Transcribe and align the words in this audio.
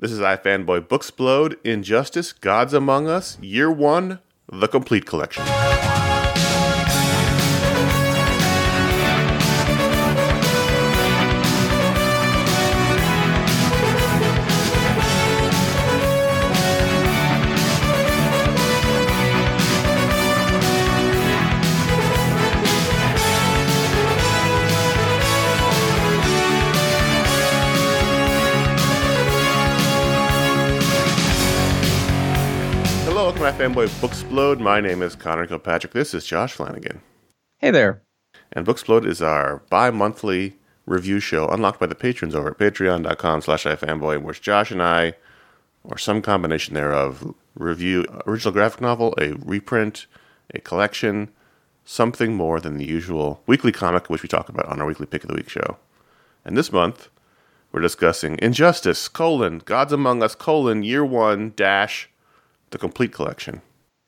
This 0.00 0.12
is 0.12 0.20
iFanboy 0.20 0.82
Booksplode, 0.86 1.56
Injustice, 1.64 2.32
Gods 2.32 2.72
Among 2.72 3.08
Us, 3.08 3.36
Year 3.40 3.68
One, 3.68 4.20
The 4.48 4.68
Complete 4.68 5.06
Collection. 5.06 5.42
To 33.48 33.54
iFanboy 33.54 33.88
Booksplode. 34.02 34.60
My 34.60 34.78
name 34.78 35.00
is 35.00 35.16
Conor 35.16 35.46
Kilpatrick. 35.46 35.94
This 35.94 36.12
is 36.12 36.26
Josh 36.26 36.52
Flanagan. 36.52 37.00
Hey 37.56 37.70
there. 37.70 38.02
And 38.52 38.66
Booksplode 38.66 39.06
is 39.06 39.22
our 39.22 39.62
bi-monthly 39.70 40.58
review 40.84 41.18
show 41.18 41.48
unlocked 41.48 41.80
by 41.80 41.86
the 41.86 41.94
patrons 41.94 42.34
over 42.34 42.50
at 42.50 42.58
patreon.com 42.58 43.40
slash 43.40 43.64
ifanboy 43.64 44.16
in 44.16 44.24
which 44.24 44.42
Josh 44.42 44.70
and 44.70 44.82
I, 44.82 45.14
or 45.82 45.96
some 45.96 46.20
combination 46.20 46.74
thereof, 46.74 47.34
review 47.54 48.04
original 48.26 48.52
graphic 48.52 48.82
novel, 48.82 49.14
a 49.16 49.32
reprint, 49.32 50.06
a 50.52 50.60
collection, 50.60 51.30
something 51.86 52.34
more 52.34 52.60
than 52.60 52.76
the 52.76 52.84
usual 52.84 53.42
weekly 53.46 53.72
comic 53.72 54.10
which 54.10 54.22
we 54.22 54.28
talk 54.28 54.50
about 54.50 54.66
on 54.66 54.78
our 54.78 54.86
weekly 54.86 55.06
pick 55.06 55.24
of 55.24 55.28
the 55.28 55.36
week 55.36 55.48
show. 55.48 55.78
And 56.44 56.54
this 56.54 56.70
month, 56.70 57.08
we're 57.72 57.80
discussing 57.80 58.38
Injustice, 58.42 59.08
colon, 59.08 59.62
Gods 59.64 59.94
Among 59.94 60.22
Us, 60.22 60.34
colon, 60.34 60.82
year 60.82 61.02
one, 61.02 61.54
dash, 61.56 62.10
the 62.70 62.78
complete 62.78 63.12
collection. 63.12 63.60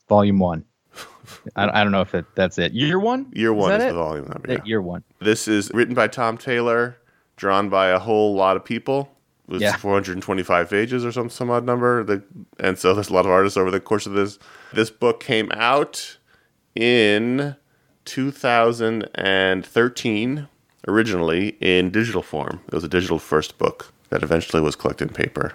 Volume 0.07 0.39
one. 0.39 0.65
I, 1.55 1.81
I 1.81 1.83
don't 1.83 1.91
know 1.91 2.01
if 2.01 2.15
it, 2.15 2.25
that's 2.35 2.57
it. 2.57 2.73
Year 2.73 2.99
one? 2.99 3.31
Year 3.33 3.53
one 3.53 3.71
is 3.73 3.83
it? 3.83 3.87
the 3.87 3.93
volume 3.93 4.27
number. 4.27 4.51
Yeah. 4.53 4.59
Year 4.65 4.81
one. 4.81 5.03
This 5.19 5.47
is 5.47 5.71
written 5.73 5.93
by 5.93 6.07
Tom 6.07 6.37
Taylor, 6.37 6.97
drawn 7.37 7.69
by 7.69 7.87
a 7.87 7.99
whole 7.99 8.35
lot 8.35 8.57
of 8.57 8.65
people. 8.65 9.09
It 9.47 9.53
was 9.53 9.61
Yeah. 9.61 9.75
425 9.77 10.69
pages 10.69 11.05
or 11.05 11.11
some 11.11 11.29
some 11.29 11.49
odd 11.49 11.65
number. 11.65 12.03
The, 12.03 12.23
and 12.59 12.77
so 12.77 12.93
there's 12.93 13.09
a 13.09 13.13
lot 13.13 13.25
of 13.25 13.31
artists 13.31 13.57
over 13.57 13.71
the 13.71 13.79
course 13.79 14.05
of 14.05 14.13
this. 14.13 14.37
This 14.73 14.89
book 14.89 15.19
came 15.21 15.49
out 15.53 16.17
in 16.75 17.55
2013, 18.05 20.47
originally 20.87 21.49
in 21.59 21.89
digital 21.91 22.21
form. 22.21 22.61
It 22.67 22.73
was 22.73 22.83
a 22.83 22.87
digital 22.89 23.19
first 23.19 23.57
book 23.57 23.91
that 24.09 24.23
eventually 24.23 24.61
was 24.61 24.75
collected 24.75 25.07
in 25.09 25.13
paper. 25.13 25.53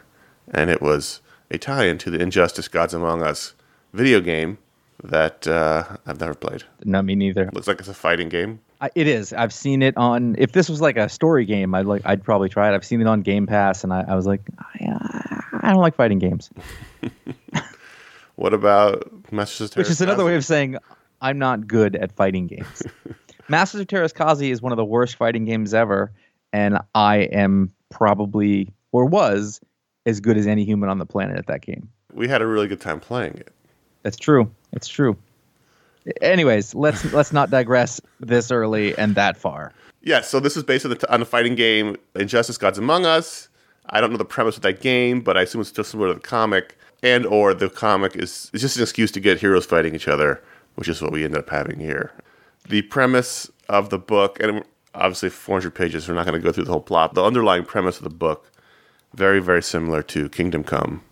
And 0.52 0.70
it 0.70 0.80
was 0.82 1.20
a 1.50 1.58
tie 1.58 1.84
in 1.84 1.98
to 1.98 2.11
the 2.11 2.20
Injustice 2.20 2.69
Gods 2.69 2.94
Among 2.94 3.22
Us 3.22 3.55
video 3.92 4.20
game 4.20 4.58
that 5.02 5.47
uh, 5.47 5.84
I've 6.06 6.20
never 6.20 6.34
played. 6.34 6.64
No, 6.84 7.02
me 7.02 7.14
neither. 7.14 7.50
Looks 7.52 7.69
like 7.69 7.78
it's 7.78 7.89
a 7.89 7.94
fighting 7.94 8.29
game. 8.29 8.61
I, 8.80 8.90
it 8.95 9.07
is. 9.07 9.33
I've 9.33 9.52
seen 9.52 9.83
it 9.83 9.96
on. 9.96 10.36
If 10.39 10.52
this 10.52 10.68
was 10.68 10.80
like 10.80 10.96
a 10.96 11.08
story 11.08 11.45
game, 11.45 11.74
I'd 11.74 11.86
like. 11.86 12.02
I'd 12.05 12.23
probably 12.23 12.48
try 12.48 12.70
it. 12.70 12.74
I've 12.74 12.84
seen 12.84 13.01
it 13.01 13.07
on 13.07 13.23
Game 13.23 13.46
Pass, 13.46 13.84
and 13.84 13.92
I, 13.92 14.05
I 14.08 14.14
was 14.14 14.27
like, 14.27 14.42
I, 14.58 15.42
I 15.67 15.73
don't 15.73 15.80
like 15.80 15.95
fighting 15.96 16.18
games, 16.18 16.51
What 18.36 18.52
about 18.52 19.33
Masters 19.33 19.70
of 19.70 19.77
which 19.77 19.89
is 19.89 20.02
another 20.02 20.24
way 20.24 20.36
of 20.36 20.45
saying 20.45 20.77
I'm 21.23 21.39
not 21.39 21.67
good 21.67 21.96
at 21.96 22.13
fighting 22.13 22.46
games. 22.46 22.83
Masters 23.48 23.80
of 23.80 23.86
Teräs 23.86 24.13
Käsi 24.13 24.51
is 24.51 24.61
one 24.61 24.73
of 24.73 24.77
the 24.77 24.84
worst 24.84 25.17
fighting 25.17 25.46
games 25.46 25.73
ever, 25.73 26.13
and 26.52 26.78
I 26.95 27.17
am 27.17 27.73
probably 27.90 28.73
or 28.92 29.07
was 29.07 29.61
as 30.06 30.20
good 30.20 30.39
as 30.39 30.46
any 30.46 30.64
human 30.64 30.89
on 30.89 30.98
the 30.98 31.06
planet 31.06 31.36
at 31.36 31.46
that 31.48 31.61
game. 31.61 31.89
We 32.14 32.28
had 32.28 32.40
a 32.40 32.46
really 32.46 32.68
good 32.68 32.80
time 32.80 33.00
playing 33.00 33.34
it. 33.34 33.52
That's 34.02 34.17
true. 34.17 34.50
It's 34.72 34.89
true. 34.89 35.17
Anyways, 36.22 36.74
let's 36.74 37.05
let's 37.12 37.33
not 37.33 37.50
digress 37.50 38.00
this 38.20 38.50
early 38.50 38.96
and 38.96 39.14
that 39.16 39.36
far. 39.36 39.72
Yeah, 40.02 40.20
so 40.20 40.39
this 40.39 40.56
is 40.56 40.62
based 40.62 40.84
on 40.84 40.92
the, 40.92 41.12
on 41.12 41.18
the 41.20 41.27
fighting 41.27 41.56
game 41.56 41.96
Injustice 42.14 42.56
Gods 42.56 42.78
Among 42.78 43.05
Us. 43.05 43.48
I 43.90 44.00
don't 44.00 44.11
know 44.12 44.16
the 44.16 44.24
premise 44.24 44.56
of 44.56 44.62
that 44.62 44.80
game, 44.80 45.20
but 45.20 45.36
I 45.36 45.42
assume 45.42 45.61
it's 45.61 45.70
still 45.70 45.84
similar 45.84 46.08
to 46.08 46.14
the 46.14 46.20
comic, 46.20 46.78
and 47.02 47.27
or 47.27 47.55
the 47.55 47.68
comic 47.68 48.14
is 48.16 48.50
it's 48.52 48.62
just 48.62 48.77
an 48.77 48.83
excuse 48.83 49.11
to 49.12 49.20
get 49.20 49.40
heroes 49.40 49.66
fighting 49.66 49.95
each 49.95 50.08
other, 50.08 50.42
which 50.77 50.89
is 50.89 51.02
what 51.02 51.12
we 51.12 51.24
ended 51.24 51.40
up 51.40 51.50
having 51.50 51.80
here. 51.80 52.12
The 52.68 52.83
premise 52.83 53.50
of 53.68 53.90
the 53.90 53.98
book, 53.98 54.39
and 54.40 54.64
obviously 54.95 55.30
400 55.30 55.74
pages, 55.74 56.08
we're 56.08 56.14
not 56.14 56.27
going 56.27 56.40
to 56.40 56.45
go 56.45 56.52
through 56.52 56.64
the 56.64 56.72
whole 56.72 56.80
plot. 56.80 57.14
The 57.14 57.24
underlying 57.24 57.64
premise 57.64 57.98
of 57.98 58.05
the 58.05 58.11
book, 58.11 58.50
very 59.16 59.40
very 59.40 59.62
similar 59.62 60.02
to 60.02 60.28
Kingdom 60.28 60.62
Come, 60.62 61.02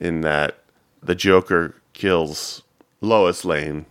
in 0.00 0.20
that 0.20 0.58
the 1.02 1.14
Joker 1.14 1.74
kills 1.92 2.62
Lois 3.00 3.44
Lane 3.44 3.86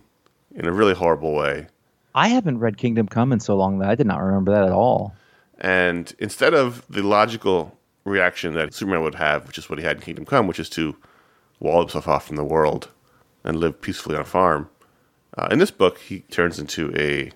in 0.54 0.66
a 0.66 0.72
really 0.72 0.94
horrible 0.94 1.34
way. 1.34 1.66
I 2.14 2.28
haven't 2.28 2.58
read 2.58 2.76
Kingdom 2.76 3.08
Come 3.08 3.32
in 3.32 3.40
so 3.40 3.56
long 3.56 3.78
that 3.78 3.88
I 3.88 3.94
did 3.94 4.06
not 4.06 4.22
remember 4.22 4.52
that 4.52 4.64
at 4.64 4.72
all. 4.72 5.14
And 5.58 6.12
instead 6.18 6.54
of 6.54 6.84
the 6.88 7.02
logical 7.02 7.76
reaction 8.04 8.54
that 8.54 8.74
Superman 8.74 9.02
would 9.02 9.14
have, 9.14 9.46
which 9.46 9.58
is 9.58 9.70
what 9.70 9.78
he 9.78 9.84
had 9.84 9.96
in 9.96 10.02
Kingdom 10.02 10.24
Come, 10.24 10.46
which 10.46 10.58
is 10.58 10.68
to 10.70 10.96
wall 11.60 11.80
himself 11.80 12.08
off 12.08 12.26
from 12.26 12.36
the 12.36 12.44
world 12.44 12.88
and 13.44 13.56
live 13.56 13.80
peacefully 13.80 14.16
on 14.16 14.22
a 14.22 14.26
farm, 14.26 14.68
uh, 15.38 15.48
in 15.50 15.58
this 15.58 15.70
book 15.70 15.98
he 15.98 16.20
turns 16.20 16.58
into 16.58 16.92
a 16.96 17.30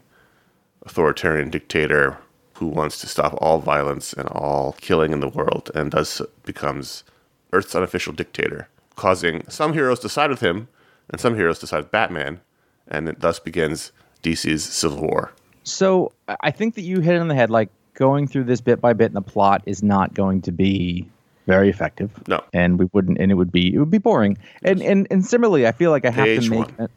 authoritarian 0.84 1.50
dictator 1.50 2.18
who 2.56 2.66
wants 2.66 2.98
to 3.00 3.06
stop 3.06 3.34
all 3.38 3.58
violence 3.58 4.12
and 4.12 4.28
all 4.28 4.74
killing 4.80 5.12
in 5.12 5.20
the 5.20 5.28
world, 5.28 5.70
and 5.74 5.92
thus 5.92 6.20
becomes 6.44 7.04
Earth's 7.52 7.74
unofficial 7.74 8.12
dictator, 8.12 8.68
causing 8.96 9.44
some 9.48 9.72
heroes 9.72 10.00
to 10.00 10.08
side 10.08 10.30
with 10.30 10.40
him 10.40 10.68
and 11.10 11.20
some 11.20 11.34
heroes 11.36 11.58
to 11.60 11.66
side 11.66 11.78
with 11.78 11.90
Batman, 11.90 12.40
and 12.88 13.08
it 13.08 13.20
thus 13.20 13.38
begins 13.38 13.92
DC's 14.22 14.64
Civil 14.64 15.02
War. 15.02 15.32
So 15.64 16.12
I- 16.40 16.50
think 16.50 16.74
that 16.76 16.82
you 16.82 17.00
hit 17.00 17.14
it 17.14 17.18
on 17.20 17.28
the 17.28 17.34
head. 17.34 17.50
Like 17.50 17.68
going 17.94 18.26
through 18.26 18.44
this 18.44 18.60
bit 18.60 18.80
by 18.80 18.92
bit 18.92 19.06
in 19.06 19.14
the 19.14 19.22
plot 19.22 19.62
is 19.66 19.82
not 19.82 20.14
going 20.14 20.42
to 20.42 20.52
be 20.52 21.06
very 21.46 21.68
effective. 21.68 22.10
No. 22.26 22.42
and 22.52 22.78
we 22.78 22.88
wouldn't, 22.92 23.18
and 23.18 23.30
it 23.30 23.34
would 23.34 23.52
be 23.52 23.74
it 23.74 23.78
would 23.78 23.90
be 23.90 23.98
boring. 23.98 24.38
And 24.62 24.82
and 24.82 25.06
and 25.10 25.24
similarly, 25.24 25.66
I 25.66 25.72
feel 25.72 25.90
like 25.90 26.04
I 26.04 26.10
have 26.10 26.24
Page 26.24 26.44
to 26.46 26.50
make. 26.50 26.78
one. 26.78 26.88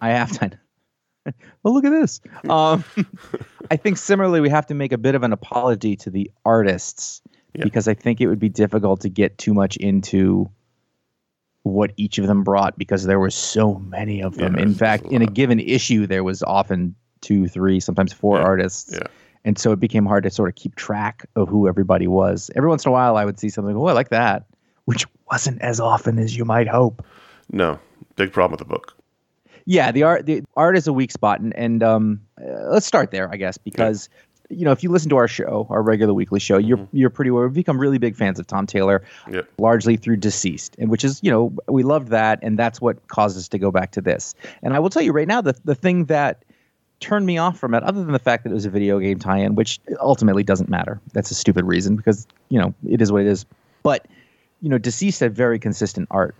I 0.00 0.10
have 0.10 0.32
to. 0.40 0.50
well, 1.62 1.74
look 1.74 1.84
at 1.84 1.90
this. 1.90 2.20
Um, 2.50 2.84
I 3.70 3.76
think 3.76 3.96
similarly, 3.96 4.40
we 4.40 4.50
have 4.50 4.66
to 4.66 4.74
make 4.74 4.92
a 4.92 4.98
bit 4.98 5.14
of 5.14 5.22
an 5.22 5.32
apology 5.32 5.96
to 5.96 6.10
the 6.10 6.30
artists 6.44 7.22
Yeah. 7.54 7.64
because 7.64 7.88
I 7.88 7.94
think 7.94 8.20
it 8.20 8.26
would 8.26 8.38
be 8.40 8.48
difficult 8.50 9.00
to 9.02 9.08
get 9.08 9.38
too 9.38 9.54
much 9.54 9.76
into 9.76 10.50
what 11.62 11.92
each 11.96 12.18
of 12.18 12.26
them 12.26 12.42
brought 12.44 12.76
because 12.76 13.04
there 13.04 13.18
were 13.18 13.30
so 13.30 13.74
many 13.76 14.22
of 14.22 14.36
them. 14.36 14.56
Yeah, 14.56 14.62
In 14.62 14.74
fact, 14.74 15.04
a 15.06 15.08
in 15.14 15.22
a 15.22 15.26
given 15.26 15.58
issue, 15.60 16.06
there 16.06 16.22
was 16.22 16.42
often 16.42 16.94
two, 17.22 17.48
three, 17.48 17.80
sometimes 17.80 18.12
four 18.12 18.36
Yeah, 18.38 18.44
artists. 18.44 18.92
yeah. 18.92 19.06
And 19.46 19.58
so 19.58 19.72
it 19.72 19.80
became 19.80 20.04
hard 20.06 20.24
to 20.24 20.30
sort 20.30 20.48
of 20.50 20.54
keep 20.54 20.74
track 20.74 21.26
of 21.36 21.48
who 21.48 21.66
everybody 21.68 22.06
was. 22.06 22.50
Every 22.54 22.68
once 22.68 22.84
in 22.84 22.90
a 22.90 22.92
while, 22.92 23.16
I 23.16 23.24
would 23.24 23.38
see 23.38 23.48
something, 23.48 23.74
oh, 23.76 23.86
I 23.86 23.92
like 23.92 24.10
that, 24.10 24.44
which 24.84 25.06
wasn't 25.30 25.60
as 25.62 25.80
often 25.80 26.18
as 26.18 26.36
you 26.36 26.44
might 26.44 26.68
hope. 26.68 27.04
No, 27.50 27.78
big 28.16 28.32
problem 28.32 28.52
with 28.52 28.60
the 28.60 28.64
book. 28.74 28.94
Yeah, 29.66 29.92
the 29.92 30.02
art 30.02 30.26
the 30.26 30.44
art 30.56 30.76
is 30.76 30.86
a 30.86 30.92
weak 30.92 31.10
spot, 31.10 31.40
and 31.40 31.54
and 31.56 31.82
um, 31.82 32.20
uh, 32.40 32.68
let's 32.70 32.86
start 32.86 33.10
there, 33.10 33.30
I 33.32 33.36
guess, 33.36 33.56
because 33.56 34.08
you 34.50 34.64
know 34.64 34.72
if 34.72 34.82
you 34.82 34.90
listen 34.90 35.08
to 35.10 35.16
our 35.16 35.28
show, 35.28 35.66
our 35.70 35.82
regular 35.82 36.12
weekly 36.12 36.40
show, 36.40 36.58
you're 36.58 36.86
you're 36.92 37.10
pretty 37.10 37.30
well. 37.30 37.44
We've 37.44 37.52
become 37.54 37.78
really 37.78 37.98
big 37.98 38.14
fans 38.14 38.38
of 38.38 38.46
Tom 38.46 38.66
Taylor, 38.66 39.02
Yep. 39.30 39.48
largely 39.58 39.96
through 39.96 40.18
DCeased, 40.18 40.72
and 40.78 40.90
which 40.90 41.04
is 41.04 41.20
you 41.22 41.30
know 41.30 41.54
we 41.66 41.82
loved 41.82 42.08
that, 42.08 42.40
and 42.42 42.58
that's 42.58 42.80
what 42.80 43.08
caused 43.08 43.38
us 43.38 43.48
to 43.48 43.58
go 43.58 43.70
back 43.70 43.92
to 43.92 44.00
this. 44.00 44.34
And 44.62 44.74
I 44.74 44.80
will 44.80 44.90
tell 44.90 45.02
you 45.02 45.12
right 45.12 45.28
now, 45.28 45.40
the 45.40 45.54
the 45.64 45.74
thing 45.74 46.06
that 46.06 46.44
turned 47.00 47.26
me 47.26 47.38
off 47.38 47.58
from 47.58 47.74
it, 47.74 47.82
other 47.82 48.02
than 48.02 48.12
the 48.12 48.18
fact 48.18 48.44
that 48.44 48.50
it 48.50 48.54
was 48.54 48.66
a 48.66 48.70
video 48.70 48.98
game 48.98 49.18
tie-in, 49.18 49.54
which 49.54 49.80
ultimately 50.00 50.42
doesn't 50.42 50.68
matter. 50.68 51.00
That's 51.12 51.30
a 51.30 51.34
stupid 51.34 51.64
reason 51.64 51.96
because 51.96 52.26
you 52.50 52.58
know 52.58 52.74
it 52.86 53.00
is 53.00 53.10
what 53.10 53.22
it 53.22 53.28
is. 53.28 53.46
But 53.82 54.06
you 54.60 54.68
know, 54.68 54.78
DCeased 54.78 55.20
had 55.20 55.34
very 55.34 55.58
consistent 55.58 56.08
art. 56.10 56.34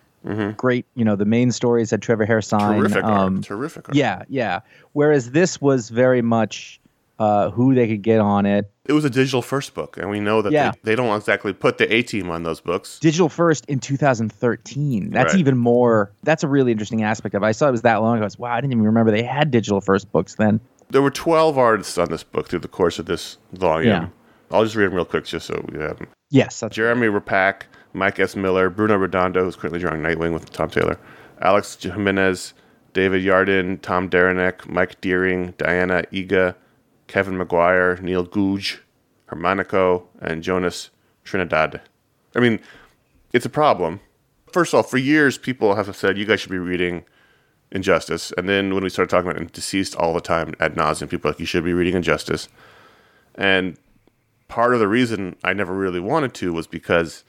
Great, 0.56 0.87
you 0.94 1.05
know, 1.05 1.17
the 1.17 1.25
main 1.25 1.50
stories 1.53 1.91
had 1.91 2.00
Trevor 2.03 2.26
Hairsine. 2.26 2.79
Terrific 2.79 3.05
um. 3.05 3.43
Terrific 3.43 3.88
art. 3.88 3.97
yeah, 3.97 4.23
yeah. 4.29 4.61
Whereas 4.93 5.31
this 5.32 5.61
was 5.61 5.91
very 5.91 6.23
much 6.23 6.81
uh, 7.19 7.50
who 7.50 7.75
they 7.75 7.87
could 7.87 8.03
get 8.03 8.21
on 8.21 8.44
it. 8.47 8.71
It 8.87 8.93
was 8.93 9.05
a 9.05 9.11
digital 9.11 9.41
first 9.43 9.73
book, 9.75 9.97
and 9.97 10.11
we 10.11 10.21
know 10.21 10.43
that 10.43 10.53
Yeah. 10.53 10.73
they, 10.82 10.91
they 10.93 10.94
don't 10.97 11.15
exactly 11.17 11.53
put 11.53 11.79
the 11.79 11.93
A 11.94 12.03
team 12.03 12.29
on 12.31 12.43
those 12.43 12.61
books. 12.61 12.99
Digital 12.99 13.29
first 13.29 13.65
in 13.67 13.79
2013. 13.81 15.11
That's 15.11 15.32
Right. 15.32 15.41
even 15.41 15.56
more. 15.56 16.11
That's 16.23 16.43
a 16.43 16.49
really 16.49 16.73
interesting 16.73 17.03
aspect 17.03 17.35
of 17.35 17.43
it. 17.43 17.47
I 17.47 17.53
saw 17.53 17.69
it 17.69 17.73
was 17.73 17.82
that 17.82 17.97
long 17.97 18.17
ago. 18.17 18.23
I 18.23 18.27
was, 18.27 18.38
wow, 18.38 18.53
I 18.53 18.61
didn't 18.61 18.73
even 18.73 18.85
remember 18.85 19.11
they 19.11 19.23
had 19.23 19.50
digital 19.50 19.81
first 19.81 20.11
books 20.12 20.35
then. 20.37 20.61
There 20.91 21.03
were 21.03 21.11
12 21.11 21.56
artists 21.56 21.97
on 21.99 22.09
this 22.11 22.23
book 22.23 22.49
through 22.49 22.59
the 22.61 22.69
course 22.69 22.99
of 22.99 23.06
this 23.06 23.38
volume. 23.53 23.88
Yeah. 23.91 24.09
I'll 24.50 24.65
just 24.65 24.77
read 24.77 24.87
them 24.87 24.94
real 24.94 25.05
quick 25.05 25.25
just 25.25 25.47
so 25.47 25.65
we 25.73 25.79
have 25.81 25.99
them. 25.99 26.09
Yes, 26.31 26.61
Jheremy 26.62 27.17
Raapack, 27.19 27.62
Mike 27.94 28.19
S. 28.19 28.37
Miller, 28.37 28.69
Bruno 28.69 28.96
Redondo, 28.96 29.44
who's 29.44 29.56
currently 29.56 29.79
drawing 29.79 30.02
Nightwing 30.02 30.32
with 30.35 30.50
Tom 30.50 30.69
Taylor, 30.69 30.99
Alex 31.41 31.76
Gimenez, 31.81 32.52
David 32.93 33.23
Yardin, 33.23 33.81
Tom 33.81 34.08
Derenick, 34.08 34.69
Mike 34.69 35.00
Deering, 35.00 35.55
Diana 35.56 36.05
Egea, 36.12 36.55
Kevin 37.06 37.37
Maguire, 37.37 37.96
Neil 38.02 38.26
Googe, 38.26 38.79
Xermanico, 39.29 40.05
and 40.20 40.43
Jonas 40.43 40.91
Trindade. 41.25 41.81
I 42.37 42.41
mean, 42.41 42.61
it's 43.32 43.46
a 43.46 43.50
problem. 43.50 44.00
First 44.52 44.73
of 44.73 44.79
all, 44.79 44.82
for 44.82 44.99
years, 44.99 45.38
people 45.38 45.75
have 45.75 45.94
said 45.96 46.19
you 46.19 46.25
guys 46.25 46.41
should 46.41 46.50
be 46.50 46.58
reading 46.58 47.05
Injustice. 47.73 48.32
And 48.38 48.49
then 48.49 48.73
when 48.73 48.85
we 48.85 48.88
started 48.88 49.11
talking 49.11 49.31
about 49.31 49.52
DCeased 49.52 49.99
all 49.99 50.14
the 50.14 50.20
time 50.20 50.55
ad 50.61 50.76
nauseum, 50.76 51.08
people 51.08 51.31
like, 51.31 51.41
you 51.41 51.46
should 51.46 51.64
be 51.64 51.73
reading 51.73 51.94
Injustice. 51.94 52.49
And 53.35 53.76
part 54.46 54.75
of 54.75 54.81
the 54.81 54.87
reason 54.87 55.35
I 55.43 55.52
never 55.52 55.75
really 55.75 55.99
wanted 55.99 56.35
to 56.35 56.52
was 56.52 56.69
because 56.69 57.25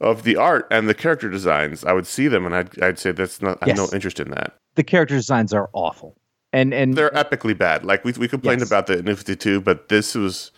of 0.00 0.22
the 0.24 0.36
art 0.36 0.66
and 0.70 0.88
the 0.88 0.94
character 0.94 1.28
designs. 1.30 1.84
I 1.84 1.92
would 1.92 2.06
see 2.06 2.28
them 2.28 2.46
and 2.46 2.54
I'd, 2.54 2.82
I'd 2.82 2.98
say 2.98 3.12
that's 3.12 3.40
not. 3.40 3.58
I 3.62 3.68
have 3.68 3.76
no 3.76 3.88
interest 3.92 4.20
in 4.20 4.30
that. 4.30 4.54
the 4.74 4.84
character 4.84 5.14
designs 5.14 5.52
are 5.52 5.70
awful. 5.72 6.16
And 6.52 6.72
and 6.72 6.94
They're 6.94 7.10
epically 7.10 7.56
bad. 7.56 7.84
Like 7.84 8.04
we 8.04 8.12
we 8.12 8.28
complained 8.28 8.60
Yes. 8.60 8.68
about 8.68 8.86
the 8.86 9.02
New 9.02 9.14
Fifty 9.16 9.36
Two, 9.36 9.60
but 9.60 9.88
this 9.88 10.14
was 10.14 10.50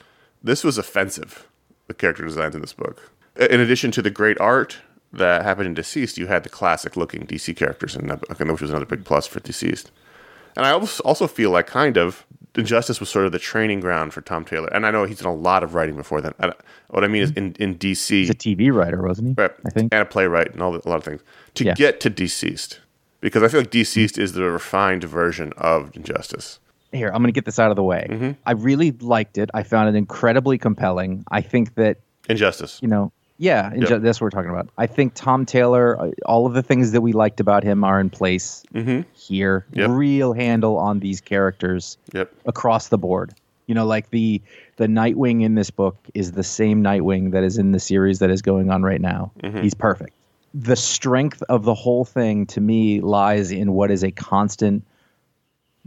this 0.42 0.62
was 0.64 0.78
offensive. 0.78 1.46
The 1.86 1.94
character 1.94 2.24
designs 2.24 2.54
in 2.54 2.60
this 2.60 2.72
book. 2.72 3.10
In 3.38 3.60
addition 3.60 3.90
to 3.92 4.02
the 4.02 4.10
great 4.10 4.38
art 4.40 4.78
that 5.12 5.42
happened 5.42 5.68
in 5.68 5.74
DCeased, 5.74 6.16
you 6.18 6.26
had 6.26 6.42
the 6.42 6.48
classic 6.48 6.96
looking 6.96 7.26
DC 7.26 7.54
characters 7.56 7.94
in 7.96 8.08
that 8.08 8.20
book, 8.20 8.38
which 8.38 8.60
was 8.60 8.70
another 8.70 8.84
big 8.86 9.04
plus 9.04 9.26
for 9.26 9.40
DCeased. 9.40 9.86
And 10.56 10.66
I 10.66 10.70
als- 10.70 11.00
also 11.00 11.26
feel 11.26 11.50
like 11.50 11.66
kind 11.66 11.96
of 11.96 12.26
Injustice 12.56 13.00
was 13.00 13.08
sort 13.08 13.26
of 13.26 13.32
the 13.32 13.38
training 13.38 13.80
ground 13.80 14.12
for 14.12 14.20
Tom 14.20 14.44
Taylor. 14.44 14.68
And 14.72 14.86
I 14.86 14.90
know 14.90 15.04
he's 15.04 15.18
done 15.20 15.32
a 15.32 15.34
lot 15.36 15.62
of 15.62 15.74
writing 15.74 15.96
before 15.96 16.20
then. 16.20 16.32
I, 16.40 16.52
what 16.88 17.04
I 17.04 17.08
mean 17.08 17.22
is 17.22 17.30
in, 17.32 17.54
in 17.58 17.76
DC, 17.78 18.08
he's 18.10 18.30
a 18.30 18.34
TV 18.34 18.72
writer, 18.72 19.02
wasn't 19.02 19.28
he? 19.28 19.34
right, 19.42 19.50
I 19.66 19.70
think. 19.70 19.92
and 19.92 20.02
a 20.02 20.04
playwright 20.06 20.52
and 20.52 20.62
all 20.62 20.72
the, 20.72 20.86
a 20.86 20.88
lot 20.88 20.96
of 20.96 21.04
things 21.04 21.20
to 21.54 21.64
Yeah. 21.64 21.74
get 21.74 22.00
to 22.00 22.10
DCeased. 22.10 22.78
Because 23.20 23.42
I 23.42 23.48
feel 23.48 23.60
like 23.60 23.70
DCeased 23.70 24.18
is 24.18 24.32
the 24.34 24.44
refined 24.44 25.02
version 25.04 25.52
of 25.56 25.90
Injustice. 25.96 26.60
Here, 26.92 27.08
I'm 27.08 27.14
going 27.22 27.26
to 27.28 27.32
get 27.32 27.44
this 27.44 27.58
out 27.58 27.70
of 27.70 27.76
the 27.76 27.82
way. 27.82 28.06
Mm-hmm. 28.08 28.30
I 28.46 28.52
really 28.52 28.92
liked 28.92 29.38
it. 29.38 29.50
I 29.54 29.62
found 29.62 29.88
it 29.94 29.98
incredibly 29.98 30.58
compelling. 30.58 31.24
I 31.30 31.40
think 31.40 31.74
that 31.74 31.98
Injustice. 32.28 32.78
you 32.82 32.88
know, 32.88 33.12
yeah, 33.38 33.72
Yep. 33.74 34.02
that's 34.02 34.20
what 34.20 34.26
we're 34.26 34.30
talking 34.30 34.50
about. 34.50 34.68
I 34.78 34.86
think 34.86 35.12
Tom 35.14 35.44
Taylor, 35.46 36.00
uh, 36.00 36.10
all 36.24 36.46
of 36.46 36.54
the 36.54 36.62
things 36.62 36.92
that 36.92 37.00
we 37.02 37.12
liked 37.12 37.38
about 37.40 37.62
him 37.64 37.84
are 37.84 38.00
in 38.00 38.08
place 38.10 38.62
here. 38.72 39.66
Mm-hmm. 39.70 39.78
Yep. 39.80 39.90
Real 39.90 40.32
handle 40.32 40.76
on 40.78 41.00
these 41.00 41.20
characters 41.20 41.98
Yep. 42.14 42.32
across 42.46 42.88
the 42.88 42.98
board. 42.98 43.34
You 43.66 43.74
know, 43.74 43.84
like 43.86 44.10
the 44.10 44.40
the 44.76 44.86
Nightwing 44.86 45.42
in 45.42 45.54
this 45.54 45.70
book 45.70 45.96
is 46.14 46.32
the 46.32 46.44
same 46.44 46.82
Nightwing 46.84 47.32
that 47.32 47.42
is 47.44 47.58
in 47.58 47.72
the 47.72 47.80
series 47.80 48.18
that 48.20 48.30
is 48.30 48.42
going 48.42 48.70
on 48.70 48.82
right 48.82 49.00
now. 49.00 49.32
Mm-hmm. 49.42 49.62
He's 49.62 49.74
perfect. 49.74 50.12
The 50.54 50.76
strength 50.76 51.42
of 51.48 51.64
the 51.64 51.74
whole 51.74 52.04
thing 52.04 52.46
to 52.46 52.60
me 52.60 53.00
lies 53.00 53.50
in 53.50 53.72
what 53.72 53.90
is 53.90 54.04
a 54.04 54.10
constant 54.12 54.84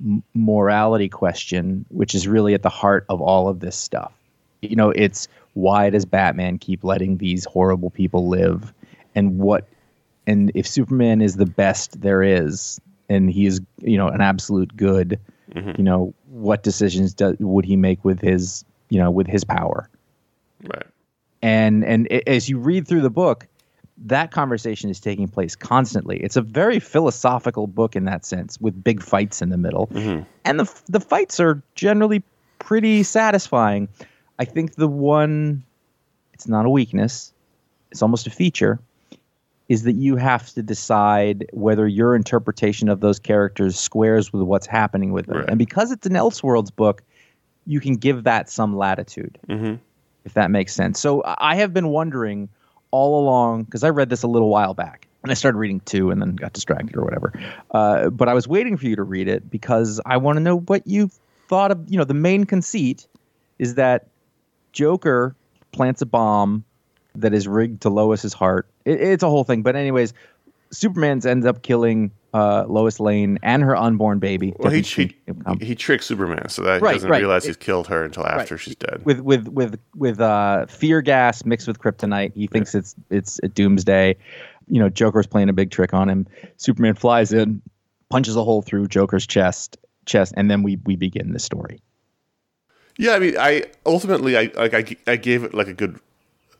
m- 0.04 0.24
morality 0.34 1.10
question, 1.10 1.86
which 1.90 2.14
is 2.16 2.28
really 2.28 2.54
at 2.54 2.62
the 2.64 2.70
heart 2.70 3.06
of 3.10 3.22
all 3.22 3.48
of 3.48 3.60
this 3.62 3.76
stuff. 3.76 4.12
You 4.62 4.76
know, 4.76 4.90
it's 4.90 5.28
why 5.54 5.90
does 5.90 6.06
Batman 6.06 6.58
keep 6.58 6.84
letting 6.84 7.18
these 7.18 7.46
horrible 7.46 7.90
people 7.90 8.28
live? 8.28 8.74
And 9.16 9.40
what 9.40 9.68
and 10.28 10.52
if 10.54 10.68
Superman 10.68 11.22
is 11.22 11.36
the 11.38 11.46
best 11.46 12.02
there 12.02 12.22
is 12.22 12.80
and 13.10 13.30
he 13.30 13.46
is, 13.46 13.60
you 13.80 13.98
know, 13.98 14.08
an 14.08 14.22
absolute 14.22 14.76
good, 14.78 15.20
mm-hmm. 15.54 15.72
you 15.78 15.84
know, 15.84 16.14
what 16.28 16.62
decisions 16.62 17.14
do, 17.14 17.36
would 17.40 17.66
he 17.66 17.76
make 17.76 18.06
with 18.06 18.22
his, 18.22 18.64
you 18.90 19.00
know, 19.00 19.10
with 19.10 19.26
his 19.28 19.44
power? 19.44 19.90
Right. 20.62 20.86
and 21.42 21.86
and 21.86 22.12
as 22.28 22.50
you 22.50 22.60
read 22.60 22.86
through 22.86 23.02
the 23.02 23.10
book 23.10 23.48
that 23.98 24.32
conversation 24.32 24.90
is 24.90 25.00
taking 25.00 25.30
place 25.30 25.56
constantly 25.56 26.18
it's 26.22 26.36
a 26.36 26.42
very 26.42 26.80
philosophical 26.80 27.66
book 27.66 27.96
in 27.96 28.04
that 28.06 28.26
sense 28.26 28.60
with 28.60 28.84
big 28.84 29.02
fights 29.02 29.42
in 29.42 29.50
the 29.50 29.58
middle 29.58 29.88
mm-hmm. 29.88 30.24
and 30.44 30.60
the 30.60 30.82
the 30.90 31.00
fights 31.00 31.40
are 31.40 31.62
generally 31.76 32.22
pretty 32.60 33.04
satisfying 33.04 33.88
i 34.40 34.46
think 34.46 34.76
the 34.76 34.88
one 34.88 35.64
it's 36.34 36.48
not 36.48 36.66
a 36.66 36.70
weakness 36.70 37.32
it's 37.92 38.02
almost 38.02 38.26
a 38.28 38.30
feature 38.32 38.80
is 39.68 39.84
that 39.84 39.94
you 39.94 40.16
have 40.16 40.50
to 40.54 40.64
decide 40.64 41.48
whether 41.54 41.88
your 41.88 42.16
interpretation 42.16 42.90
of 42.90 43.02
those 43.02 43.20
characters 43.20 43.78
squares 43.80 44.34
with 44.34 44.42
what's 44.42 44.66
happening 44.66 45.12
with 45.12 45.28
them 45.28 45.38
Right. 45.38 45.50
and 45.50 45.60
because 45.60 45.92
it's 45.92 46.08
an 46.08 46.14
elseworlds 46.14 46.76
book 46.76 47.04
you 47.68 47.80
can 47.80 47.96
give 47.98 48.24
that 48.24 48.50
some 48.50 48.76
latitude 48.76 49.38
if 50.26 50.34
that 50.34 50.50
makes 50.52 50.74
sense. 50.74 51.00
So 51.00 51.22
I 51.26 51.56
have 51.56 51.72
been 51.74 51.90
wondering 51.90 52.50
all 52.92 53.22
along 53.22 53.64
because 53.66 53.84
I 53.84 53.90
read 53.90 54.10
this 54.10 54.24
a 54.24 54.28
little 54.28 54.50
while 54.50 54.74
back 54.74 55.08
and 55.24 55.32
I 55.32 55.36
started 55.36 55.58
reading 55.58 55.80
two 55.82 56.10
and 56.12 56.20
then 56.22 56.36
got 56.36 56.54
distracted 56.54 56.96
or 56.98 57.04
whatever. 57.04 57.32
Uh, 57.72 58.10
but 58.10 58.28
I 58.28 58.34
was 58.34 58.48
waiting 58.48 58.76
for 58.76 58.88
you 58.88 58.96
to 58.96 59.04
read 59.04 59.28
it 59.28 59.50
because 59.52 60.02
I 60.06 60.18
want 60.18 60.38
to 60.38 60.40
know 60.42 60.60
what 60.60 60.86
you 60.88 61.10
thought 61.48 61.70
of. 61.72 61.86
You 61.88 61.98
know, 61.98 62.04
the 62.06 62.14
main 62.16 62.46
conceit 62.46 63.08
is 63.60 63.76
that 63.76 64.08
Joker 64.74 65.36
plants 65.72 66.02
a 66.02 66.06
bomb 66.06 66.64
that 67.16 67.34
is 67.34 67.48
rigged 67.48 67.82
to 67.82 67.90
Lois's 67.90 68.34
heart. 68.34 68.68
It, 68.86 69.02
it's 69.02 69.24
a 69.24 69.30
whole 69.30 69.44
thing. 69.44 69.62
But 69.64 69.76
anyways, 69.76 70.14
Superman's 70.72 71.26
ends 71.26 71.46
up 71.46 71.64
killing 71.64 72.12
uh, 72.34 72.66
Lois 72.68 73.00
Lane 73.00 73.40
and 73.42 73.64
her 73.64 73.76
unborn 73.76 74.20
baby. 74.20 74.54
Well, 74.60 74.72
he, 74.72 74.82
he, 74.82 75.16
he 75.62 75.74
tricks 75.76 76.06
Superman 76.06 76.48
so 76.50 76.62
that 76.64 76.82
Right, 76.82 76.92
he 76.92 76.96
doesn't 76.98 77.10
right. 77.10 77.20
realize 77.20 77.44
It- 77.46 77.50
he's 77.50 77.58
killed 77.58 77.88
her 77.88 78.04
until 78.04 78.26
after 78.26 78.58
she's 78.58 78.76
dead. 78.76 79.02
with 79.04 79.20
with 79.22 79.48
with 79.48 79.80
with 79.96 80.20
uh, 80.22 80.68
fear 80.68 81.02
gas 81.02 81.44
mixed 81.46 81.68
with 81.68 81.80
kryptonite. 81.80 82.34
He 82.36 82.46
thinks 82.48 82.76
it's 82.76 82.96
it's 83.10 83.40
a 83.42 83.48
doomsday. 83.48 84.16
You 84.68 84.80
know, 84.80 84.90
Joker's 84.90 85.26
playing 85.26 85.50
a 85.50 85.54
big 85.54 85.72
trick 85.72 85.94
on 85.96 86.08
him. 86.08 86.28
Superman 86.58 86.94
flies 86.94 87.34
in, 87.34 87.64
punches 88.12 88.36
a 88.36 88.44
hole 88.44 88.62
through 88.62 88.88
Joker's 88.90 89.26
chest, 89.26 89.78
chest, 90.06 90.36
and 90.38 90.52
then 90.52 90.62
we 90.62 90.78
we 90.86 90.96
begin 90.96 91.32
the 91.34 91.40
story. 91.40 91.82
Yeah, 93.02 93.14
I 93.14 93.20
mean, 93.20 93.38
I 93.38 93.64
ultimately, 93.86 94.38
I 94.38 94.52
like, 94.56 94.74
I, 94.74 94.84
I 95.10 95.16
gave 95.16 95.46
it 95.46 95.54
like 95.54 95.68
a 95.70 95.74
good, 95.74 96.00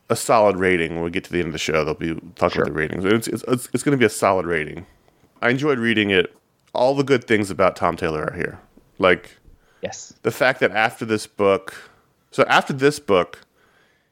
a 0.08 0.16
solid 0.16 0.56
rating. 0.56 0.94
When 0.94 1.04
we 1.04 1.10
get 1.10 1.22
to 1.24 1.30
the 1.32 1.38
end 1.38 1.48
of 1.48 1.52
the 1.52 1.58
show, 1.58 1.84
they'll 1.84 1.92
be 1.94 2.14
talking 2.34 2.54
Sure. 2.54 2.62
about 2.62 2.72
the 2.72 2.78
ratings. 2.78 3.04
It's 3.04 3.28
it's, 3.28 3.44
it's, 3.46 3.68
it's 3.74 3.82
going 3.82 3.92
to 3.92 3.98
be 3.98 4.06
a 4.06 4.10
solid 4.10 4.46
rating. 4.46 4.86
I 5.42 5.50
enjoyed 5.50 5.78
reading 5.78 6.08
it. 6.08 6.34
All 6.74 6.94
the 6.94 7.04
good 7.04 7.24
things 7.26 7.50
about 7.50 7.76
Tom 7.76 7.94
Taylor 7.94 8.24
are 8.24 8.32
here, 8.34 8.58
like 8.98 9.36
Yes. 9.82 10.14
the 10.22 10.30
fact 10.30 10.60
that 10.60 10.70
after 10.70 11.04
this 11.04 11.26
book, 11.26 11.74
so 12.30 12.44
after 12.44 12.72
this 12.72 12.98
book, 12.98 13.40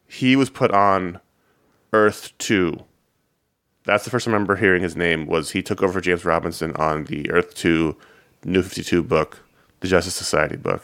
he 0.07 0.37
was 0.37 0.51
put 0.51 0.71
on 0.71 1.21
Earth 1.95 2.33
Two. 2.37 2.85
That's 3.85 4.05
the 4.05 4.11
first 4.11 4.27
time 4.27 4.35
I 4.35 4.37
remember 4.37 4.57
hearing 4.57 4.83
his 4.83 4.97
name. 4.97 5.25
Was 5.27 5.53
he 5.53 5.63
took 5.63 5.83
over 5.83 5.95
for 5.95 6.01
James 6.03 6.27
Robinson 6.27 6.77
on 6.77 7.05
the 7.05 7.31
Earth 7.31 7.55
Two, 7.55 7.97
New 8.45 8.63
Fifty 8.63 8.83
Two 8.85 9.03
book, 9.03 9.43
the 9.81 9.89
Justice 9.89 10.15
Society 10.15 10.57
book. 10.57 10.83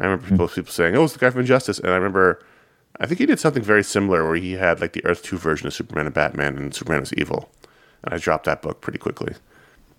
I 0.00 0.04
remember 0.04 0.26
people 0.28 0.46
hmm. 0.48 0.54
people 0.54 0.72
saying, 0.72 0.96
"Oh, 0.96 1.04
it's 1.04 1.12
the 1.12 1.18
guy 1.18 1.30
from 1.30 1.40
Injustice," 1.40 1.78
and 1.78 1.90
I 1.90 1.96
remember, 1.96 2.42
I 2.98 3.06
think 3.06 3.18
he 3.20 3.26
did 3.26 3.38
something 3.38 3.62
very 3.62 3.84
similar 3.84 4.26
where 4.26 4.36
he 4.36 4.52
had 4.52 4.80
like 4.80 4.94
the 4.94 5.04
Earth 5.04 5.22
Two 5.22 5.36
version 5.38 5.66
of 5.66 5.74
Superman 5.74 6.06
and 6.06 6.14
Batman, 6.14 6.56
and 6.56 6.74
Superman 6.74 7.00
was 7.00 7.12
evil, 7.14 7.50
and 8.02 8.14
I 8.14 8.18
dropped 8.18 8.44
that 8.46 8.62
book 8.62 8.80
pretty 8.80 8.98
quickly. 8.98 9.34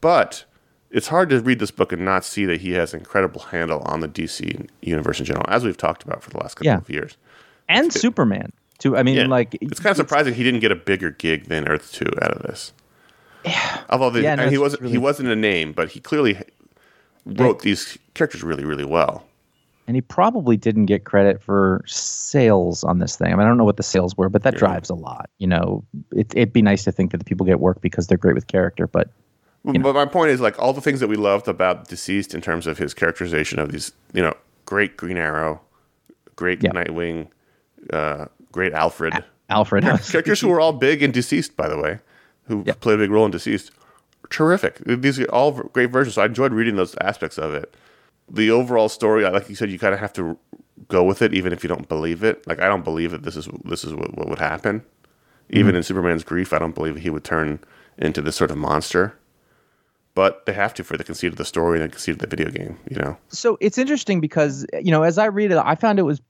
But 0.02 0.46
it's 0.90 1.08
hard 1.08 1.30
to 1.30 1.40
read 1.40 1.60
this 1.60 1.72
book 1.72 1.92
and 1.94 2.04
not 2.04 2.26
see 2.26 2.46
that 2.46 2.62
he 2.62 2.72
has 2.72 2.94
incredible 2.94 3.42
handle 3.42 3.82
on 3.86 4.00
the 4.02 4.08
DC 4.08 4.68
universe 4.82 5.20
in 5.20 5.26
general, 5.26 5.46
as 5.48 5.64
we've 5.64 5.78
talked 5.78 6.04
about 6.04 6.24
for 6.24 6.32
the 6.32 6.38
last 6.38 6.56
couple 6.56 6.66
Yeah. 6.68 6.78
of 6.78 6.90
years. 6.90 7.16
And 7.70 7.94
Superman 7.94 8.52
too. 8.80 8.98
I 8.98 9.04
mean, 9.04 9.16
Yeah. 9.16 9.28
like 9.28 9.56
it's 9.62 9.80
kind 9.80 9.92
of 9.92 9.98
surprising 9.98 10.34
he 10.34 10.44
didn't 10.44 10.60
get 10.60 10.72
a 10.72 10.76
bigger 10.76 11.12
gig 11.12 11.46
than 11.46 11.68
Earth 11.68 11.94
Two 11.94 12.12
out 12.22 12.32
of 12.32 12.42
this. 12.42 12.74
Yeah. 13.46 13.82
Although 13.90 14.10
the, 14.10 14.22
Yeah, 14.22 14.36
no, 14.36 14.44
and 14.44 14.52
he 14.52 14.58
wasn't 14.58 14.82
really- 14.82 14.94
he 14.94 14.98
wasn't 14.98 15.30
a 15.30 15.36
name, 15.36 15.72
but 15.72 15.92
he 15.92 16.00
clearly 16.00 16.40
wrote 17.26 17.62
these 17.62 17.98
characters 18.16 18.44
really 18.44 18.66
really 18.66 18.86
well. 18.86 19.26
And 19.88 19.96
he 19.98 20.02
probably 20.02 20.56
didn't 20.58 20.86
get 20.86 21.04
credit 21.04 21.42
for 21.42 21.84
sales 21.88 22.84
on 22.84 23.00
this 23.00 23.16
thing. 23.18 23.28
I 23.34 23.36
mean, 23.36 23.42
I 23.42 23.48
don't 23.48 23.58
know 23.58 23.64
what 23.66 23.78
the 23.78 23.84
sales 23.84 24.16
were, 24.16 24.30
but 24.30 24.44
that 24.44 24.56
drives 24.56 24.90
a 24.90 24.94
lot. 24.96 25.30
You 25.40 25.48
know, 25.48 25.84
it, 26.12 26.32
it'd 26.36 26.54
be 26.54 26.62
nice 26.62 26.84
to 26.86 26.92
think 26.92 27.12
that 27.12 27.18
the 27.18 27.26
people 27.26 27.46
get 27.46 27.60
work 27.60 27.82
because 27.82 28.08
they're 28.08 28.18
great 28.18 28.36
with 28.36 28.48
character, 28.48 28.88
but 28.88 29.10
But 29.66 29.94
my 29.94 30.06
point 30.06 30.30
is 30.32 30.40
like 30.40 30.58
all 30.60 30.72
the 30.74 30.82
things 30.82 31.00
that 31.02 31.08
we 31.08 31.16
loved 31.18 31.48
about 31.48 31.90
DCeased 31.90 32.34
in 32.34 32.42
terms 32.42 32.68
of 32.68 32.78
his 32.78 32.94
characterization 32.94 33.60
of 33.60 33.72
these, 33.72 33.92
you 34.14 34.22
know, 34.22 34.34
great 34.66 34.96
Green 34.98 35.18
Arrow, 35.18 35.62
great 36.36 36.64
Yeah. 36.64 36.72
Nightwing, 36.72 37.28
uh, 37.92 38.26
great 38.52 38.74
Alfred. 38.74 39.24
Alfred. 39.50 39.84
characters 39.84 40.40
who 40.40 40.48
were 40.48 40.62
all 40.62 40.74
big 40.74 41.04
in 41.04 41.12
DCeased, 41.12 41.56
by 41.56 41.68
the 41.68 41.78
way, 41.78 42.00
who 42.46 42.64
Yeah. 42.66 42.74
played 42.80 42.96
a 42.96 42.98
big 43.00 43.12
role 43.12 43.26
in 43.26 43.32
DCeased. 43.32 43.72
Terrific. 44.30 44.78
These 44.86 45.20
are 45.20 45.26
all 45.26 45.52
great 45.52 45.90
versions. 45.90 46.16
So 46.16 46.22
I 46.22 46.26
enjoyed 46.26 46.54
reading 46.54 46.78
those 46.78 46.96
aspects 47.02 47.38
of 47.38 47.54
it. 47.54 47.74
The 48.32 48.50
overall 48.50 48.90
story, 48.90 49.24
like 49.24 49.50
you 49.50 49.56
said, 49.56 49.70
you 49.70 49.78
kind 49.78 49.94
of 49.94 50.00
have 50.00 50.14
to 50.14 50.38
go 50.88 51.04
with 51.04 51.22
it, 51.22 51.34
even 51.34 51.54
if 51.54 51.64
you 51.64 51.68
don't 51.68 51.88
believe 51.88 52.24
it. 52.24 52.46
Like 52.48 52.60
I 52.60 52.68
don't 52.68 52.84
believe 52.84 53.12
that 53.12 53.24
this 53.24 53.36
is 53.36 53.48
this 53.66 53.84
is 53.84 53.94
what, 53.94 54.18
what 54.18 54.30
would 54.30 54.40
happen. 54.40 54.84
Even 55.50 55.72
mm-hmm. 55.72 55.78
in 55.78 55.84
Superman's 55.84 56.24
grief, 56.24 56.54
I 56.54 56.60
don't 56.60 56.74
believe 56.74 56.96
he 56.96 57.10
would 57.10 57.26
turn 57.26 57.60
into 57.98 58.22
this 58.22 58.36
sort 58.36 58.52
of 58.52 58.58
monster. 58.58 59.18
But 60.14 60.46
they 60.46 60.54
have 60.54 60.74
to 60.76 60.84
for 60.84 60.98
the 60.98 61.04
conceit 61.04 61.28
of 61.28 61.38
the 61.38 61.46
story 61.46 61.80
and 61.80 61.90
the 61.90 61.94
conceit 61.94 62.12
of 62.12 62.20
the 62.20 62.28
video 62.28 62.50
game, 62.50 62.78
you 62.90 62.98
know. 62.98 63.18
So 63.30 63.58
it's 63.62 63.78
interesting 63.78 64.20
because 64.20 64.66
you 64.82 64.92
know, 64.92 65.04
as 65.04 65.18
I 65.18 65.26
read 65.26 65.52
it, 65.52 65.58
I 65.58 65.76
found 65.76 66.00
it 66.00 66.04
was 66.04 66.22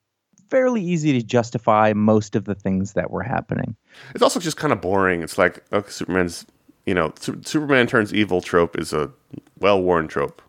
fairly 0.49 0.81
easy 0.81 1.13
to 1.13 1.23
justify 1.25 1.93
most 1.95 2.35
of 2.35 2.45
the 2.45 2.55
things 2.55 2.93
that 2.93 3.09
were 3.09 3.23
happening. 3.23 3.75
It's 4.13 4.21
also 4.21 4.39
just 4.39 4.57
kind 4.57 4.73
of 4.73 4.81
boring. 4.81 5.21
It's 5.21 5.37
like 5.37 5.63
okay, 5.71 5.89
Superman's, 5.89 6.45
you 6.85 6.93
know, 6.93 7.13
Su- 7.19 7.41
Superman 7.43 7.87
turns 7.87 8.13
evil 8.13 8.41
trope 8.41 8.77
is 8.77 8.91
a 8.91 9.11
well-worn 9.59 10.07
trope. 10.07 10.41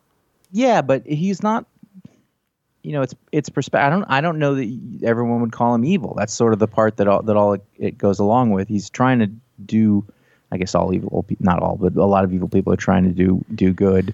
Yeah, 0.52 0.82
but 0.82 1.06
he's 1.06 1.42
not. 1.42 1.66
You 2.82 2.92
know, 2.92 3.02
it's 3.02 3.14
it's 3.30 3.48
perspective. 3.48 3.86
I 3.86 3.90
don't 3.90 4.04
I 4.04 4.20
don't 4.20 4.38
know 4.38 4.54
that 4.56 5.00
everyone 5.04 5.40
would 5.40 5.52
call 5.52 5.74
him 5.74 5.84
evil. 5.84 6.14
That's 6.16 6.32
sort 6.32 6.52
of 6.52 6.58
the 6.58 6.68
part 6.68 6.96
that 6.98 7.08
all 7.08 7.22
that 7.22 7.36
all 7.36 7.54
it, 7.54 7.64
it 7.78 7.98
goes 7.98 8.18
along 8.18 8.50
with. 8.50 8.68
He's 8.68 8.90
trying 8.90 9.18
to 9.20 9.30
do. 9.64 10.04
I 10.50 10.58
guess 10.58 10.74
all 10.74 10.92
evil, 10.92 11.24
not 11.40 11.62
all, 11.62 11.76
but 11.76 11.96
a 11.96 12.04
lot 12.04 12.24
of 12.24 12.34
evil 12.34 12.48
people 12.48 12.74
are 12.74 12.76
trying 12.76 13.04
to 13.04 13.10
do 13.10 13.42
do 13.54 13.72
good 13.72 14.12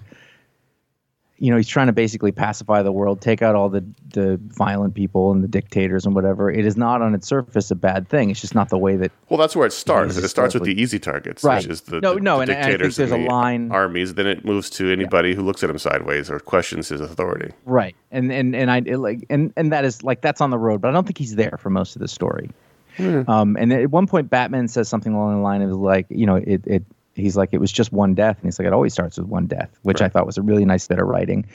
you 1.39 1.49
know 1.49 1.57
he's 1.57 1.67
trying 1.67 1.87
to 1.87 1.93
basically 1.93 2.31
pacify 2.31 2.81
the 2.83 2.91
world, 2.91 3.21
take 3.21 3.41
out 3.41 3.55
all 3.55 3.69
the 3.69 3.83
the 4.13 4.39
violent 4.47 4.93
people 4.93 5.31
and 5.31 5.43
the 5.43 5.47
dictators 5.47 6.05
and 6.05 6.13
whatever. 6.13 6.51
It 6.51 6.65
is 6.65 6.77
not 6.77 7.01
on 7.01 7.15
its 7.15 7.27
surface 7.27 7.71
a 7.71 7.75
bad 7.75 8.09
thing. 8.09 8.29
It's 8.29 8.41
just 8.41 8.55
not 8.55 8.69
the 8.69 8.77
way 8.77 8.95
that. 8.97 9.11
Well, 9.29 9.37
that's 9.37 9.55
where 9.55 9.65
it 9.65 9.73
starts. 9.73 10.17
It 10.17 10.27
starts 10.27 10.53
with 10.53 10.63
the 10.63 10.79
easy 10.79 10.99
targets, 10.99 11.43
right. 11.43 11.57
which 11.57 11.71
is 11.71 11.81
the 11.81 12.01
no, 12.01 12.15
the, 12.15 12.21
no, 12.21 12.35
the 12.37 12.41
and, 12.41 12.47
dictators 12.49 12.99
and 12.99 13.07
I 13.07 13.17
think 13.17 13.25
there's 13.25 13.29
a 13.29 13.33
line 13.33 13.71
armies. 13.71 14.13
Then 14.13 14.27
it 14.27 14.45
moves 14.45 14.69
to 14.71 14.91
anybody 14.91 15.29
yeah. 15.29 15.35
who 15.35 15.43
looks 15.43 15.63
at 15.63 15.69
him 15.69 15.77
sideways 15.77 16.29
or 16.29 16.39
questions 16.39 16.89
his 16.89 17.01
authority. 17.01 17.53
Right, 17.65 17.95
and 18.11 18.31
and 18.31 18.55
and 18.55 18.69
I 18.69 18.79
like 18.79 19.25
and 19.29 19.53
and 19.55 19.71
that 19.71 19.85
is 19.85 20.03
like 20.03 20.21
that's 20.21 20.41
on 20.41 20.49
the 20.49 20.59
road, 20.59 20.81
but 20.81 20.89
I 20.89 20.91
don't 20.91 21.05
think 21.05 21.17
he's 21.17 21.35
there 21.35 21.57
for 21.59 21.69
most 21.69 21.95
of 21.95 22.01
the 22.01 22.07
story. 22.07 22.51
Mm. 22.97 23.29
Um, 23.29 23.55
and 23.57 23.71
at 23.71 23.91
one 23.91 24.07
point, 24.07 24.29
Batman 24.29 24.67
says 24.67 24.89
something 24.89 25.13
along 25.13 25.37
the 25.37 25.41
line 25.41 25.61
of 25.61 25.71
like, 25.71 26.05
you 26.09 26.25
know, 26.25 26.35
it, 26.35 26.61
it 26.65 26.83
he's 27.15 27.37
like, 27.37 27.49
it 27.51 27.59
was 27.59 27.71
just 27.71 27.91
one 27.91 28.15
death. 28.15 28.37
And 28.37 28.45
he's 28.45 28.59
like, 28.59 28.67
it 28.67 28.73
always 28.73 28.93
starts 28.93 29.17
with 29.17 29.27
one 29.27 29.47
death, 29.47 29.69
which 29.83 30.01
right. 30.01 30.07
I 30.07 30.09
thought 30.09 30.25
was 30.25 30.37
a 30.37 30.41
really 30.41 30.65
nice 30.65 30.87
bit 30.87 30.99
of 30.99 31.07
writing. 31.07 31.47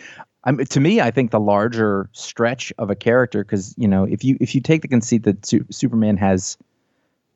To 0.68 0.80
me, 0.80 1.00
I 1.00 1.11
think 1.11 1.30
the 1.30 1.40
larger 1.40 2.11
stretch 2.12 2.73
of 2.76 2.90
a 2.90 2.94
character, 2.94 3.42
because 3.42 3.75
you 3.78 3.88
know, 3.88 4.04
if 4.04 4.25
you 4.25 4.37
if 4.40 4.54
you 4.54 4.61
take 4.61 4.82
the 4.82 4.88
conceit 4.88 5.23
that 5.23 5.46
su- 5.46 5.64
Superman 5.70 6.18
has 6.18 6.58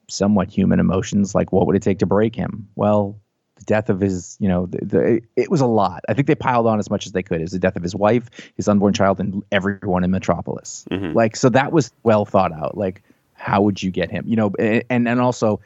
somewhat 0.08 0.50
human 0.50 0.78
emotions, 0.78 1.34
like 1.34 1.50
what 1.52 1.66
would 1.66 1.76
it 1.76 1.82
take 1.82 2.00
to 2.00 2.06
break 2.06 2.34
him? 2.34 2.68
Well, 2.76 3.18
the 3.56 3.64
death 3.64 3.88
of 3.88 4.00
his, 4.00 4.36
you 4.40 4.48
know, 4.48 4.66
the, 4.66 4.78
the, 4.84 5.22
it 5.36 5.50
was 5.50 5.60
a 5.60 5.66
lot. 5.66 6.04
I 6.08 6.14
think 6.14 6.26
they 6.26 6.34
piled 6.34 6.66
on 6.66 6.78
as 6.78 6.90
much 6.90 7.06
as 7.06 7.12
they 7.12 7.22
could. 7.22 7.40
It 7.40 7.44
was 7.44 7.52
the 7.52 7.58
death 7.58 7.76
of 7.76 7.82
his 7.82 7.94
wife, 7.94 8.28
his 8.56 8.68
unborn 8.68 8.92
child, 8.92 9.20
and 9.20 9.42
everyone 9.52 10.04
in 10.04 10.10
Metropolis. 10.10 10.84
Mm-hmm. 10.90 11.16
Like, 11.16 11.34
so 11.34 11.48
that 11.48 11.72
was 11.72 11.90
well 12.02 12.24
thought 12.24 12.52
out. 12.52 12.76
Like, 12.76 13.02
how 13.34 13.62
would 13.62 13.82
you 13.82 13.90
get 13.90 14.10
him? 14.10 14.24
You 14.26 14.36
know, 14.36 14.52
and 14.58 15.08
and 15.08 15.20
also 15.20 15.60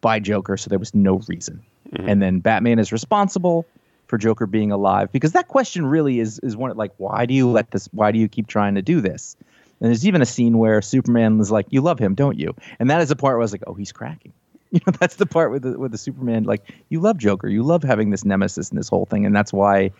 by 0.00 0.20
Joker, 0.20 0.56
so 0.56 0.68
there 0.68 0.78
was 0.78 0.94
no 0.94 1.20
reason. 1.28 1.62
Mm-hmm. 1.92 2.08
And 2.08 2.22
then 2.22 2.40
Batman 2.40 2.78
is 2.78 2.92
responsible 2.92 3.66
for 4.06 4.18
Joker 4.18 4.46
being 4.46 4.72
alive? 4.72 5.10
Because 5.12 5.32
that 5.32 5.48
question 5.48 5.86
really 5.86 6.20
is 6.20 6.38
is 6.40 6.56
one 6.56 6.76
like 6.76 6.92
why 6.98 7.26
do 7.26 7.34
you 7.34 7.50
let 7.50 7.70
this 7.70 7.88
why 7.92 8.12
do 8.12 8.18
you 8.18 8.28
keep 8.28 8.46
trying 8.46 8.74
to 8.76 8.82
do 8.82 9.00
this? 9.00 9.36
And 9.80 9.88
there's 9.90 10.06
even 10.06 10.22
a 10.22 10.26
scene 10.26 10.58
where 10.58 10.80
Superman 10.80 11.40
is 11.40 11.50
like, 11.50 11.66
"You 11.70 11.80
love 11.80 11.98
him, 11.98 12.14
don't 12.14 12.38
you?" 12.38 12.54
And 12.78 12.90
that 12.90 13.00
is 13.02 13.08
the 13.08 13.16
part 13.16 13.34
where 13.34 13.40
I 13.40 13.44
was 13.44 13.52
like, 13.52 13.64
"Oh, 13.66 13.74
he's 13.74 13.92
cracking." 13.92 14.32
You 14.74 14.80
know, 14.88 14.92
that's 14.98 15.14
the 15.14 15.26
part 15.26 15.52
with 15.52 15.62
the 15.62 15.78
with 15.78 15.92
the 15.92 15.98
Superman 15.98 16.42
like, 16.44 16.68
"You 16.88 16.98
love 16.98 17.16
Joker, 17.16 17.46
you 17.46 17.62
love 17.62 17.84
having 17.84 18.10
this 18.10 18.24
nemesis 18.24 18.70
and 18.70 18.78
this 18.78 18.88
whole 18.88 19.06
thing," 19.06 19.24
and 19.24 19.34
that's 19.34 19.52
why, 19.52 19.92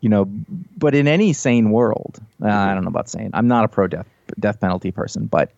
you 0.00 0.08
know. 0.08 0.24
But 0.78 0.94
in 0.94 1.06
any 1.06 1.34
sane 1.34 1.70
world, 1.70 2.18
uh, 2.42 2.48
I 2.48 2.72
don't 2.72 2.84
know 2.84 2.88
about 2.88 3.10
sane. 3.10 3.32
I'm 3.34 3.48
not 3.48 3.66
a 3.66 3.68
pro 3.68 3.86
death 3.86 4.06
death 4.40 4.60
penalty 4.60 4.92
person, 4.92 5.26
but 5.26 5.52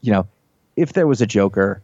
you 0.00 0.10
know, 0.10 0.26
if 0.74 0.92
there 0.92 1.06
was 1.06 1.20
a 1.20 1.26
Joker, 1.26 1.82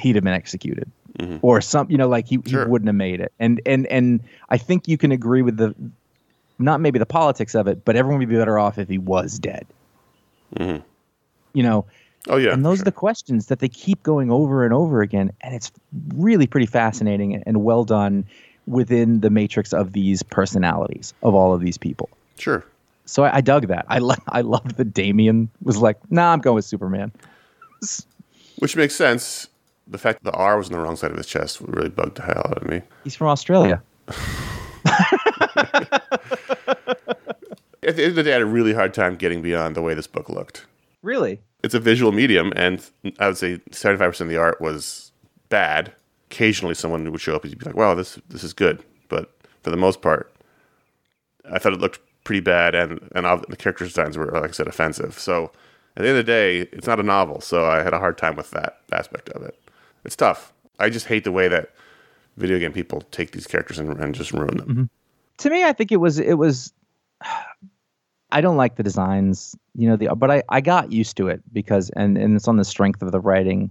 he'd 0.00 0.16
have 0.16 0.24
been 0.24 0.34
executed 0.34 0.90
mm-hmm. 1.18 1.38
or 1.42 1.60
some 1.60 1.90
you 1.90 1.96
know 1.96 2.08
like 2.08 2.26
he, 2.26 2.40
sure. 2.46 2.64
he 2.64 2.70
wouldn't 2.70 2.88
have 2.88 2.94
made 2.94 3.20
it 3.20 3.32
and 3.38 3.60
and 3.66 3.86
and 3.86 4.20
i 4.48 4.56
think 4.56 4.88
you 4.88 4.96
can 4.96 5.12
agree 5.12 5.42
with 5.42 5.56
the 5.56 5.74
not 6.58 6.80
maybe 6.80 6.98
the 6.98 7.06
politics 7.06 7.54
of 7.54 7.66
it 7.66 7.84
but 7.84 7.96
everyone 7.96 8.18
would 8.18 8.28
be 8.28 8.36
better 8.36 8.58
off 8.58 8.78
if 8.78 8.88
he 8.88 8.98
was 8.98 9.38
dead 9.38 9.66
mm-hmm. 10.56 10.82
you 11.52 11.62
know 11.62 11.84
oh 12.28 12.36
yeah 12.36 12.52
and 12.52 12.64
those 12.64 12.78
sure. 12.78 12.82
are 12.82 12.84
the 12.84 12.92
questions 12.92 13.46
that 13.46 13.58
they 13.58 13.68
keep 13.68 14.02
going 14.02 14.30
over 14.30 14.64
and 14.64 14.72
over 14.72 15.02
again 15.02 15.32
and 15.42 15.54
it's 15.54 15.70
really 16.14 16.46
pretty 16.46 16.66
fascinating 16.66 17.42
and 17.46 17.64
well 17.64 17.84
done 17.84 18.24
within 18.66 19.20
the 19.20 19.30
matrix 19.30 19.72
of 19.72 19.92
these 19.92 20.22
personalities 20.22 21.14
of 21.22 21.34
all 21.34 21.52
of 21.52 21.60
these 21.60 21.76
people 21.76 22.08
sure 22.38 22.64
so 23.04 23.24
I, 23.24 23.36
I 23.36 23.40
dug 23.40 23.66
that 23.68 23.84
i 23.88 23.98
lo- 23.98 24.14
i 24.28 24.40
loved 24.40 24.76
that 24.76 24.94
Damian 24.94 25.48
was 25.62 25.78
like 25.78 25.98
nah 26.10 26.32
i'm 26.32 26.40
going 26.40 26.54
with 26.54 26.64
superman 26.64 27.12
which 28.58 28.76
makes 28.76 28.94
sense 28.94 29.48
the 29.86 29.98
fact 29.98 30.22
that 30.22 30.32
the 30.32 30.36
R 30.36 30.56
was 30.56 30.68
on 30.68 30.72
the 30.72 30.78
wrong 30.78 30.96
side 30.96 31.10
of 31.10 31.16
his 31.16 31.26
chest 31.26 31.60
really 31.60 31.88
bugged 31.88 32.16
the 32.16 32.22
hell 32.22 32.46
out 32.48 32.62
of 32.62 32.68
me. 32.68 32.82
He's 33.04 33.16
from 33.16 33.28
Australia. 33.28 33.82
At 37.84 37.96
the 37.96 38.04
end 38.04 38.10
of 38.10 38.14
the 38.14 38.22
day, 38.22 38.30
I 38.30 38.34
had 38.34 38.42
a 38.42 38.46
really 38.46 38.72
hard 38.72 38.94
time 38.94 39.16
getting 39.16 39.42
beyond 39.42 39.74
the 39.74 39.82
way 39.82 39.94
this 39.94 40.06
book 40.06 40.28
looked. 40.28 40.66
Really? 41.02 41.40
It's 41.64 41.74
a 41.74 41.80
visual 41.80 42.12
medium, 42.12 42.52
and 42.54 42.84
I 43.18 43.26
would 43.26 43.36
say 43.36 43.58
75% 43.70 44.20
of 44.20 44.28
the 44.28 44.36
art 44.36 44.60
was 44.60 45.10
bad. 45.48 45.92
Occasionally, 46.30 46.74
someone 46.74 47.10
would 47.10 47.20
show 47.20 47.34
up 47.34 47.42
and 47.42 47.52
you'd 47.52 47.58
be 47.58 47.66
like, 47.66 47.76
wow, 47.76 47.94
this, 47.94 48.18
this 48.28 48.44
is 48.44 48.52
good. 48.52 48.82
But 49.08 49.30
for 49.62 49.70
the 49.70 49.76
most 49.76 50.00
part, 50.00 50.32
I 51.50 51.58
thought 51.58 51.72
it 51.72 51.80
looked 51.80 52.00
pretty 52.24 52.40
bad, 52.40 52.74
and, 52.74 53.00
and 53.14 53.26
the 53.48 53.56
character 53.56 53.84
designs 53.84 54.16
were, 54.16 54.26
like 54.26 54.50
I 54.50 54.52
said, 54.52 54.68
offensive. 54.68 55.18
So 55.18 55.50
at 55.96 56.02
the 56.02 56.08
end 56.08 56.18
of 56.18 56.24
the 56.24 56.32
day, 56.32 56.60
it's 56.72 56.86
not 56.86 57.00
a 57.00 57.04
novel, 57.04 57.40
so 57.40 57.66
I 57.66 57.82
had 57.82 57.92
a 57.92 57.98
hard 57.98 58.16
time 58.16 58.36
with 58.36 58.50
that 58.52 58.78
aspect 58.92 59.28
of 59.30 59.42
it. 59.42 59.58
It's 60.04 60.16
tough. 60.16 60.52
I 60.78 60.90
just 60.90 61.06
hate 61.06 61.24
the 61.24 61.32
way 61.32 61.48
that 61.48 61.70
video 62.36 62.58
game 62.58 62.72
people 62.72 63.02
take 63.10 63.32
these 63.32 63.46
characters 63.46 63.78
and, 63.78 63.98
and 64.00 64.14
just 64.14 64.32
ruin 64.32 64.56
them. 64.56 64.68
Mm-hmm. 64.68 64.84
To 65.38 65.50
me, 65.50 65.64
I 65.64 65.72
think 65.72 65.92
it 65.92 65.98
was 65.98 66.18
it 66.18 66.34
was. 66.34 66.72
I 68.34 68.40
don't 68.40 68.56
like 68.56 68.76
the 68.76 68.82
designs, 68.82 69.54
you 69.74 69.86
know, 69.86 69.96
the 69.96 70.08
but 70.16 70.30
I, 70.30 70.42
I 70.48 70.62
got 70.62 70.90
used 70.90 71.18
to 71.18 71.28
it 71.28 71.42
because 71.52 71.90
and 71.90 72.16
and 72.16 72.34
it's 72.34 72.48
on 72.48 72.56
the 72.56 72.64
strength 72.64 73.02
of 73.02 73.12
the 73.12 73.20
writing. 73.20 73.70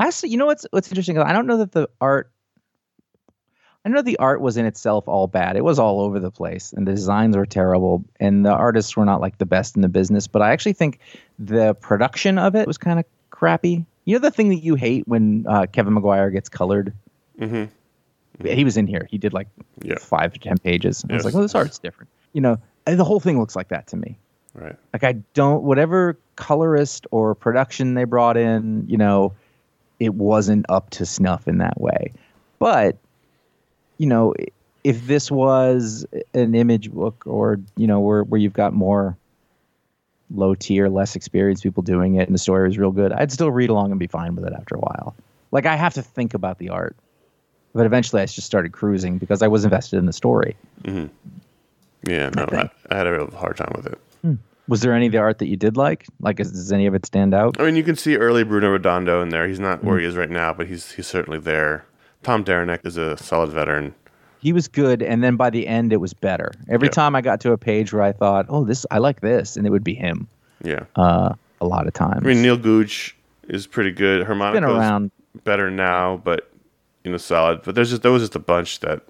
I 0.00 0.08
actually, 0.08 0.30
you 0.30 0.38
know 0.38 0.46
what's 0.46 0.66
what's 0.72 0.88
interesting? 0.88 1.18
I 1.18 1.32
don't 1.32 1.46
know 1.46 1.58
that 1.58 1.70
the 1.70 1.88
art. 2.00 2.32
I 3.84 3.88
know 3.88 4.02
the 4.02 4.18
art 4.18 4.40
was 4.40 4.56
in 4.56 4.66
itself 4.66 5.06
all 5.06 5.28
bad. 5.28 5.56
It 5.56 5.62
was 5.62 5.78
all 5.78 6.00
over 6.00 6.18
the 6.18 6.32
place, 6.32 6.72
and 6.72 6.86
the 6.86 6.92
designs 6.92 7.36
were 7.36 7.46
terrible, 7.46 8.04
and 8.18 8.44
the 8.44 8.52
artists 8.52 8.96
were 8.96 9.04
not 9.04 9.20
like 9.20 9.38
the 9.38 9.46
best 9.46 9.76
in 9.76 9.82
the 9.82 9.88
business. 9.88 10.26
But 10.26 10.42
I 10.42 10.50
actually 10.50 10.72
think 10.72 10.98
the 11.38 11.74
production 11.74 12.38
of 12.38 12.56
it 12.56 12.66
was 12.66 12.78
kind 12.78 12.98
of 12.98 13.04
crappy. 13.30 13.86
You 14.04 14.16
know 14.16 14.20
the 14.20 14.30
thing 14.30 14.48
that 14.48 14.62
you 14.62 14.74
hate 14.74 15.06
when 15.06 15.46
uh, 15.48 15.66
Kevin 15.66 15.94
Maguire 15.94 16.30
gets 16.30 16.48
colored. 16.48 16.92
Mm-hmm. 17.38 17.54
Mm-hmm. 17.54 18.46
He 18.46 18.64
was 18.64 18.76
in 18.76 18.86
here. 18.86 19.06
He 19.10 19.18
did 19.18 19.32
like 19.32 19.48
yeah. 19.82 19.98
five 19.98 20.32
to 20.32 20.40
ten 20.40 20.58
pages. 20.58 21.04
Yes. 21.08 21.12
I 21.12 21.16
was 21.16 21.24
like, 21.26 21.34
"Oh, 21.34 21.42
this 21.42 21.54
art's 21.54 21.78
different." 21.78 22.10
You 22.32 22.40
know, 22.40 22.58
the 22.84 23.04
whole 23.04 23.20
thing 23.20 23.38
looks 23.38 23.54
like 23.54 23.68
that 23.68 23.86
to 23.88 23.96
me. 23.96 24.18
Right. 24.54 24.76
Like 24.92 25.04
I 25.04 25.12
don't 25.34 25.62
whatever 25.62 26.18
colorist 26.36 27.06
or 27.10 27.34
production 27.34 27.94
they 27.94 28.04
brought 28.04 28.36
in, 28.36 28.84
you 28.88 28.96
know, 28.96 29.34
it 29.98 30.14
wasn't 30.14 30.66
up 30.68 30.90
to 30.90 31.06
snuff 31.06 31.48
in 31.48 31.58
that 31.58 31.80
way. 31.80 32.12
But 32.58 32.96
you 33.98 34.06
know, 34.06 34.34
if 34.84 35.06
this 35.06 35.30
was 35.30 36.04
an 36.34 36.54
image 36.54 36.90
book 36.90 37.22
or 37.26 37.60
you 37.76 37.86
know 37.86 38.00
where 38.00 38.24
where 38.24 38.40
you've 38.40 38.52
got 38.52 38.72
more 38.72 39.16
low 40.34 40.54
tier, 40.54 40.88
less 40.88 41.16
experienced 41.16 41.62
people 41.62 41.82
doing 41.82 42.16
it, 42.16 42.28
and 42.28 42.34
the 42.34 42.38
story 42.38 42.66
was 42.66 42.78
real 42.78 42.90
good, 42.90 43.12
I'd 43.12 43.32
still 43.32 43.50
read 43.50 43.70
along 43.70 43.90
and 43.90 44.00
be 44.00 44.06
fine 44.06 44.34
with 44.34 44.44
it 44.44 44.52
after 44.52 44.74
a 44.74 44.78
while. 44.78 45.14
Like 45.50 45.66
I 45.66 45.76
have 45.76 45.94
to 45.94 46.02
think 46.02 46.34
about 46.34 46.58
the 46.58 46.70
art, 46.70 46.96
but 47.74 47.86
eventually 47.86 48.22
I 48.22 48.26
just 48.26 48.46
started 48.46 48.72
cruising 48.72 49.18
because 49.18 49.42
I 49.42 49.48
was 49.48 49.64
invested 49.64 49.98
in 49.98 50.06
the 50.06 50.12
story. 50.12 50.56
Mm-hmm. 50.82 51.06
Yeah, 52.10 52.30
no, 52.30 52.46
I, 52.50 52.70
I, 52.90 52.96
had 52.96 53.06
a 53.06 53.12
real 53.12 53.30
hard 53.30 53.56
time 53.56 53.72
with 53.76 53.86
it. 53.86 53.98
Hmm. 54.22 54.34
Was 54.66 54.80
there 54.80 54.92
any 54.92 55.06
of 55.06 55.12
the 55.12 55.18
art 55.18 55.38
that 55.38 55.46
you 55.46 55.56
did 55.56 55.76
like? 55.76 56.06
Like, 56.20 56.40
is, 56.40 56.50
does 56.50 56.72
any 56.72 56.86
of 56.86 56.94
it 56.94 57.06
stand 57.06 57.32
out? 57.32 57.60
I 57.60 57.64
mean, 57.64 57.76
you 57.76 57.84
can 57.84 57.94
see 57.94 58.16
early 58.16 58.42
Bruno 58.42 58.70
Redondo 58.70 59.22
in 59.22 59.28
there. 59.28 59.46
He's 59.46 59.60
not 59.60 59.84
where 59.84 59.98
mm. 59.98 60.00
he 60.00 60.06
is 60.06 60.16
right 60.16 60.30
now, 60.30 60.52
but 60.52 60.66
he's 60.66 60.92
he's 60.92 61.06
certainly 61.06 61.38
there. 61.38 61.84
Tom 62.22 62.42
Derenick 62.42 62.80
is 62.84 62.96
a 62.96 63.16
solid 63.16 63.50
veteran 63.50 63.94
he 64.42 64.52
was 64.52 64.66
good 64.66 65.02
and 65.02 65.22
then 65.22 65.36
by 65.36 65.48
the 65.50 65.68
end 65.68 65.92
it 65.92 65.98
was 65.98 66.12
better. 66.12 66.52
Every 66.68 66.88
yeah. 66.88 66.92
time 66.92 67.14
i 67.14 67.20
got 67.20 67.40
to 67.42 67.52
a 67.52 67.58
page 67.58 67.92
where 67.92 68.02
i 68.02 68.12
thought 68.12 68.46
oh 68.48 68.64
this 68.64 68.84
i 68.90 68.98
like 68.98 69.20
this 69.20 69.56
and 69.56 69.66
it 69.66 69.70
would 69.70 69.84
be 69.84 69.94
him 69.94 70.26
yeah. 70.62 70.84
uh, 70.96 71.34
a 71.60 71.66
lot 71.66 71.86
of 71.86 71.94
times. 71.94 72.22
I 72.24 72.26
mean 72.26 72.42
neil 72.42 72.58
googe 72.58 73.12
is 73.48 73.66
pretty 73.66 73.92
good. 73.92 74.26
Xermanico 74.26 74.52
been 74.54 74.64
around. 74.64 75.10
better 75.44 75.70
now 75.70 76.18
but 76.18 76.50
you 77.04 77.10
know 77.10 77.16
solid. 77.16 77.62
But 77.62 77.76
there's 77.76 77.90
just 77.90 78.02
there 78.02 78.12
was 78.12 78.22
just 78.22 78.34
a 78.34 78.40
bunch 78.40 78.80
that 78.80 79.02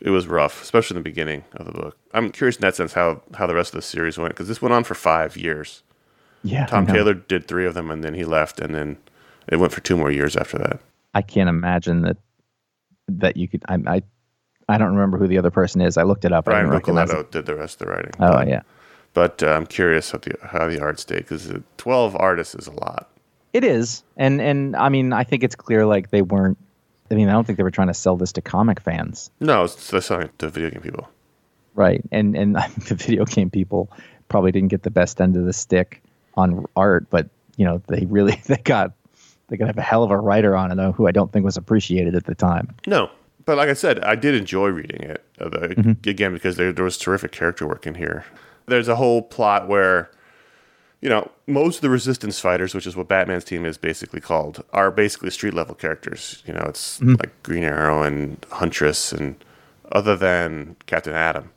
it 0.00 0.10
was 0.10 0.26
rough 0.26 0.62
especially 0.62 0.96
in 0.96 1.02
the 1.02 1.10
beginning 1.10 1.44
of 1.54 1.66
the 1.66 1.72
book. 1.72 1.96
I'm 2.12 2.30
curious 2.30 2.56
in 2.56 2.60
that 2.60 2.76
sense 2.76 2.92
how 2.92 3.22
how 3.34 3.46
the 3.46 3.54
rest 3.54 3.72
of 3.74 3.78
the 3.78 3.82
series 3.82 4.18
went 4.18 4.34
because 4.34 4.48
this 4.48 4.60
went 4.60 4.74
on 4.74 4.84
for 4.84 4.94
five 4.94 5.36
years. 5.36 5.82
Yeah 6.42 6.66
tom 6.66 6.86
taylor 6.86 7.14
did 7.14 7.48
three 7.48 7.66
of 7.66 7.72
them 7.72 7.90
and 7.90 8.04
then 8.04 8.12
he 8.12 8.24
left 8.24 8.60
and 8.60 8.74
then 8.74 8.98
it 9.48 9.56
went 9.56 9.72
for 9.72 9.80
two 9.80 9.96
more 9.96 10.10
years 10.10 10.36
after 10.36 10.58
that. 10.58 10.80
I 11.14 11.22
can't 11.22 11.48
imagine 11.48 12.02
that 12.02 12.18
that 13.08 13.36
you 13.36 13.48
could 13.48 13.64
i, 13.68 13.78
I 13.86 14.02
I 14.68 14.78
don't 14.78 14.92
remember 14.92 15.18
who 15.18 15.26
the 15.28 15.38
other 15.38 15.50
person 15.50 15.80
is. 15.80 15.96
I 15.96 16.02
looked 16.02 16.24
it 16.24 16.32
up. 16.32 16.46
Brian 16.46 16.64
didn't 16.64 16.72
recognize 16.74 17.10
Buccellato 17.10 17.20
it. 17.20 17.30
did 17.30 17.46
the 17.46 17.54
rest 17.54 17.80
of 17.80 17.86
the 17.86 17.92
writing. 17.92 18.12
Oh 18.18 18.32
but, 18.32 18.48
yeah, 18.48 18.62
But 19.14 19.42
uh, 19.42 19.52
I'm 19.52 19.66
curious 19.66 20.10
how 20.10 20.18
the 20.18 20.34
how 20.42 20.68
the 20.68 20.80
art 20.80 20.98
stayed 20.98 21.18
because 21.18 21.52
12 21.76 22.16
artists 22.16 22.54
is 22.54 22.66
a 22.66 22.72
lot. 22.72 23.08
it 23.52 23.64
is, 23.64 24.02
and 24.16 24.40
and 24.40 24.74
I 24.76 24.88
mean, 24.88 25.12
I 25.12 25.24
think 25.24 25.44
it's 25.44 25.54
clear 25.54 25.86
like 25.86 26.10
they 26.10 26.22
weren't. 26.22 26.58
I 27.10 27.14
mean, 27.14 27.28
I 27.28 27.32
don't 27.32 27.44
think 27.46 27.56
they 27.56 27.62
were 27.62 27.70
trying 27.70 27.86
to 27.88 27.94
sell 27.94 28.16
this 28.16 28.32
to 28.32 28.40
comic 28.42 28.80
fans, 28.80 29.30
No, 29.38 29.62
it's 29.62 29.90
they're 29.90 30.00
selling 30.00 30.24
it 30.24 30.38
to 30.40 30.48
video 30.48 30.70
game 30.70 30.82
people. 30.82 31.08
right? 31.76 32.02
And 32.10 32.36
and 32.36 32.56
the 32.88 32.96
video 32.96 33.24
game 33.24 33.48
people 33.50 33.90
probably 34.28 34.50
didn't 34.50 34.68
get 34.68 34.82
the 34.82 34.90
best 34.90 35.20
end 35.20 35.36
of 35.36 35.44
the 35.44 35.52
stick 35.52 36.02
on 36.34 36.66
art, 36.74 37.08
but 37.08 37.28
you 37.56 37.64
know, 37.64 37.80
they 37.86 38.04
really 38.06 38.40
they 38.46 38.56
got 38.56 38.92
they 39.46 39.56
got 39.56 39.78
a 39.78 39.82
hell 39.82 40.02
of 40.02 40.10
a 40.10 40.16
writer 40.18 40.56
on 40.56 40.72
it, 40.72 40.74
though, 40.74 40.90
who 40.90 41.06
I 41.06 41.12
don't 41.12 41.30
think 41.32 41.44
was 41.44 41.56
appreciated 41.56 42.16
at 42.16 42.24
the 42.24 42.34
time. 42.34 42.74
No, 42.88 43.08
but 43.46 43.56
like 43.56 43.68
I 43.70 43.74
said, 43.74 44.00
I 44.04 44.14
did 44.16 44.34
enjoy 44.34 44.68
reading 44.68 45.02
it 45.02 45.22
Mm-hmm. 45.40 46.08
again 46.08 46.32
because 46.32 46.56
there, 46.56 46.72
there 46.72 46.84
was 46.84 46.98
terrific 46.98 47.32
character 47.32 47.66
work 47.66 47.86
in 47.86 47.94
here. 47.94 48.24
There's 48.66 48.88
a 48.88 48.96
whole 48.96 49.22
plot 49.22 49.68
where, 49.68 50.10
you 51.00 51.08
know, 51.08 51.30
most 51.46 51.76
of 51.76 51.82
the 51.82 51.90
resistance 51.90 52.40
fighters, 52.40 52.74
which 52.74 52.86
is 52.86 52.96
what 52.96 53.06
Batman's 53.08 53.44
team 53.44 53.64
is 53.64 53.76
basically 53.78 54.20
called, 54.20 54.64
are 54.72 54.90
basically 54.90 55.30
street 55.30 55.54
level 55.54 55.74
characters. 55.74 56.42
You 56.46 56.54
know, 56.54 56.64
it's 56.68 56.98
Mm-hmm. 57.00 57.14
like 57.20 57.42
Green 57.42 57.64
Arrow 57.64 58.02
and 58.02 58.44
Huntress, 58.50 59.12
and 59.12 59.36
other 59.92 60.16
than 60.16 60.76
Captain 60.86 61.12
Atom. 61.14 61.50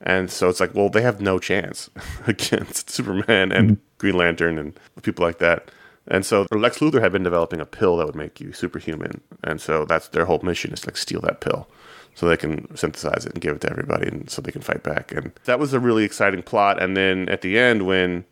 And 0.00 0.30
so 0.30 0.48
it's 0.48 0.60
like, 0.60 0.74
well, 0.74 0.88
they 0.88 1.02
have 1.02 1.20
no 1.20 1.38
chance 1.38 1.90
against 2.26 2.90
Superman 2.90 3.52
and 3.52 3.70
Mm-hmm. 3.72 3.82
Green 3.98 4.16
Lantern 4.16 4.58
and 4.58 4.78
people 5.02 5.24
like 5.24 5.38
that. 5.38 5.70
And 6.10 6.24
so 6.24 6.46
Lex 6.50 6.78
Luthor 6.78 7.00
had 7.00 7.12
been 7.12 7.22
developing 7.22 7.60
a 7.60 7.66
pill 7.66 7.96
that 7.98 8.06
would 8.06 8.14
make 8.14 8.40
you 8.40 8.52
superhuman. 8.52 9.20
And 9.44 9.60
so 9.60 9.84
that's 9.84 10.08
their 10.08 10.24
whole 10.24 10.40
mission 10.42 10.72
is 10.72 10.80
to 10.82 10.88
like 10.88 10.96
steal 10.96 11.20
that 11.22 11.40
pill 11.40 11.68
so 12.14 12.26
they 12.28 12.36
can 12.36 12.74
synthesize 12.76 13.26
it 13.26 13.32
and 13.34 13.40
give 13.40 13.54
it 13.56 13.60
to 13.60 13.70
everybody 13.70 14.08
and 14.08 14.28
so 14.30 14.40
they 14.42 14.50
can 14.50 14.62
fight 14.62 14.82
back. 14.82 15.12
And 15.12 15.32
that 15.44 15.58
was 15.58 15.72
a 15.74 15.80
really 15.80 16.04
exciting 16.04 16.42
plot. 16.42 16.82
And 16.82 16.96
then 16.96 17.28
at 17.28 17.42
the 17.42 17.58
end, 17.58 17.86
when 17.86 18.24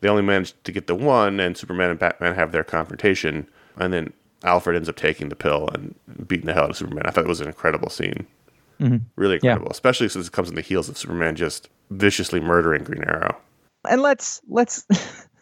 they 0.00 0.08
only 0.08 0.22
managed 0.22 0.62
to 0.64 0.72
get 0.72 0.86
the 0.86 0.94
one 0.94 1.40
and 1.40 1.56
Superman 1.56 1.90
and 1.90 1.98
Batman 1.98 2.34
have 2.34 2.52
their 2.52 2.64
confrontation, 2.64 3.46
and 3.78 3.92
then 3.92 4.12
Alfred 4.44 4.76
ends 4.76 4.88
up 4.88 4.96
taking 4.96 5.28
the 5.28 5.36
pill 5.36 5.68
and 5.74 5.94
beating 6.28 6.46
the 6.46 6.52
hell 6.54 6.64
out 6.64 6.70
of 6.70 6.76
Superman. 6.76 7.04
I 7.06 7.10
thought 7.10 7.24
it 7.24 7.28
was 7.28 7.40
an 7.40 7.46
incredible 7.48 7.90
scene. 7.90 8.26
Mm-hmm. 8.80 8.96
Really 9.16 9.34
Yeah. 9.42 9.52
incredible, 9.52 9.72
especially 9.72 10.08
since 10.08 10.26
it 10.26 10.32
comes 10.32 10.48
in 10.48 10.54
the 10.54 10.60
heels 10.60 10.88
of 10.88 10.96
Superman 10.98 11.34
just 11.36 11.68
viciously 11.90 12.40
murdering 12.40 12.84
Green 12.84 13.04
Arrow. 13.04 13.36
and 13.88 14.00
let's 14.02 14.40
let's 14.48 14.86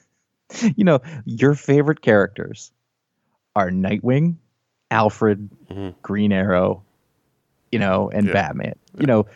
you 0.77 0.85
know 0.85 1.01
your 1.25 1.55
favorite 1.55 2.03
characters 2.03 2.71
are 3.57 3.71
nightwing 3.71 4.37
alfred 4.91 5.49
mm-hmm. 5.71 5.91
green 6.03 6.33
arrow 6.33 6.83
you 7.71 7.79
know 7.79 8.11
and 8.11 8.27
Yeah. 8.27 8.33
batman 8.33 8.75
you 8.99 9.07
know 9.07 9.27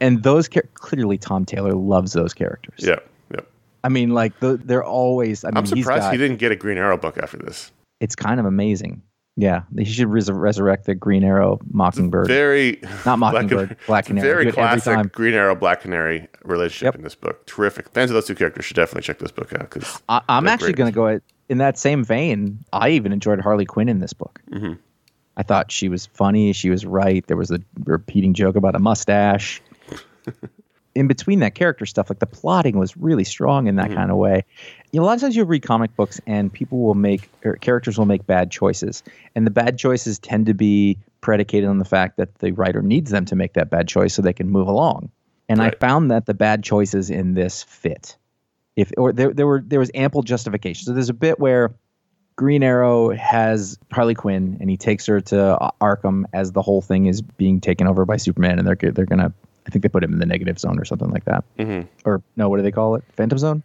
and 0.00 0.22
those 0.22 0.48
char- 0.48 0.68
clearly 0.74 1.18
tom 1.18 1.44
taylor 1.44 1.74
loves 1.74 2.12
those 2.12 2.34
characters 2.34 2.80
Yeah, 2.80 2.96
yeah. 3.32 3.40
i 3.84 3.88
mean 3.88 4.10
like 4.10 4.38
the, 4.40 4.56
they're 4.56 4.84
always 4.84 5.44
i 5.44 5.48
mean 5.48 5.58
I'm 5.58 5.64
he's 5.64 5.84
surprised 5.84 6.02
got, 6.02 6.12
he 6.12 6.18
didn't 6.18 6.38
get 6.38 6.52
a 6.52 6.56
Green 6.56 6.78
Arrow 6.78 6.96
book 6.98 7.18
after 7.18 7.36
this. 7.38 7.70
it's 8.00 8.16
kind 8.16 8.40
of 8.40 8.46
amazing 8.46 9.02
yeah 9.36 9.62
he 9.76 9.84
should 9.84 10.08
res- 10.08 10.30
resurrect 10.30 10.86
the 10.86 10.94
green 10.94 11.22
arrow 11.22 11.58
mockingbird 11.70 12.26
Very 12.26 12.80
Not 13.04 13.18
Mockingbird, 13.18 13.76
Black 13.86 14.06
Canary. 14.06 14.26
Very 14.26 14.44
Do 14.44 14.48
it 14.48 14.58
every 14.58 14.80
time. 14.80 14.94
classic 14.94 15.12
Green 15.12 15.34
Arrow 15.34 15.54
Black 15.54 15.80
Canary 15.82 16.26
relationship 16.44 16.86
Yep. 16.86 16.94
in 16.96 17.02
this 17.02 17.14
book. 17.14 17.44
Terrific. 17.46 17.88
Fans 17.90 18.10
of 18.10 18.14
those 18.14 18.26
two 18.26 18.34
characters 18.34 18.64
should 18.64 18.76
definitely 18.76 19.02
check 19.02 19.18
this 19.18 19.30
book 19.32 19.52
out 19.52 19.68
because 19.70 20.02
I, 20.08 20.22
i'm 20.28 20.46
actually 20.48 20.72
going 20.72 20.90
to 20.90 20.94
go 20.94 21.06
at, 21.08 21.22
in 21.48 21.58
that 21.58 21.76
same 21.78 22.02
vein 22.04 22.58
i 22.72 22.88
even 22.90 23.12
enjoyed 23.12 23.40
harley 23.40 23.66
quinn 23.66 23.88
in 23.88 23.98
this 24.00 24.12
book 24.12 24.40
Mm-hmm. 24.50 24.74
I 25.38 25.42
thought 25.42 25.70
she 25.70 25.90
was 25.90 26.06
funny. 26.06 26.54
She 26.54 26.70
was 26.70 26.86
right. 26.86 27.26
There 27.26 27.36
was 27.36 27.50
a 27.50 27.58
repeating 27.84 28.32
joke 28.32 28.56
about 28.56 28.74
a 28.74 28.78
mustache. 28.78 29.60
in 30.96 31.06
between 31.06 31.40
that 31.40 31.54
character 31.54 31.86
stuff, 31.86 32.10
like 32.10 32.18
the 32.18 32.26
plotting 32.26 32.78
was 32.78 32.96
really 32.96 33.24
strong 33.24 33.66
in 33.68 33.76
that 33.76 33.86
Mm-hmm. 33.88 33.96
kind 33.96 34.10
of 34.10 34.16
way. 34.16 34.44
You 34.92 35.00
know, 35.00 35.04
a 35.04 35.06
lot 35.06 35.14
of 35.14 35.20
times 35.20 35.36
you 35.36 35.44
read 35.44 35.62
comic 35.62 35.94
books 35.94 36.20
and 36.26 36.52
people 36.52 36.78
will 36.78 36.94
make, 36.94 37.28
or 37.44 37.54
characters 37.56 37.98
will 37.98 38.06
make 38.06 38.26
bad 38.26 38.50
choices. 38.50 39.02
And 39.34 39.46
the 39.46 39.50
bad 39.50 39.78
choices 39.78 40.18
tend 40.18 40.46
to 40.46 40.54
be 40.54 40.98
predicated 41.20 41.68
on 41.68 41.78
the 41.78 41.84
fact 41.84 42.16
that 42.16 42.34
the 42.36 42.52
writer 42.52 42.82
needs 42.82 43.10
them 43.10 43.24
to 43.26 43.36
make 43.36 43.52
that 43.54 43.68
bad 43.70 43.86
choice 43.88 44.14
so 44.14 44.22
they 44.22 44.32
can 44.32 44.50
move 44.50 44.68
along. 44.68 45.10
And 45.48 45.60
Right. 45.60 45.74
I 45.74 45.78
found 45.78 46.10
that 46.10 46.26
the 46.26 46.34
bad 46.34 46.64
choices 46.64 47.10
in 47.10 47.34
this 47.34 47.62
fit. 47.62 48.16
If 48.74 48.92
or 48.96 49.12
there, 49.12 49.32
there 49.32 49.46
were 49.46 49.62
there 49.64 49.78
was 49.80 49.90
ample 49.94 50.22
justification. 50.22 50.84
So 50.86 50.92
there's 50.92 51.08
a 51.08 51.14
bit 51.14 51.38
where 51.38 51.74
Green 52.36 52.62
Arrow 52.62 53.10
has 53.14 53.78
Harley 53.90 54.14
Quinn, 54.14 54.58
and 54.60 54.68
he 54.68 54.76
takes 54.76 55.06
her 55.06 55.20
to 55.22 55.72
Arkham 55.80 56.24
as 56.32 56.52
the 56.52 56.60
whole 56.62 56.82
thing 56.82 57.06
is 57.06 57.22
being 57.22 57.60
taken 57.60 57.86
over 57.86 58.04
by 58.04 58.16
Superman, 58.18 58.58
and 58.58 58.66
they're 58.68 58.92
they're 58.92 59.06
gonna. 59.06 59.32
I 59.66 59.70
think 59.70 59.82
they 59.82 59.88
put 59.88 60.04
him 60.04 60.12
in 60.12 60.18
the 60.20 60.26
negative 60.26 60.58
zone 60.58 60.78
or 60.78 60.84
something 60.84 61.10
like 61.10 61.24
that. 61.24 61.44
Mm-hmm. 61.58 61.88
Or 62.04 62.22
no, 62.36 62.48
what 62.48 62.58
do 62.58 62.62
they 62.62 62.70
call 62.72 62.94
it? 62.94 63.04
Phantom 63.16 63.38
Zone. 63.38 63.62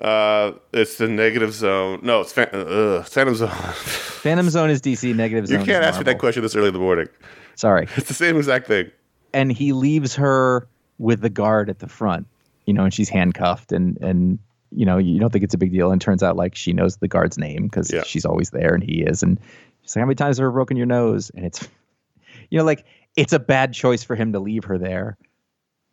uh, 0.00 0.52
it's 0.72 0.96
the 0.96 1.08
negative 1.08 1.52
zone. 1.54 2.00
No, 2.02 2.20
it's 2.20 2.32
fan- 2.32 2.48
uh, 2.52 3.02
Phantom 3.02 3.34
Zone. 3.34 3.48
Phantom 3.74 4.48
Zone 4.48 4.70
is 4.70 4.80
DC. 4.80 5.14
Negative 5.14 5.46
Zone. 5.46 5.60
you 5.60 5.66
can't 5.66 5.84
ask 5.84 5.98
me 5.98 6.04
that 6.04 6.18
question 6.18 6.42
this 6.42 6.56
early 6.56 6.68
in 6.68 6.72
the 6.74 6.80
morning. 6.80 7.08
Sorry. 7.56 7.86
It's 7.96 8.08
the 8.08 8.14
same 8.14 8.36
exact 8.36 8.66
thing. 8.66 8.90
And 9.34 9.52
he 9.52 9.72
leaves 9.72 10.14
her 10.16 10.66
with 10.98 11.20
the 11.20 11.30
guard 11.30 11.68
at 11.68 11.78
the 11.80 11.88
front, 11.88 12.26
you 12.66 12.72
know, 12.74 12.84
and 12.84 12.92
she's 12.94 13.08
handcuffed, 13.08 13.72
and 13.72 13.96
and 14.00 14.38
you 14.70 14.86
know 14.86 14.98
you 14.98 15.18
don't 15.18 15.30
think 15.32 15.42
it's 15.44 15.54
a 15.54 15.58
big 15.58 15.72
deal, 15.72 15.90
and 15.90 16.00
turns 16.00 16.22
out 16.22 16.36
like 16.36 16.54
she 16.54 16.72
knows 16.72 16.96
the 16.98 17.08
guard's 17.08 17.38
name 17.38 17.64
because 17.64 17.92
Yeah. 17.92 18.02
she's 18.04 18.24
always 18.24 18.50
there, 18.50 18.74
and 18.74 18.82
he 18.84 19.02
is, 19.02 19.22
and 19.22 19.38
she's 19.82 19.96
like, 19.96 20.02
how 20.02 20.06
many 20.06 20.14
times 20.16 20.38
have 20.38 20.46
I 20.48 20.50
broken 20.52 20.76
your 20.76 20.86
nose? 20.86 21.30
And 21.34 21.44
it's, 21.46 21.66
you 22.50 22.58
know, 22.58 22.64
like 22.64 22.84
it's 23.16 23.32
a 23.32 23.38
bad 23.38 23.72
choice 23.72 24.02
for 24.02 24.16
him 24.16 24.32
to 24.32 24.40
leave 24.40 24.64
her 24.64 24.78
there. 24.78 25.16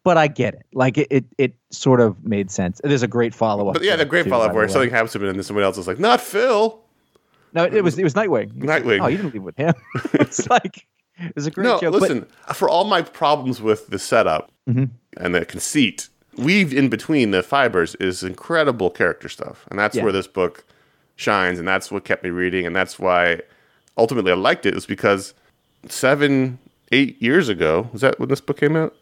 But 0.03 0.17
I 0.17 0.27
get 0.27 0.53
it. 0.55 0.65
Like 0.73 0.97
it, 0.97 1.07
it, 1.11 1.25
it 1.37 1.55
sort 1.71 1.99
of 1.99 2.23
made 2.25 2.49
sense. 2.49 2.79
There's 2.83 3.03
a 3.03 3.07
great 3.07 3.35
follow 3.35 3.67
up. 3.67 3.73
But 3.73 3.83
yeah, 3.83 3.95
the 3.97 4.05
great 4.05 4.27
follow 4.27 4.45
up 4.45 4.53
where 4.55 4.67
something 4.69 4.89
happens 4.89 5.11
to 5.11 5.19
him 5.19 5.25
and 5.25 5.35
then 5.37 5.43
someone 5.43 5.65
else 5.65 5.77
is 5.77 5.87
like, 5.87 5.99
not 5.99 6.21
Phil. 6.21 6.79
No, 7.53 7.65
it 7.65 7.83
was 7.83 7.97
it 7.99 8.03
was 8.03 8.13
Nightwing. 8.13 8.53
Nightwing. 8.53 9.01
Oh, 9.03 9.07
you 9.07 9.17
didn't 9.17 9.33
leave 9.33 9.43
with 9.43 9.57
him. 9.57 9.73
it's 10.13 10.49
like 10.49 10.87
it 11.19 11.35
was 11.35 11.47
a 11.47 11.51
great 11.51 11.65
No, 11.65 11.79
joke. 11.79 11.91
but- 11.93 12.01
listen, 12.03 12.25
for 12.53 12.69
all 12.69 12.85
my 12.85 13.01
problems 13.01 13.61
with 13.61 13.87
the 13.87 13.99
setup 13.99 14.51
Mm-hmm. 14.69 14.85
and 15.17 15.33
the 15.35 15.45
conceit, 15.45 16.09
weaved 16.37 16.73
in 16.73 16.89
between 16.89 17.31
the 17.31 17.41
fibers 17.43 17.95
is 17.95 18.21
incredible 18.23 18.91
character 18.91 19.27
stuff. 19.27 19.65
And 19.71 19.79
that's 19.79 19.95
Yeah. 19.97 20.03
where 20.03 20.11
this 20.13 20.27
book 20.27 20.63
shines. 21.15 21.57
And 21.59 21.67
that's 21.67 21.91
what 21.91 22.05
kept 22.05 22.23
me 22.23 22.29
reading. 22.29 22.65
And 22.67 22.75
that's 22.75 22.99
why 22.99 23.41
ultimately 23.97 24.31
I 24.31 24.35
liked 24.35 24.65
it, 24.67 24.75
was 24.75 24.85
because 24.85 25.33
seven, 25.87 26.59
eight 26.91 27.21
years 27.21 27.49
ago, 27.49 27.89
was 27.91 28.01
that 28.01 28.19
when 28.19 28.29
this 28.29 28.41
book 28.41 28.57
came 28.59 28.75
out? 28.75 28.95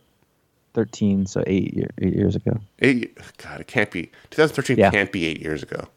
Thirteen, 0.73 1.25
so 1.25 1.43
eight, 1.47 1.73
year, 1.73 1.89
eight 1.99 2.13
years 2.13 2.35
ago. 2.35 2.59
Eight, 2.79 3.17
God, 3.37 3.61
it 3.61 3.67
can't 3.67 3.89
be. 3.89 4.11
2013 4.29 4.77
Yeah. 4.77 4.91
can't 4.91 5.11
be 5.11 5.25
eight 5.25 5.41
years 5.41 5.63
ago. 5.63 5.87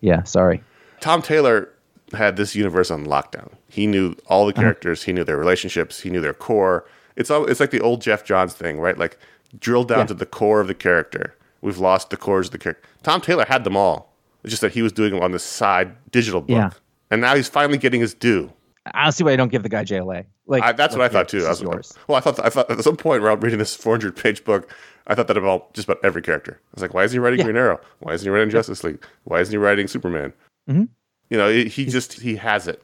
Yeah, 0.00 0.24
sorry. 0.24 0.62
Tom 1.00 1.22
Taylor 1.22 1.68
had 2.12 2.36
this 2.36 2.56
universe 2.56 2.90
on 2.90 3.06
lockdown. 3.06 3.52
He 3.68 3.86
knew 3.86 4.16
all 4.26 4.46
the 4.46 4.52
uh-huh. 4.52 4.62
characters. 4.62 5.04
He 5.04 5.12
knew 5.12 5.22
their 5.24 5.36
relationships. 5.36 6.00
He 6.00 6.10
knew 6.10 6.20
their 6.20 6.34
core. 6.34 6.84
It's 7.16 7.30
all, 7.30 7.44
it's 7.46 7.60
like 7.60 7.70
the 7.70 7.80
old 7.80 8.00
Geoff 8.02 8.24
Johns 8.24 8.54
thing, 8.54 8.80
right? 8.80 8.98
Like 8.98 9.16
drill 9.58 9.84
down 9.84 10.00
Yeah. 10.00 10.06
to 10.06 10.14
the 10.14 10.26
core 10.26 10.60
of 10.60 10.66
the 10.66 10.74
character. 10.74 11.36
We've 11.60 11.78
lost 11.78 12.10
the 12.10 12.16
cores 12.16 12.46
of 12.48 12.52
the 12.52 12.58
character. 12.58 12.88
Tom 13.02 13.20
Taylor 13.20 13.44
had 13.46 13.64
them 13.64 13.76
all. 13.76 14.12
It's 14.42 14.50
just 14.50 14.62
that 14.62 14.72
he 14.72 14.82
was 14.82 14.92
doing 14.92 15.12
them 15.12 15.22
on 15.22 15.32
the 15.32 15.38
side 15.38 15.94
digital 16.10 16.40
book, 16.40 16.50
Yeah. 16.50 16.70
and 17.10 17.20
now 17.20 17.34
he's 17.36 17.48
finally 17.48 17.76
getting 17.76 18.00
his 18.00 18.14
due. 18.14 18.50
I 18.94 19.02
don't 19.02 19.12
see 19.12 19.22
why 19.22 19.32
you 19.32 19.36
don't 19.36 19.52
give 19.52 19.62
the 19.62 19.68
guy 19.68 19.84
JLA. 19.84 20.24
Like 20.50 20.62
I, 20.62 20.72
that's 20.72 20.94
what 20.94 21.02
I 21.02 21.08
thought 21.08 21.28
too. 21.28 21.44
I 21.46 21.48
was, 21.50 21.62
yours. 21.62 21.94
well, 22.08 22.18
I 22.18 22.20
thought 22.20 22.38
I 22.44 22.50
thought 22.50 22.70
at 22.70 22.82
some 22.84 22.96
point 22.96 23.22
while 23.22 23.36
reading 23.36 23.58
this 23.60 23.74
400 23.76 24.16
page 24.16 24.44
book, 24.44 24.70
I 25.06 25.14
thought 25.14 25.28
that 25.28 25.36
about 25.36 25.72
just 25.74 25.88
about 25.88 26.04
every 26.04 26.22
character. 26.22 26.58
I 26.60 26.68
was 26.74 26.82
like, 26.82 26.92
why 26.92 27.04
is 27.04 27.12
he 27.12 27.18
writing 27.18 27.38
Yeah. 27.38 27.44
Green 27.44 27.56
Arrow? 27.56 27.80
Why 28.00 28.12
isn't 28.14 28.26
he 28.26 28.30
writing 28.30 28.50
Justice 28.50 28.82
League? 28.84 29.02
Why 29.24 29.40
isn't 29.40 29.52
he 29.52 29.56
writing 29.58 29.86
Superman? 29.88 30.32
Mhm. 30.68 30.88
You 31.30 31.38
know, 31.38 31.48
he, 31.48 31.66
he 31.68 31.86
just 31.86 32.14
he 32.20 32.36
has 32.36 32.66
it. 32.68 32.82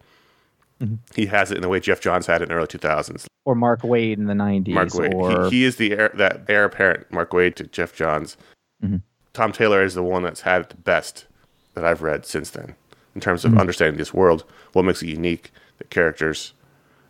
Mm-hmm. 0.80 0.94
He 1.14 1.26
has 1.26 1.50
it 1.50 1.56
in 1.56 1.62
the 1.62 1.68
way 1.68 1.80
Geoff 1.80 2.00
Johns 2.00 2.26
had 2.26 2.40
it 2.40 2.44
in 2.44 2.48
the 2.50 2.54
early 2.54 2.66
2000s. 2.66 3.26
Or 3.44 3.54
Mark 3.54 3.80
Waid 3.82 4.18
in 4.18 4.26
the 4.26 4.34
'90s. 4.34 4.68
Mark 4.68 4.88
Waid. 4.90 5.14
Or 5.14 5.44
He, 5.50 5.58
he 5.58 5.64
is 5.64 5.76
the 5.76 5.92
heir, 5.92 6.10
that 6.14 6.42
heir 6.48 6.64
apparent, 6.64 7.10
Mark 7.12 7.30
Waid 7.30 7.54
to 7.56 7.64
Geoff 7.64 7.94
Johns. 7.94 8.36
Mhm. 8.84 9.02
Tom 9.32 9.52
Taylor 9.52 9.82
is 9.82 9.94
the 9.94 10.02
one 10.02 10.22
that's 10.22 10.42
had 10.42 10.62
it 10.62 10.68
the 10.70 10.76
best 10.76 11.26
that 11.74 11.84
I've 11.84 12.02
read 12.02 12.24
since 12.26 12.50
then 12.50 12.74
in 13.14 13.20
terms 13.20 13.42
Mm-hmm. 13.44 13.54
of 13.54 13.60
understanding 13.60 13.98
this 13.98 14.12
world, 14.14 14.44
what 14.72 14.84
makes 14.84 15.02
it 15.02 15.08
unique, 15.08 15.50
the 15.78 15.84
characters, 15.84 16.52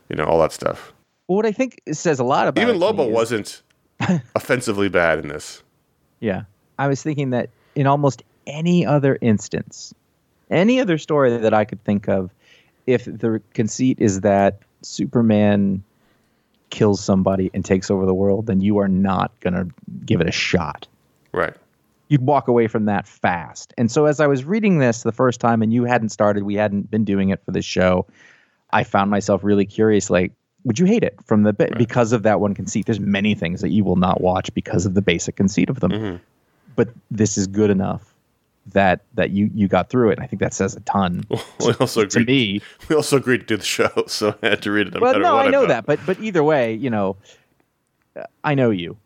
you 0.09 0.17
know, 0.17 0.25
all 0.25 0.41
that 0.41 0.53
stuff. 0.53 0.93
Well, 1.29 1.37
what 1.37 1.47
I 1.47 1.53
think 1.53 1.81
says 1.93 2.19
a 2.21 2.25
lot 2.25 2.49
about 2.49 2.63
Even 2.63 2.79
Lobo 2.79 3.09
wasn't 3.09 3.63
offensively 4.35 4.89
bad 4.89 5.19
in 5.19 5.29
this. 5.29 5.63
Yeah, 6.21 6.43
I 6.79 6.89
was 6.89 7.03
thinking 7.03 7.31
that 7.31 7.51
in 7.75 7.87
almost 7.87 8.23
any 8.47 8.87
other 8.87 9.19
instance, 9.21 9.93
any 10.51 10.81
other 10.81 10.99
story 10.99 11.37
that 11.37 11.53
I 11.53 11.65
could 11.65 11.83
think 11.85 12.09
of, 12.09 12.31
if 12.87 13.05
the 13.05 13.43
conceit 13.55 13.99
is 14.01 14.21
that 14.21 14.61
Superman 14.83 15.83
kills 16.71 17.03
somebody 17.03 17.51
and 17.55 17.65
takes 17.65 17.91
over 17.91 18.07
the 18.07 18.15
world, 18.15 18.47
then 18.47 18.61
you 18.61 18.79
are 18.79 18.89
not 18.89 19.33
gonna 19.41 19.67
give 20.05 20.21
it 20.21 20.29
a 20.29 20.33
shot. 20.33 20.87
Right. 21.33 21.55
you'd 22.09 22.23
walk 22.23 22.47
away 22.49 22.69
from 22.69 22.85
that 22.87 23.07
fast. 23.09 23.75
And 23.77 23.91
so 23.91 24.07
as 24.07 24.21
I 24.21 24.27
was 24.27 24.45
reading 24.45 24.79
this 24.79 25.03
the 25.03 25.13
first 25.13 25.41
time 25.41 25.61
and 25.61 25.73
you 25.73 25.85
hadn't 25.85 26.11
started, 26.11 26.45
we 26.45 26.55
hadn't 26.55 26.91
been 26.91 27.05
doing 27.05 27.31
it 27.31 27.45
for 27.45 27.51
this 27.51 27.65
show, 27.65 28.07
I 28.73 28.85
found 28.85 29.11
myself 29.11 29.43
really 29.45 29.65
curious 29.67 30.11
like 30.11 30.33
would 30.65 30.79
you 30.81 30.87
hate 30.87 31.05
it 31.05 31.17
from 31.25 31.45
the 31.45 31.53
bit 31.53 31.79
because 31.79 32.13
of 32.13 32.25
that 32.25 32.41
one 32.41 32.53
conceit? 32.53 32.87
There's 32.87 32.99
many 32.99 33.35
things 33.37 33.61
that 33.61 33.69
you 33.71 33.85
will 33.85 33.95
not 33.97 34.21
watch 34.21 34.53
because 34.53 34.85
of 34.85 34.95
the 34.95 35.03
basic 35.03 35.37
conceit 35.37 35.71
of 35.71 35.79
them, 35.81 35.93
Mm-hmm. 35.93 36.17
but 36.75 36.89
this 37.11 37.39
is 37.39 37.47
good 37.47 37.71
enough 37.71 38.13
that 38.73 39.03
that 39.15 39.31
you 39.31 39.49
you 39.55 39.69
got 39.69 39.91
through 39.91 40.11
it. 40.11 40.15
And 40.19 40.25
I 40.25 40.27
think 40.27 40.41
that 40.41 40.53
says 40.53 40.75
a 40.75 40.81
ton 40.81 41.25
We 41.61 41.73
also 41.79 42.05
to 42.05 42.19
agreed. 42.19 42.27
me. 42.27 42.61
We 42.89 42.97
also 42.97 43.17
agreed 43.19 43.39
to 43.43 43.47
do 43.47 43.57
the 43.59 43.65
show, 43.65 43.91
so 44.09 44.35
I 44.43 44.49
had 44.49 44.63
to 44.63 44.73
read 44.73 44.89
it. 44.89 44.95
No 44.95 45.01
Well, 45.01 45.21
no, 45.21 45.37
I 45.37 45.49
know 45.51 45.61
thought. 45.63 45.69
that, 45.69 45.87
but 45.87 46.01
but 46.05 46.19
either 46.21 46.43
way, 46.43 46.75
you 46.75 46.91
know, 46.91 47.17
I 48.43 48.55
know 48.55 48.71
you, 48.71 48.97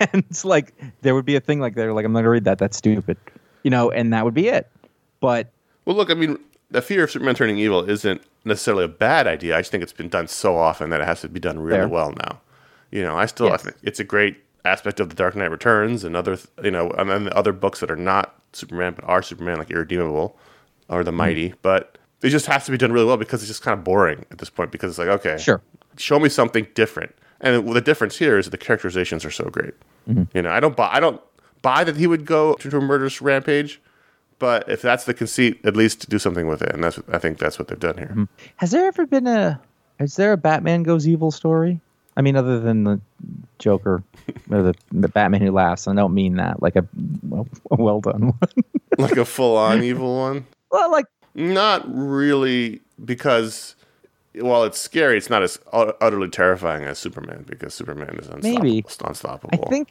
and 0.00 0.24
it's 0.30 0.44
like 0.44 0.72
there 1.02 1.14
would 1.14 1.24
be 1.26 1.36
a 1.36 1.40
thing 1.40 1.60
like 1.60 1.74
there, 1.76 1.92
like 1.92 2.04
I'm 2.04 2.12
not 2.12 2.20
gonna 2.20 2.30
read 2.30 2.44
that. 2.44 2.58
That's 2.58 2.76
stupid, 2.76 3.18
you 3.62 3.70
know, 3.70 3.90
and 3.92 4.12
that 4.12 4.24
would 4.24 4.34
be 4.34 4.48
it. 4.48 4.68
But 5.20 5.48
Well, 5.84 5.94
look, 5.94 6.10
I 6.10 6.14
mean, 6.14 6.38
the 6.72 6.82
fear 6.82 7.04
of 7.04 7.10
Superman 7.10 7.34
turning 7.34 7.58
evil 7.58 7.88
isn't 7.88 8.22
necessarily 8.44 8.84
a 8.84 8.88
bad 8.88 9.26
idea. 9.26 9.56
I 9.56 9.60
just 9.60 9.70
think 9.70 9.82
it's 9.82 9.92
been 9.92 10.08
done 10.08 10.26
so 10.26 10.56
often 10.56 10.90
that 10.90 11.00
it 11.00 11.06
has 11.06 11.20
to 11.20 11.28
be 11.28 11.38
done 11.40 11.60
really 11.60 11.78
Fair. 11.80 11.88
well 11.88 12.12
now. 12.12 12.40
You 12.90 13.02
know, 13.02 13.16
I 13.16 13.26
still 13.26 13.52
I 13.52 13.56
think 13.58 13.76
it's 13.82 14.00
a 14.00 14.04
great 14.04 14.38
aspect 14.64 15.00
of 15.00 15.08
the 15.08 15.14
Dark 15.14 15.34
Knight 15.36 15.50
Returns 15.50 16.04
and 16.04 16.16
other, 16.16 16.38
you 16.62 16.70
know, 16.70 16.90
and 16.90 17.08
then 17.10 17.24
the 17.24 17.36
other 17.36 17.52
books 17.52 17.80
that 17.80 17.90
are 17.90 17.96
not 17.96 18.34
Superman 18.52 18.94
but 18.94 19.04
are 19.04 19.22
Superman, 19.22 19.58
like 19.58 19.70
Irredeemable 19.70 20.36
or 20.88 20.98
Mm-hmm. 20.98 21.04
The 21.06 21.12
Mighty. 21.12 21.54
But 21.62 21.98
it 22.22 22.28
just 22.30 22.46
has 22.46 22.64
to 22.66 22.70
be 22.70 22.78
done 22.78 22.92
really 22.92 23.06
well 23.06 23.16
because 23.16 23.42
it's 23.42 23.48
just 23.48 23.62
kind 23.62 23.76
of 23.78 23.84
boring 23.84 24.24
at 24.30 24.38
this 24.38 24.50
point. 24.50 24.70
Because 24.72 24.90
it's 24.90 24.98
like, 24.98 25.08
okay, 25.08 25.38
Sure. 25.38 25.60
show 25.96 26.18
me 26.18 26.28
something 26.28 26.66
different. 26.74 27.14
And 27.40 27.68
the 27.74 27.80
difference 27.80 28.16
here 28.18 28.38
is 28.38 28.46
that 28.46 28.50
the 28.52 28.58
characterizations 28.58 29.24
are 29.24 29.30
so 29.30 29.44
great. 29.50 29.74
Mm-hmm. 30.08 30.24
You 30.36 30.42
know, 30.42 30.50
I 30.50 30.60
don't 30.60 30.76
buy, 30.76 30.90
I 30.92 31.00
don't 31.00 31.20
buy 31.62 31.82
that 31.84 31.96
he 31.96 32.06
would 32.06 32.24
go 32.24 32.54
to 32.54 32.76
a 32.76 32.80
murderous 32.80 33.20
rampage. 33.20 33.80
But 34.42 34.68
if 34.68 34.82
that's 34.82 35.04
the 35.04 35.14
conceit, 35.14 35.60
at 35.62 35.76
least 35.76 36.08
do 36.08 36.18
something 36.18 36.48
with 36.48 36.62
it, 36.62 36.74
and 36.74 36.82
that's 36.82 36.98
I 37.12 37.18
think 37.18 37.38
that's 37.38 37.60
what 37.60 37.68
they've 37.68 37.78
done 37.78 37.96
here. 37.96 38.08
Mm-hmm. 38.08 38.24
has 38.56 38.72
there 38.72 38.86
ever 38.86 39.06
been 39.06 39.28
a 39.28 39.60
is 40.00 40.16
there 40.16 40.32
a 40.32 40.36
Batman 40.36 40.82
goes 40.82 41.06
evil 41.06 41.30
story? 41.30 41.80
I 42.16 42.22
mean, 42.22 42.34
other 42.34 42.58
than 42.58 42.82
the 42.82 43.00
Joker 43.60 44.02
or 44.50 44.62
the, 44.62 44.74
the 44.90 45.06
Batman 45.06 45.42
who 45.42 45.52
laughs. 45.52 45.86
I 45.86 45.94
don't 45.94 46.12
mean 46.12 46.34
that 46.38 46.60
like 46.60 46.74
a 46.74 46.84
well, 47.22 47.46
a 47.70 47.76
well 47.80 48.00
done 48.00 48.32
one. 48.40 48.64
like 48.98 49.16
a 49.16 49.24
full-on 49.24 49.84
evil 49.84 50.18
one. 50.18 50.44
well, 50.72 50.90
like 50.90 51.06
Not 51.36 51.84
really, 51.86 52.80
because 53.04 53.76
while 54.34 54.64
it's 54.64 54.80
scary, 54.80 55.18
it's 55.18 55.30
not 55.30 55.44
as 55.44 55.60
uh, 55.72 55.92
utterly 56.00 56.30
terrifying 56.30 56.82
as 56.82 56.98
Superman 56.98 57.44
because 57.48 57.74
Superman 57.74 58.18
is 58.18 58.26
unstoppable. 58.26 58.64
Maybe. 58.64 58.84
unstoppable. 59.04 59.64
I 59.64 59.68
think 59.68 59.88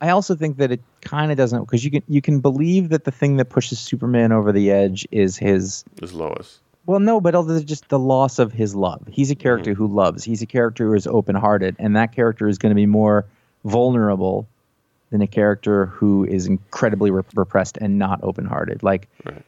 I 0.00 0.10
also 0.10 0.34
think 0.34 0.58
that 0.58 0.70
it 0.70 0.80
kind 1.00 1.30
of 1.30 1.36
doesn't 1.36 1.60
because 1.60 1.84
you 1.84 1.90
can 1.90 2.02
you 2.08 2.20
can 2.20 2.40
believe 2.40 2.90
that 2.90 3.04
the 3.04 3.10
thing 3.10 3.36
that 3.36 3.46
pushes 3.46 3.78
Superman 3.78 4.32
over 4.32 4.52
the 4.52 4.70
edge 4.70 5.06
is 5.10 5.36
his 5.36 5.84
is 6.02 6.12
Lois. 6.12 6.60
well 6.86 7.00
no 7.00 7.20
but 7.20 7.34
other 7.34 7.60
just 7.62 7.88
the 7.88 7.98
loss 7.98 8.38
of 8.38 8.52
his 8.52 8.74
love. 8.74 9.02
He's 9.10 9.30
a 9.30 9.34
mm-hmm. 9.34 9.42
character 9.42 9.74
who 9.74 9.86
loves. 9.86 10.24
He's 10.24 10.42
a 10.42 10.46
character 10.46 10.86
who 10.86 10.94
is 10.94 11.06
open 11.06 11.34
hearted, 11.34 11.76
and 11.78 11.96
that 11.96 12.12
character 12.12 12.48
is 12.48 12.58
going 12.58 12.70
to 12.70 12.76
be 12.76 12.86
more 12.86 13.24
vulnerable 13.64 14.46
than 15.10 15.22
a 15.22 15.26
character 15.26 15.86
who 15.86 16.24
is 16.24 16.46
incredibly 16.46 17.10
rep- 17.10 17.26
repressed 17.34 17.78
and 17.78 17.98
not 17.98 18.20
open 18.22 18.44
hearted. 18.44 18.82
Like 18.82 19.08
Right. 19.24 19.42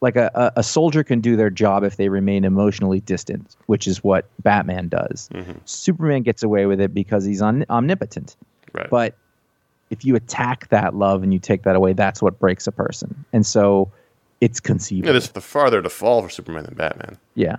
like 0.00 0.16
a, 0.16 0.52
a, 0.56 0.62
soldier 0.62 1.02
can 1.04 1.20
do 1.20 1.36
their 1.36 1.48
job 1.48 1.84
if 1.84 1.96
they 1.96 2.08
remain 2.08 2.44
emotionally 2.44 3.00
distant, 3.00 3.56
which 3.66 3.86
is 3.86 4.02
what 4.04 4.28
Batman 4.42 4.88
does. 4.88 5.30
Mm-hmm. 5.32 5.52
Superman 5.64 6.22
gets 6.22 6.42
away 6.42 6.66
with 6.66 6.80
it 6.80 6.92
because 6.92 7.24
he's 7.24 7.40
omni- 7.40 7.66
omnipotent. 7.70 8.36
Right. 8.74 8.90
But 8.90 9.16
if 9.90 10.04
you 10.04 10.16
attack 10.16 10.68
that 10.68 10.94
love 10.94 11.22
and 11.22 11.32
you 11.32 11.38
take 11.38 11.62
that 11.62 11.76
away, 11.76 11.92
that's 11.92 12.20
what 12.20 12.38
breaks 12.38 12.66
a 12.66 12.72
person. 12.72 13.24
And 13.32 13.46
so 13.46 13.90
it's 14.40 14.60
conceivable. 14.60 15.12
yeah, 15.12 15.16
it's 15.16 15.28
the 15.28 15.40
farther 15.40 15.82
to 15.82 15.88
fall 15.88 16.22
for 16.22 16.28
Superman 16.28 16.64
than 16.64 16.74
Batman. 16.74 17.18
Yeah. 17.34 17.56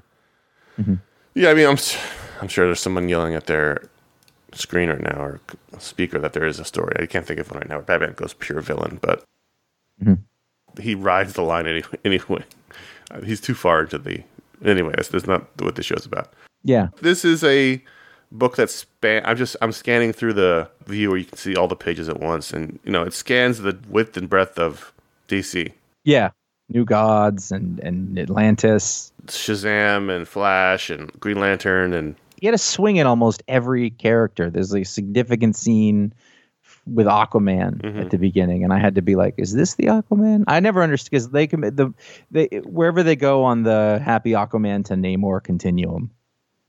Mm-hmm. 0.79 0.95
Yeah, 1.33 1.51
I 1.51 1.53
mean, 1.53 1.67
I'm 1.67 1.77
I'm 2.41 2.47
sure 2.47 2.65
there's 2.65 2.79
someone 2.79 3.09
yelling 3.09 3.35
at 3.35 3.47
their 3.47 3.89
screen 4.53 4.89
right 4.89 5.01
now 5.01 5.19
or 5.21 5.41
speaker 5.79 6.19
that 6.19 6.33
there 6.33 6.45
is 6.45 6.59
a 6.59 6.65
story. 6.65 6.95
I 6.99 7.05
can't 7.05 7.25
think 7.25 7.39
of 7.39 7.49
one 7.51 7.59
right 7.59 7.69
now. 7.69 7.75
Where 7.75 7.83
Batman 7.83 8.13
goes 8.13 8.33
pure 8.33 8.61
villain, 8.61 8.99
but 9.01 9.23
mm-hmm. 10.01 10.81
he 10.81 10.95
rides 10.95 11.33
the 11.33 11.43
line 11.43 11.67
any, 11.67 11.83
anyway. 12.05 12.43
He's 13.23 13.41
too 13.41 13.53
far 13.55 13.81
into 13.81 13.97
the. 13.97 14.23
Anyway, 14.65 14.93
that's, 14.95 15.09
that's 15.09 15.27
not 15.27 15.45
what 15.61 15.75
this 15.75 15.85
show's 15.85 16.05
about. 16.05 16.33
Yeah. 16.63 16.87
This 17.01 17.23
is 17.23 17.43
a 17.43 17.81
book 18.31 18.55
that 18.57 18.69
span. 18.69 19.23
I'm 19.25 19.37
just 19.37 19.55
I'm 19.61 19.71
scanning 19.71 20.13
through 20.13 20.33
the 20.33 20.69
view 20.85 21.09
where 21.09 21.17
you 21.17 21.25
can 21.25 21.37
see 21.37 21.55
all 21.55 21.67
the 21.67 21.75
pages 21.75 22.09
at 22.09 22.19
once, 22.19 22.51
and 22.51 22.79
you 22.83 22.91
know 22.91 23.03
it 23.03 23.13
scans 23.13 23.59
the 23.59 23.77
width 23.87 24.17
and 24.17 24.29
breadth 24.29 24.57
of 24.57 24.93
DC. 25.27 25.71
Yeah. 26.03 26.31
New 26.69 26.83
Gods 26.83 27.51
and, 27.51 27.79
and 27.79 28.19
Atlantis. 28.19 29.11
Shazam 29.27 30.13
and 30.13 30.27
Flash 30.27 30.89
and 30.89 31.11
Green 31.19 31.39
Lantern 31.39 31.93
and 31.93 32.15
He 32.41 32.45
had 32.45 32.53
a 32.53 32.57
swing 32.57 32.99
at 32.99 33.05
almost 33.05 33.41
every 33.47 33.89
character. 33.89 34.49
There's 34.49 34.75
a 34.75 34.83
significant 34.83 35.55
scene 35.55 36.13
with 36.85 37.07
Aquaman 37.07 37.79
at 37.79 37.81
mm-hmm. 37.81 38.07
the 38.09 38.17
beginning, 38.17 38.63
and 38.63 38.73
I 38.73 38.79
had 38.79 38.95
to 38.95 39.01
be 39.01 39.15
like, 39.15 39.35
"Is 39.37 39.53
this 39.53 39.75
the 39.75 39.85
Aquaman?" 39.85 40.43
I 40.47 40.59
never 40.59 40.83
understood 40.83 41.11
because 41.11 41.29
they 41.29 41.47
commit 41.47 41.75
the 41.75 41.93
they 42.31 42.47
wherever 42.65 43.03
they 43.03 43.15
go 43.15 43.43
on 43.43 43.63
the 43.63 44.01
Happy 44.03 44.31
Aquaman 44.31 44.85
to 44.85 44.93
Namor 44.95 45.43
continuum. 45.43 46.11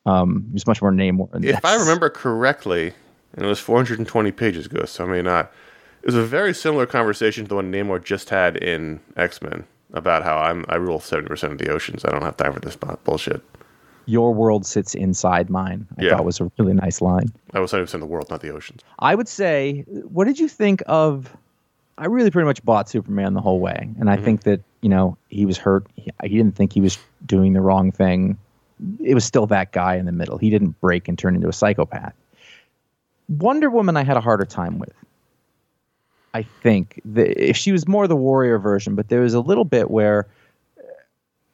Um, 0.07 0.51
much 0.67 0.81
more 0.81 0.93
Namor. 0.93 1.35
in 1.35 1.45
if 1.45 1.65
I 1.65 1.75
remember 1.77 2.09
correctly, 2.09 2.93
and 3.35 3.45
it 3.45 3.49
was 3.49 3.61
420 3.61 4.33
pages 4.33 4.67
ago, 4.67 4.85
so 4.85 5.05
I 5.05 5.07
may 5.09 5.23
not. 5.23 5.53
It 6.03 6.07
was 6.07 6.15
a 6.15 6.25
very 6.25 6.55
similar 6.55 6.87
conversation 6.87 7.45
to 7.45 7.49
the 7.49 7.55
one 7.57 7.71
Namor 7.73 8.03
just 8.03 8.31
had 8.31 8.57
in 8.57 9.01
X 9.17 9.43
Men 9.43 9.65
about 9.93 10.23
how 10.23 10.39
I'm 10.39 10.65
I 10.69 10.77
rule 10.77 11.01
70 11.01 11.29
percent 11.29 11.53
of 11.53 11.59
the 11.59 11.69
oceans. 11.71 12.05
I 12.05 12.11
don't 12.11 12.23
have 12.23 12.37
time 12.37 12.53
for 12.53 12.61
this 12.61 12.77
bullshit. 12.77 13.43
your 14.07 14.33
world 14.33 14.65
sits 14.65 14.95
inside 14.95 15.51
mine. 15.51 15.87
I 15.99 16.03
Yeah. 16.05 16.17
thought 16.17 16.25
was 16.25 16.41
a 16.41 16.51
really 16.59 16.73
nice 16.73 17.03
line. 17.03 17.31
I 17.53 17.61
was 17.61 17.71
70 17.73 17.85
percent 17.87 18.03
of 18.03 18.09
the 18.09 18.13
world, 18.13 18.31
not 18.31 18.41
the 18.41 18.51
oceans. 18.51 18.81
I 19.01 19.15
would 19.15 19.29
say, 19.29 19.85
what 20.09 20.25
did 20.27 20.39
you 20.39 20.49
think 20.49 20.83
of? 20.87 21.37
I 21.99 22.07
really 22.07 22.31
pretty 22.31 22.47
much 22.47 22.65
bought 22.65 22.89
Superman 22.89 23.35
the 23.35 23.41
whole 23.41 23.61
way, 23.61 23.91
and 23.99 24.09
I 24.09 24.17
think 24.17 24.45
that 24.45 24.61
you 24.81 24.89
know 24.89 25.19
he 25.29 25.45
was 25.45 25.59
hurt. 25.59 25.85
He, 25.97 26.11
he 26.23 26.37
didn't 26.37 26.55
think 26.55 26.73
he 26.73 26.81
was 26.81 26.97
doing 27.27 27.53
the 27.53 27.61
wrong 27.61 27.91
thing. 27.93 28.39
It 29.03 29.15
was 29.15 29.25
still 29.25 29.47
that 29.47 29.73
guy 29.73 29.97
in 29.97 30.07
the 30.07 30.13
middle. 30.13 30.39
He 30.39 30.51
didn't 30.51 30.81
break 30.81 31.09
and 31.09 31.19
turn 31.19 31.35
into 31.35 31.49
a 31.49 31.53
psychopath. 31.53 32.15
Wonder 33.29 33.71
Woman, 33.71 33.97
I 33.97 34.05
had 34.05 34.17
a 34.17 34.21
harder 34.21 34.45
time 34.45 34.79
with. 34.79 34.93
I 36.35 36.43
think 36.43 37.01
if 37.05 37.57
she 37.57 37.73
was 37.73 37.89
more 37.89 38.07
the 38.07 38.17
warrior 38.17 38.59
version, 38.59 38.95
but 38.95 39.09
there 39.09 39.21
was 39.21 39.35
a 39.35 39.41
little 39.41 39.65
bit 39.65 39.91
where 39.91 40.27
uh, 40.79 40.83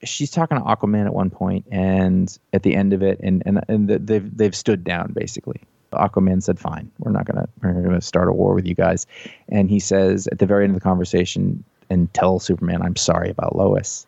she's 0.03 0.29
talking 0.29 0.57
to 0.57 0.63
Aquaman 0.63 1.05
at 1.05 1.13
one 1.13 1.29
point, 1.29 1.65
and 1.71 2.37
at 2.53 2.63
the 2.63 2.75
end 2.75 2.93
of 2.93 3.01
it, 3.01 3.19
and 3.23 3.41
and 3.45 3.61
and 3.67 3.89
they've 3.89 4.37
they've 4.37 4.55
stood 4.55 4.83
down 4.83 5.13
basically. 5.13 5.61
Aquaman 5.93 6.43
said, 6.43 6.59
"Fine, 6.59 6.91
we're 6.99 7.11
not 7.11 7.25
gonna 7.25 7.47
we're 7.61 7.73
gonna 7.81 8.01
start 8.01 8.27
a 8.27 8.33
war 8.33 8.53
with 8.53 8.65
you 8.65 8.75
guys," 8.75 9.07
and 9.47 9.69
he 9.69 9.79
says 9.79 10.27
at 10.27 10.39
the 10.39 10.45
very 10.45 10.65
end 10.65 10.71
of 10.71 10.81
the 10.81 10.83
conversation, 10.83 11.63
"And 11.89 12.13
tell 12.13 12.39
Superman 12.39 12.81
I'm 12.81 12.97
sorry 12.97 13.29
about 13.29 13.55
Lois," 13.55 14.05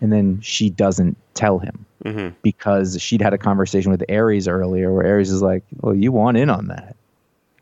and 0.00 0.12
then 0.12 0.40
she 0.40 0.70
doesn't 0.70 1.16
tell 1.34 1.58
him 1.58 1.86
Mm-hmm. 2.04 2.34
because 2.40 2.96
she'd 3.00 3.20
had 3.20 3.34
a 3.34 3.38
conversation 3.38 3.90
with 3.90 4.02
Ares 4.10 4.48
earlier, 4.48 4.90
where 4.90 5.06
Ares 5.06 5.30
is 5.30 5.42
like, 5.42 5.62
"Well, 5.82 5.94
you 5.94 6.10
want 6.12 6.38
in 6.38 6.48
on 6.48 6.68
that," 6.68 6.96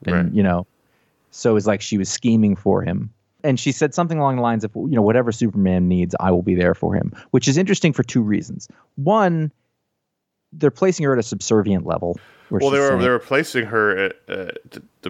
and 0.07 0.15
Right. 0.15 0.33
you 0.33 0.45
know, 0.45 0.65
so 1.33 1.57
it's 1.57 1.67
like 1.67 1.81
she 1.81 1.99
was 1.99 2.09
scheming 2.09 2.55
for 2.55 2.83
him. 2.83 3.11
And 3.43 3.59
she 3.59 3.73
said 3.73 3.95
something 3.95 4.19
along 4.19 4.37
the 4.37 4.43
lines 4.43 4.63
of, 4.63 4.71
you 4.77 4.95
know, 4.97 5.03
whatever 5.03 5.33
Superman 5.33 5.89
needs, 5.89 6.15
I 6.21 6.31
will 6.31 6.43
be 6.43 6.55
there 6.55 6.75
for 6.75 6.95
him, 6.95 7.13
which 7.33 7.49
is 7.49 7.57
interesting 7.57 7.93
for 7.93 8.03
two 8.05 8.21
reasons. 8.23 8.69
One, 8.97 9.51
they're 10.53 10.71
placing 10.71 11.05
her 11.07 11.13
at 11.15 11.19
a 11.19 11.23
subservient 11.25 11.85
level. 11.87 12.17
Well, 12.51 12.71
they 12.71 12.79
were 12.79 12.89
saying- 12.89 13.01
they 13.01 13.09
were 13.09 13.19
placing 13.19 13.67
her, 13.67 14.13
uh, 14.29 14.33
uh, 14.33 14.51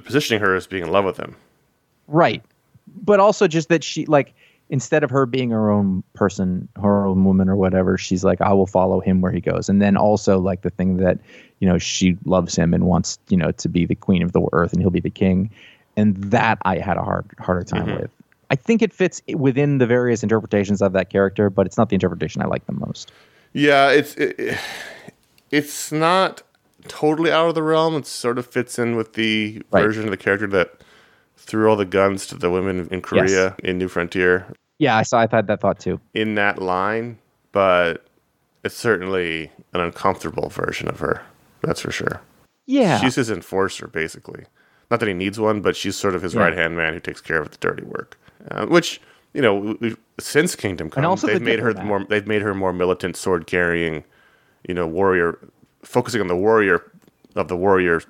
positioning 0.01 0.43
her 0.43 0.55
as 0.55 0.67
being 0.67 0.85
in 0.85 0.91
love 0.91 1.05
with 1.05 1.17
him. 1.19 1.37
Right. 2.07 2.43
But 3.03 3.21
also 3.21 3.47
just 3.47 3.69
that 3.69 3.85
she 3.85 4.05
like 4.07 4.35
instead 4.71 5.03
of 5.03 5.11
her 5.11 5.25
being 5.27 5.51
her 5.51 5.71
own 5.71 6.03
person, 6.15 6.69
her 6.81 7.07
own 7.07 7.25
woman 7.25 7.49
or 7.49 7.57
whatever, 7.57 7.97
she's 7.97 8.25
like, 8.25 8.41
I 8.41 8.53
will 8.53 8.67
follow 8.67 9.01
him 9.01 9.21
where 9.21 9.33
he 9.33 9.41
goes. 9.41 9.69
And 9.69 9.81
then 9.81 9.97
also 9.97 10.39
like 10.39 10.63
the 10.63 10.71
thing 10.71 10.99
that, 10.99 11.19
you 11.61 11.69
know, 11.69 11.79
she 11.79 12.17
loves 12.25 12.55
him 12.55 12.75
and 12.75 12.85
wants, 12.85 13.19
you 13.29 13.37
know, 13.37 13.51
to 13.53 13.69
be 13.69 13.87
the 13.87 13.95
queen 13.95 14.23
of 14.23 14.33
the 14.33 14.47
earth 14.53 14.73
and 14.73 14.81
he'll 14.83 14.91
be 14.91 15.01
the 15.01 15.11
king. 15.11 15.51
And 15.97 16.17
that 16.17 16.59
I 16.63 16.79
had 16.79 16.97
a 16.97 17.03
hard 17.03 17.27
harder 17.39 17.65
time 17.65 17.87
Mm-hmm. 17.87 17.97
with. 17.97 18.11
I 18.51 18.57
think 18.57 18.81
it 18.81 18.93
fits 18.95 19.21
within 19.35 19.77
the 19.79 19.87
various 19.87 20.23
interpretations 20.23 20.81
of 20.81 20.93
that 20.95 21.11
character, 21.11 21.51
but 21.51 21.67
it's 21.67 21.77
not 21.77 21.91
the 21.91 21.95
interpretation 21.95 22.41
I 22.41 22.47
like 22.47 22.65
the 22.67 22.73
most. 22.73 23.13
Yeah, 23.53 23.91
it's 23.91 24.15
it, 24.15 24.59
it's 25.51 25.93
not 25.93 26.43
totally 26.87 27.31
out 27.31 27.49
of 27.49 27.55
the 27.55 27.63
realm. 27.63 27.95
It 27.97 28.07
sort 28.07 28.39
of 28.39 28.47
fits 28.47 28.79
in 28.79 28.97
with 28.97 29.15
the 29.15 29.63
Right. 29.71 29.83
version 29.83 30.05
of 30.05 30.11
the 30.11 30.17
character 30.17 30.47
that 30.47 30.81
threw 31.39 31.69
all 31.71 31.77
the 31.77 31.85
guns 31.87 32.27
to 32.27 32.37
the 32.37 32.51
women 32.51 32.89
in 32.91 33.01
Korea 33.01 33.55
in 33.63 33.79
New 33.79 33.89
Frontier 33.89 34.47
Yeah, 34.79 34.97
I 34.97 35.03
saw 35.03 35.19
I've 35.21 35.31
had 35.33 35.47
that 35.47 35.61
thought 35.61 35.79
too. 35.81 36.01
in 36.15 36.35
that 36.35 36.61
line, 36.61 37.19
but 37.53 38.05
it's 38.65 38.75
certainly 38.77 39.51
an 39.73 39.81
uncomfortable 39.81 40.49
version 40.51 40.89
of 40.89 40.99
her. 41.01 41.23
That's 41.63 41.81
for 41.81 41.91
sure. 41.91 42.21
Yeah. 42.67 42.99
She's 43.01 43.15
his 43.15 43.31
enforcer, 43.31 43.87
basically. 43.87 44.45
Not 44.91 45.01
that 45.01 45.07
he 45.09 45.15
needs 45.15 45.39
one, 45.41 45.61
but 45.63 45.77
she's 45.77 45.97
sort 45.97 46.15
of 46.15 46.23
his 46.23 46.35
Yeah. 46.35 46.43
right 46.43 46.55
hand 46.55 46.77
man 46.77 46.93
who 46.95 47.01
takes 47.01 47.21
care 47.21 47.41
of 47.41 47.51
the 47.51 47.57
dirty 47.59 47.85
work. 47.85 48.19
Uh, 48.51 48.67
which 48.67 49.01
you 49.35 49.43
know, 49.43 49.77
since 50.19 50.57
Kingdom 50.57 50.89
Come, 50.91 51.05
they've 51.23 51.35
the 51.35 51.41
made 51.41 51.61
her 51.61 51.73
more. 51.75 52.05
They've 52.09 52.27
made 52.27 52.43
her 52.43 52.55
more 52.55 52.73
militant, 52.73 53.17
sword 53.17 53.47
carrying, 53.47 54.03
you 54.67 54.75
know, 54.75 54.87
warrior, 54.87 55.39
focusing 55.83 56.21
on 56.21 56.29
the 56.29 56.37
warrior 56.37 56.91
of 57.37 57.49
the 57.49 57.57
warrior, 57.57 58.01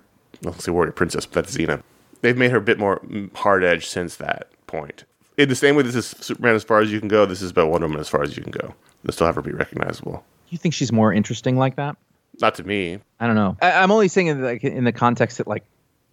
let's 0.43 0.65
say 0.65 0.71
warrior 0.71 0.93
princess, 0.93 1.27
but 1.27 1.35
that's 1.45 1.57
Xena. 1.57 1.83
They've 2.21 2.37
made 2.37 2.51
her 2.51 2.59
a 2.59 2.63
bit 2.63 2.79
more 2.79 3.01
hard 3.35 3.63
edge 3.65 3.87
since 3.87 4.17
that 4.17 4.49
point. 4.67 5.05
In 5.37 5.49
the 5.49 5.55
same 5.55 5.77
way, 5.77 5.83
this 5.85 5.95
is 5.95 6.07
Superman 6.21 6.55
as 6.57 6.65
far 6.65 6.81
as 6.81 6.91
you 6.93 6.99
can 6.99 7.09
go. 7.09 7.25
This 7.27 7.43
is 7.43 7.51
about 7.53 7.71
Wonder 7.71 7.87
Woman 7.87 8.01
as 8.01 8.09
far 8.09 8.23
as 8.23 8.37
you 8.37 8.43
can 8.43 8.51
go. 8.51 8.75
They 9.05 9.13
still 9.13 9.27
have 9.27 9.37
her 9.37 9.43
be 9.43 9.53
recognizable. 9.53 10.25
You 10.49 10.59
think 10.59 10.75
she's 10.75 10.91
more 10.91 11.13
interesting 11.13 11.57
like 11.57 11.77
that? 11.77 11.97
Not 12.41 12.55
to 12.57 12.65
me. 12.65 12.99
I 13.21 13.27
don't 13.27 13.37
know. 13.37 13.57
I, 13.63 13.73
I'm 13.73 13.91
only 13.93 14.09
saying 14.09 14.27
in 14.29 14.41
the, 14.41 14.47
like, 14.47 14.65
in 14.65 14.85
the 14.85 14.93
context 14.93 15.39
that 15.39 15.47
like 15.47 15.65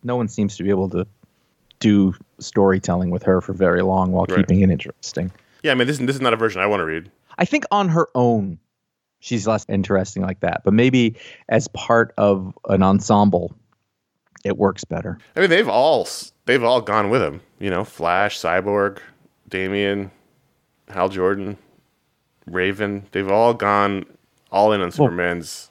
no 0.03 0.15
one 0.15 0.27
seems 0.27 0.55
to 0.57 0.63
be 0.63 0.69
able 0.69 0.89
to 0.89 1.07
do 1.79 2.13
storytelling 2.39 3.09
with 3.09 3.23
her 3.23 3.41
for 3.41 3.53
very 3.53 3.81
long 3.81 4.11
while 4.11 4.25
Right. 4.29 4.37
keeping 4.37 4.61
it 4.61 4.69
interesting. 4.69 5.31
Yeah, 5.63 5.71
I 5.71 5.75
mean, 5.75 5.87
this, 5.87 5.97
this 5.97 6.15
is 6.15 6.21
not 6.21 6.33
a 6.33 6.37
version 6.37 6.61
I 6.61 6.67
want 6.67 6.81
to 6.81 6.85
read. 6.85 7.09
I 7.37 7.45
think 7.45 7.65
on 7.71 7.89
her 7.89 8.07
own, 8.15 8.59
she's 9.19 9.47
less 9.47 9.65
interesting 9.67 10.21
like 10.21 10.39
that. 10.41 10.61
But 10.63 10.73
maybe 10.73 11.15
as 11.49 11.67
part 11.69 12.13
of 12.17 12.55
an 12.69 12.83
ensemble, 12.83 13.53
it 14.45 14.55
works 14.57 14.85
better. 14.85 15.17
I 15.35 15.41
mean, 15.41 15.49
they've 15.49 15.67
all 15.67 16.07
they've 16.45 16.63
all 16.63 16.79
gone 16.79 17.09
with 17.09 17.21
him. 17.21 17.41
You 17.59 17.69
know, 17.69 17.83
Flash, 17.83 18.39
Cyborg, 18.39 18.99
Damian, 19.49 20.11
Hal 20.87 21.09
Jordan, 21.09 21.57
Raven. 22.45 23.05
They've 23.11 23.29
all 23.29 23.53
gone 23.53 24.05
all 24.51 24.71
in 24.71 24.79
on 24.81 24.91
Superman's 24.91 25.69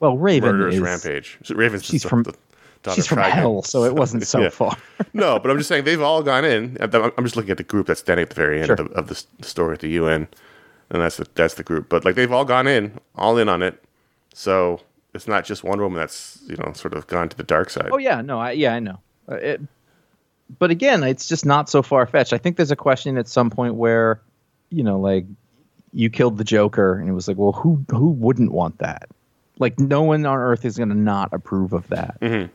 Well, 0.00 0.18
Raven 0.18 0.50
murderous 0.56 0.74
is 0.74 0.80
rampage. 0.80 1.38
So 1.44 1.54
Raven's 1.54 1.84
she's 1.84 2.02
the, 2.02 2.08
from- 2.08 2.24
the 2.24 2.34
she's 2.94 3.06
from 3.06 3.18
hell, 3.18 3.62
so 3.62 3.84
it 3.84 3.94
wasn't 3.94 4.26
so 4.26 4.40
Yeah. 4.40 4.50
far. 4.50 4.76
no, 5.14 5.38
but 5.38 5.50
I'm 5.50 5.56
just 5.58 5.68
saying 5.68 5.84
they've 5.84 6.02
all 6.02 6.22
gone 6.22 6.44
in. 6.44 6.76
I'm 6.80 7.12
I'm 7.16 7.24
just 7.24 7.36
looking 7.36 7.50
at 7.52 7.56
the 7.56 7.62
group 7.64 7.86
that's 7.86 8.00
standing 8.00 8.22
at 8.24 8.28
the 8.30 8.34
very 8.36 8.58
end 8.58 8.66
Sure. 8.66 8.76
of, 8.76 8.88
the, 8.90 8.94
of 8.94 9.06
the 9.40 9.46
story 9.46 9.74
at 9.74 9.80
the 9.80 9.88
UN, 9.90 10.28
and 10.90 11.00
that's 11.02 11.16
the 11.16 11.26
that's 11.34 11.54
the 11.54 11.62
group. 11.64 11.88
But 11.88 12.04
like 12.04 12.14
they've 12.16 12.32
all 12.32 12.44
gone 12.44 12.66
in, 12.66 12.98
all 13.14 13.38
in 13.38 13.48
on 13.48 13.62
it. 13.62 13.82
So 14.34 14.80
it's 15.14 15.26
not 15.28 15.44
just 15.44 15.64
Wonder 15.64 15.84
Woman 15.84 15.98
that's 15.98 16.40
you 16.46 16.56
know 16.56 16.72
sort 16.74 16.94
of 16.94 17.06
gone 17.06 17.28
to 17.28 17.36
the 17.36 17.42
dark 17.42 17.70
side. 17.70 17.88
Oh 17.92 17.98
yeah, 17.98 18.20
no, 18.20 18.38
I, 18.40 18.52
yeah, 18.52 18.74
I 18.74 18.78
know. 18.80 19.00
Uh, 19.30 19.34
It, 19.36 19.60
but 20.58 20.70
again, 20.70 21.02
it's 21.02 21.28
just 21.28 21.44
not 21.44 21.68
so 21.68 21.82
far 21.82 22.06
fetched. 22.06 22.32
I 22.32 22.38
think 22.38 22.56
there's 22.56 22.70
a 22.70 22.76
question 22.76 23.18
at 23.18 23.28
some 23.28 23.50
point 23.50 23.74
where, 23.74 24.20
you 24.70 24.82
know, 24.82 24.98
like 24.98 25.26
you 25.92 26.08
killed 26.10 26.38
the 26.38 26.44
Joker, 26.44 26.94
and 26.98 27.08
it 27.08 27.12
was 27.12 27.28
like, 27.28 27.36
well, 27.36 27.52
who 27.52 27.84
who 27.90 28.10
wouldn't 28.10 28.52
want 28.52 28.78
that? 28.78 29.08
Like, 29.58 29.78
no 29.80 30.02
one 30.02 30.24
on 30.24 30.38
Earth 30.38 30.64
is 30.64 30.76
going 30.76 30.88
to 30.90 30.94
not 30.94 31.32
approve 31.32 31.72
of 31.72 31.88
that. 31.88 32.18
Mhm. 32.20 32.48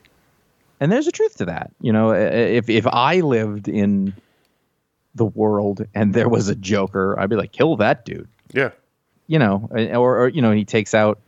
And 0.80 0.90
there's 0.90 1.06
a 1.06 1.12
truth 1.12 1.36
to 1.36 1.44
that. 1.44 1.70
You 1.80 1.92
know, 1.92 2.10
if 2.12 2.68
if 2.68 2.86
I 2.86 3.20
lived 3.20 3.68
in 3.68 4.14
the 5.14 5.24
world 5.26 5.86
and 5.94 6.12
there 6.14 6.28
was 6.28 6.48
a 6.48 6.54
Joker, 6.56 7.18
I'd 7.20 7.30
be 7.30 7.36
like, 7.36 7.52
kill 7.52 7.76
that 7.76 8.04
dude. 8.04 8.26
Yeah, 8.52 8.70
You 9.28 9.38
know, 9.38 9.68
or, 9.72 10.18
or 10.24 10.28
you 10.28 10.42
know, 10.42 10.50
he 10.50 10.64
takes 10.64 10.92
out 10.94 11.20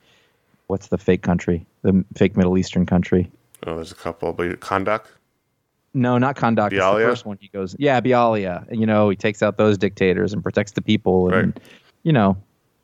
what's 0.66 0.88
the 0.88 0.98
fake 0.98 1.22
country, 1.22 1.66
the 1.82 2.04
fake 2.16 2.36
Middle 2.36 2.58
Eastern 2.58 2.86
country. 2.86 3.30
oh, 3.66 3.76
there's 3.76 3.92
a 3.92 3.96
couple, 3.96 4.32
but 4.32 4.60
Kahndaq. 4.60 5.04
No, 5.94 6.18
not 6.18 6.36
Kahndaq. 6.36 6.72
It's 6.72 6.76
the 6.84 7.04
first 7.08 7.24
one. 7.24 7.38
He 7.40 7.48
goes, 7.48 7.74
yeah, 7.78 8.00
Bialia. 8.00 8.68
And, 8.68 8.78
You 8.80 8.86
know, 8.86 9.08
he 9.08 9.16
takes 9.16 9.42
out 9.42 9.56
those 9.56 9.78
dictators 9.78 10.32
and 10.32 10.42
protects 10.42 10.72
the 10.72 10.82
people, 10.82 11.28
and 11.32 11.54
Right. 11.54 11.62
you 12.02 12.12
know, 12.12 12.36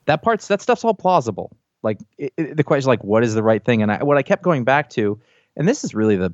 that 0.06 0.22
part's 0.22 0.48
that 0.48 0.62
stuff's 0.62 0.84
all 0.84 0.94
plausible. 0.94 1.54
Like 1.82 1.98
it, 2.18 2.32
it- 2.36 2.56
the 2.56 2.64
question, 2.64 2.88
like, 2.88 3.04
what 3.04 3.22
is 3.22 3.34
the 3.34 3.42
right 3.42 3.62
thing? 3.62 3.82
And 3.82 3.92
I, 3.92 4.02
what 4.02 4.16
I 4.16 4.22
kept 4.22 4.42
going 4.42 4.64
back 4.64 4.88
to, 4.90 5.20
and 5.56 5.68
this 5.68 5.84
is 5.84 5.94
really 5.94 6.16
the 6.16 6.32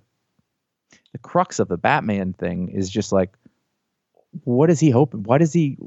the 1.12 1.18
crux 1.18 1.58
of 1.58 1.68
the 1.68 1.76
Batman 1.78 2.32
thing 2.34 2.68
is 2.68 2.88
just 2.90 3.12
like, 3.12 3.30
what 4.44 4.70
is 4.70 4.78
he 4.78 4.90
hoping? 4.90 5.22
What 5.24 5.42
is 5.42 5.52
he? 5.52 5.78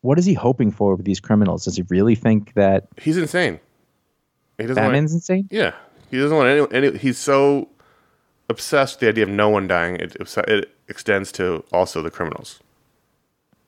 What 0.00 0.18
is 0.18 0.24
he 0.24 0.32
hoping 0.32 0.70
for 0.70 0.94
with 0.94 1.04
these 1.04 1.18
criminals? 1.20 1.64
Does 1.64 1.76
he 1.76 1.82
really 1.88 2.14
think 2.14 2.54
that 2.54 2.86
He's 3.00 3.16
insane. 3.16 3.58
He 4.58 4.66
doesn't 4.66 4.82
want 4.82 4.92
Batman's 4.92 5.14
insane? 5.14 5.48
Yeah, 5.50 5.72
he 6.10 6.18
doesn't 6.18 6.36
want 6.36 6.48
any. 6.48 6.86
any 6.88 6.98
he's 6.98 7.18
so 7.18 7.68
obsessed 8.48 8.96
with 8.96 9.00
the 9.00 9.08
idea 9.08 9.24
of 9.24 9.30
no 9.30 9.48
one 9.48 9.66
dying. 9.66 9.96
It, 9.96 10.16
it 10.16 10.74
extends 10.88 11.32
to 11.32 11.64
also 11.72 12.02
the 12.02 12.10
criminals. 12.10 12.60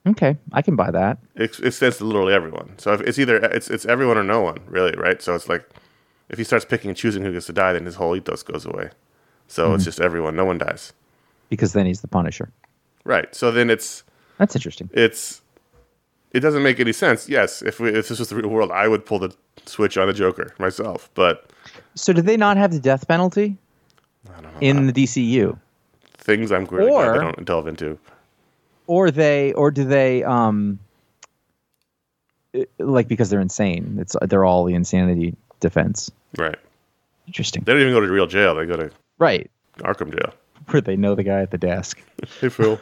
Okay, 0.05 0.35
I 0.51 0.61
can 0.61 0.75
buy 0.75 0.91
that. 0.91 1.19
It, 1.35 1.59
it 1.59 1.67
extends 1.67 1.97
to 1.97 2.05
literally 2.05 2.33
everyone. 2.33 2.73
So 2.77 2.93
if 2.93 3.01
it's 3.01 3.19
either 3.19 3.37
it's 3.37 3.69
it's 3.69 3.85
everyone 3.85 4.17
or 4.17 4.23
no 4.23 4.41
one, 4.41 4.59
really, 4.67 4.93
right? 4.97 5.21
So 5.21 5.35
it's 5.35 5.47
like 5.47 5.67
if 6.29 6.37
he 6.37 6.43
starts 6.43 6.65
picking 6.65 6.89
and 6.89 6.97
choosing 6.97 7.23
who 7.23 7.31
gets 7.31 7.45
to 7.47 7.53
die, 7.53 7.73
then 7.73 7.85
his 7.85 7.95
whole 7.95 8.15
ethos 8.15 8.43
goes 8.43 8.65
away. 8.65 8.89
So 9.47 9.73
it's 9.73 9.83
mm-hmm. 9.83 9.87
just 9.87 10.01
everyone. 10.01 10.35
No 10.35 10.45
one 10.45 10.57
dies. 10.57 10.93
Because 11.49 11.73
then 11.73 11.85
he's 11.85 12.01
the 12.01 12.07
Punisher. 12.07 12.51
Right. 13.03 13.33
So 13.35 13.51
then 13.51 13.69
it's 13.69 14.03
That's 14.37 14.55
interesting. 14.55 14.89
it's 14.93 15.41
it 16.31 16.39
doesn't 16.39 16.63
make 16.63 16.79
any 16.79 16.93
sense. 16.93 17.29
Yes, 17.29 17.61
if 17.61 17.79
we, 17.79 17.89
if 17.89 18.07
this 18.07 18.19
was 18.19 18.29
the 18.29 18.37
real 18.37 18.49
world, 18.49 18.71
I 18.71 18.87
would 18.87 19.05
pull 19.05 19.19
the 19.19 19.35
switch 19.65 19.97
on 19.97 20.07
the 20.07 20.13
Joker 20.13 20.53
myself. 20.59 21.09
But 21.13 21.49
So 21.95 22.13
do 22.13 22.21
they 22.21 22.37
not 22.37 22.57
have 22.57 22.71
the 22.71 22.79
death 22.79 23.07
penalty 23.07 23.57
in 24.59 24.87
the 24.87 24.93
DCU, 24.93 25.57
things 26.17 26.51
I'm 26.51 26.65
really 26.65 26.89
glad 26.91 27.07
Or- 27.07 27.13
they 27.13 27.19
don't 27.19 27.45
delve 27.45 27.67
into. 27.67 27.97
or 28.87 29.09
they, 29.11 29.53
or 29.53 29.71
do 29.71 29.83
they, 29.83 30.23
um, 30.23 30.79
like 32.79 33.07
because 33.07 33.29
they're 33.29 33.41
insane? 33.41 33.97
It's 33.99 34.15
they're 34.23 34.45
all 34.45 34.65
the 34.65 34.73
insanity 34.73 35.35
defense. 35.59 36.11
Right. 36.37 36.57
Interesting, 37.27 37.63
They 37.63 37.71
don't 37.73 37.81
even 37.81 37.93
go 37.93 38.01
to 38.01 38.07
real 38.11 38.27
jail. 38.27 38.55
They 38.55 38.65
go 38.65 38.75
to 38.75 38.91
right? 39.19 39.49
Arkham 39.79 40.11
jail. 40.11 40.33
Where 40.67 40.81
they 40.81 40.95
know 40.97 41.15
the 41.15 41.23
guy 41.23 41.41
at 41.41 41.51
the 41.51 41.57
desk. 41.57 42.01
Hey, 42.39 42.49
Phil. 42.49 42.79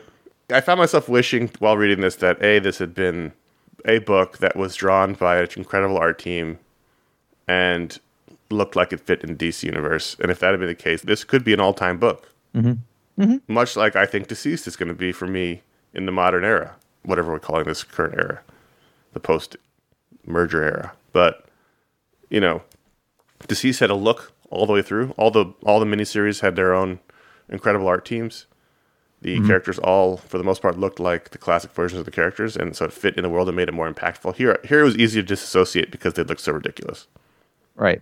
I 0.51 0.61
found 0.61 0.79
myself 0.79 1.07
wishing 1.07 1.49
while 1.59 1.77
reading 1.77 2.01
this 2.01 2.15
that 2.17 2.41
A, 2.43 2.59
this 2.59 2.77
had 2.79 2.95
been 2.95 3.31
a 3.85 3.99
book 3.99 4.39
that 4.39 4.55
was 4.55 4.75
drawn 4.75 5.13
by 5.13 5.37
an 5.37 5.47
incredible 5.55 5.97
art 5.97 6.17
team 6.19 6.57
and 7.49 7.99
looked 8.51 8.75
like 8.75 8.93
it 8.93 8.99
fit 8.99 9.23
in 9.23 9.35
the 9.35 9.47
DC 9.47 9.63
universe. 9.63 10.15
And 10.19 10.29
if 10.29 10.39
that 10.39 10.51
had 10.51 10.59
been 10.59 10.69
the 10.69 10.75
case, 10.75 11.01
this 11.01 11.23
could 11.23 11.43
be 11.43 11.51
an 11.51 11.59
all 11.59 11.73
time 11.73 11.97
book. 11.97 12.31
Mm-hmm. 12.55 13.38
Much 13.47 13.75
like 13.75 13.95
I 13.95 14.05
think 14.05 14.27
DCeased 14.27 14.67
is 14.67 14.75
going 14.75 14.88
to 14.88 14.93
be 14.93 15.12
for 15.12 15.27
me 15.27 15.63
in 15.93 16.05
the 16.05 16.12
modern 16.12 16.45
era, 16.45 16.75
whatever 17.03 17.31
we're 17.31 17.39
calling 17.39 17.65
this 17.65 17.83
current 17.83 18.13
era, 18.13 18.41
the 19.13 19.19
post 19.19 19.57
merger 20.25 20.63
era. 20.63 20.93
But, 21.12 21.45
you 22.29 22.39
know, 22.39 22.62
DCeased 23.47 23.79
had 23.79 23.89
a 23.89 23.95
look 23.95 24.31
all 24.51 24.67
the 24.67 24.73
way 24.73 24.83
through. 24.83 25.15
All 25.17 25.31
the 25.31 25.51
all 25.63 25.79
the 25.79 25.88
miniseries 25.88 26.41
had 26.41 26.55
their 26.55 26.73
own 26.73 26.99
incredible 27.49 27.88
art 27.88 28.05
teams. 28.05 28.45
The 29.21 29.45
characters 29.45 29.77
all, 29.79 30.15
for 30.15 30.38
the 30.38 30.45
most 30.45 30.62
part, 30.62 30.79
looked 30.79 30.97
like 30.97 31.31
the 31.31 31.38
classic 31.38 31.71
versions 31.71 31.99
of 31.99 32.05
the 32.05 32.12
characters, 32.12 32.55
and 32.55 32.73
so 32.73 32.85
it 32.85 32.93
fit 32.93 33.17
in 33.17 33.23
the 33.23 33.29
world 33.29 33.49
and 33.49 33.57
made 33.57 33.67
it 33.67 33.73
more 33.73 33.91
impactful. 33.91 34.35
Here, 34.35 34.57
here 34.63 34.79
it 34.79 34.83
was 34.83 34.95
easy 34.95 35.19
to 35.19 35.27
disassociate 35.27 35.91
because 35.91 36.13
they 36.13 36.23
looked 36.23 36.39
so 36.39 36.53
ridiculous. 36.53 37.05
Right. 37.79 38.01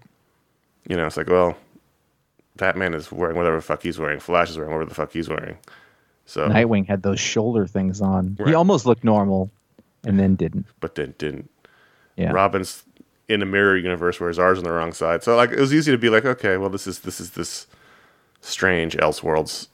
You 0.89 0.97
know, 0.97 1.05
it's 1.05 1.17
like, 1.17 1.29
well, 1.29 1.55
Batman 2.55 2.93
is 2.93 3.11
wearing 3.11 3.37
whatever 3.37 3.57
the 3.57 3.61
fuck 3.61 3.83
he's 3.83 3.99
wearing. 3.99 4.19
Flash 4.19 4.49
is 4.49 4.57
wearing 4.57 4.73
whatever 4.73 4.89
the 4.89 4.95
fuck 4.95 5.13
he's 5.13 5.29
wearing. 5.29 5.57
So, 6.25 6.49
Nightwing 6.49 6.85
had 6.85 7.03
those 7.03 7.19
shoulder 7.19 7.67
things 7.67 8.01
on. 8.01 8.35
Right. 8.37 8.49
He 8.49 8.53
almost 8.55 8.85
looked 8.85 9.03
normal, 9.03 9.49
and 10.03 10.19
then 10.19 10.35
didn't. 10.35 10.65
but 10.81 10.95
then 10.95 11.13
didn't. 11.17 11.49
Yeah. 12.17 12.31
Robin's 12.31 12.83
in 13.29 13.41
a 13.41 13.45
mirror 13.45 13.77
universe, 13.77 14.19
whereas 14.19 14.39
ours 14.39 14.57
on 14.57 14.63
the 14.63 14.71
wrong 14.71 14.91
side. 14.91 15.23
So, 15.23 15.35
like, 15.35 15.51
it 15.51 15.59
was 15.59 15.73
easy 15.73 15.91
to 15.91 15.97
be 15.97 16.09
like, 16.09 16.25
okay, 16.25 16.57
well, 16.57 16.69
this 16.69 16.87
is 16.87 16.99
this 16.99 17.21
is 17.21 17.31
this 17.31 17.67
strange 18.41 18.97
Elseworlds 18.97 19.67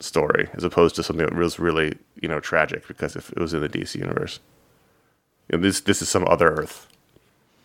story, 0.00 0.48
as 0.54 0.64
opposed 0.64 0.96
to 0.96 1.02
something 1.02 1.26
that 1.26 1.34
was 1.34 1.58
really, 1.58 1.96
you 2.20 2.28
know, 2.28 2.40
tragic 2.40 2.88
because 2.88 3.14
if 3.14 3.30
it 3.30 3.38
was 3.38 3.54
in 3.54 3.60
the 3.60 3.68
DC 3.68 3.94
universe, 3.96 4.40
you 5.50 5.58
know, 5.58 5.62
this 5.62 5.80
this 5.80 6.00
is 6.00 6.08
some 6.08 6.26
other 6.26 6.50
Earth, 6.50 6.88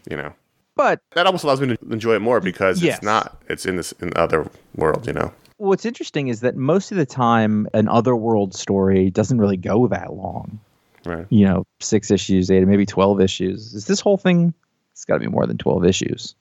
you 0.10 0.18
know. 0.18 0.34
But 0.80 1.02
That 1.12 1.26
almost 1.26 1.44
allows 1.44 1.60
me 1.60 1.76
to 1.76 1.78
enjoy 1.92 2.16
it 2.16 2.22
more 2.22 2.40
because 2.40 2.82
Yes. 2.82 2.96
it's 2.96 3.04
not. 3.04 3.38
It's 3.50 3.66
in 3.66 3.76
this 3.76 3.92
in 4.00 4.14
other 4.16 4.50
world, 4.78 5.06
you 5.08 5.12
know. 5.12 5.34
what's 5.58 5.84
interesting 5.86 6.30
is 6.30 6.40
that 6.40 6.56
most 6.56 6.90
of 6.94 6.98
the 6.98 7.06
time, 7.06 7.68
an 7.74 7.90
otherworld 7.90 8.54
story 8.56 9.10
doesn't 9.10 9.40
really 9.42 9.58
go 9.58 9.88
that 9.88 10.14
long. 10.14 10.58
Right. 11.06 11.26
you 11.30 11.46
know, 11.46 11.66
six 11.82 12.12
issues, 12.12 12.50
eight, 12.50 12.66
maybe 12.66 12.86
12 12.86 13.20
issues. 13.20 13.74
Is 13.74 13.86
this 13.88 14.00
whole 14.00 14.18
thing? 14.18 14.54
It's 14.94 15.04
got 15.04 15.16
to 15.16 15.20
be 15.20 15.28
more 15.28 15.46
than 15.48 15.58
12 15.58 15.86
issues. 15.86 16.34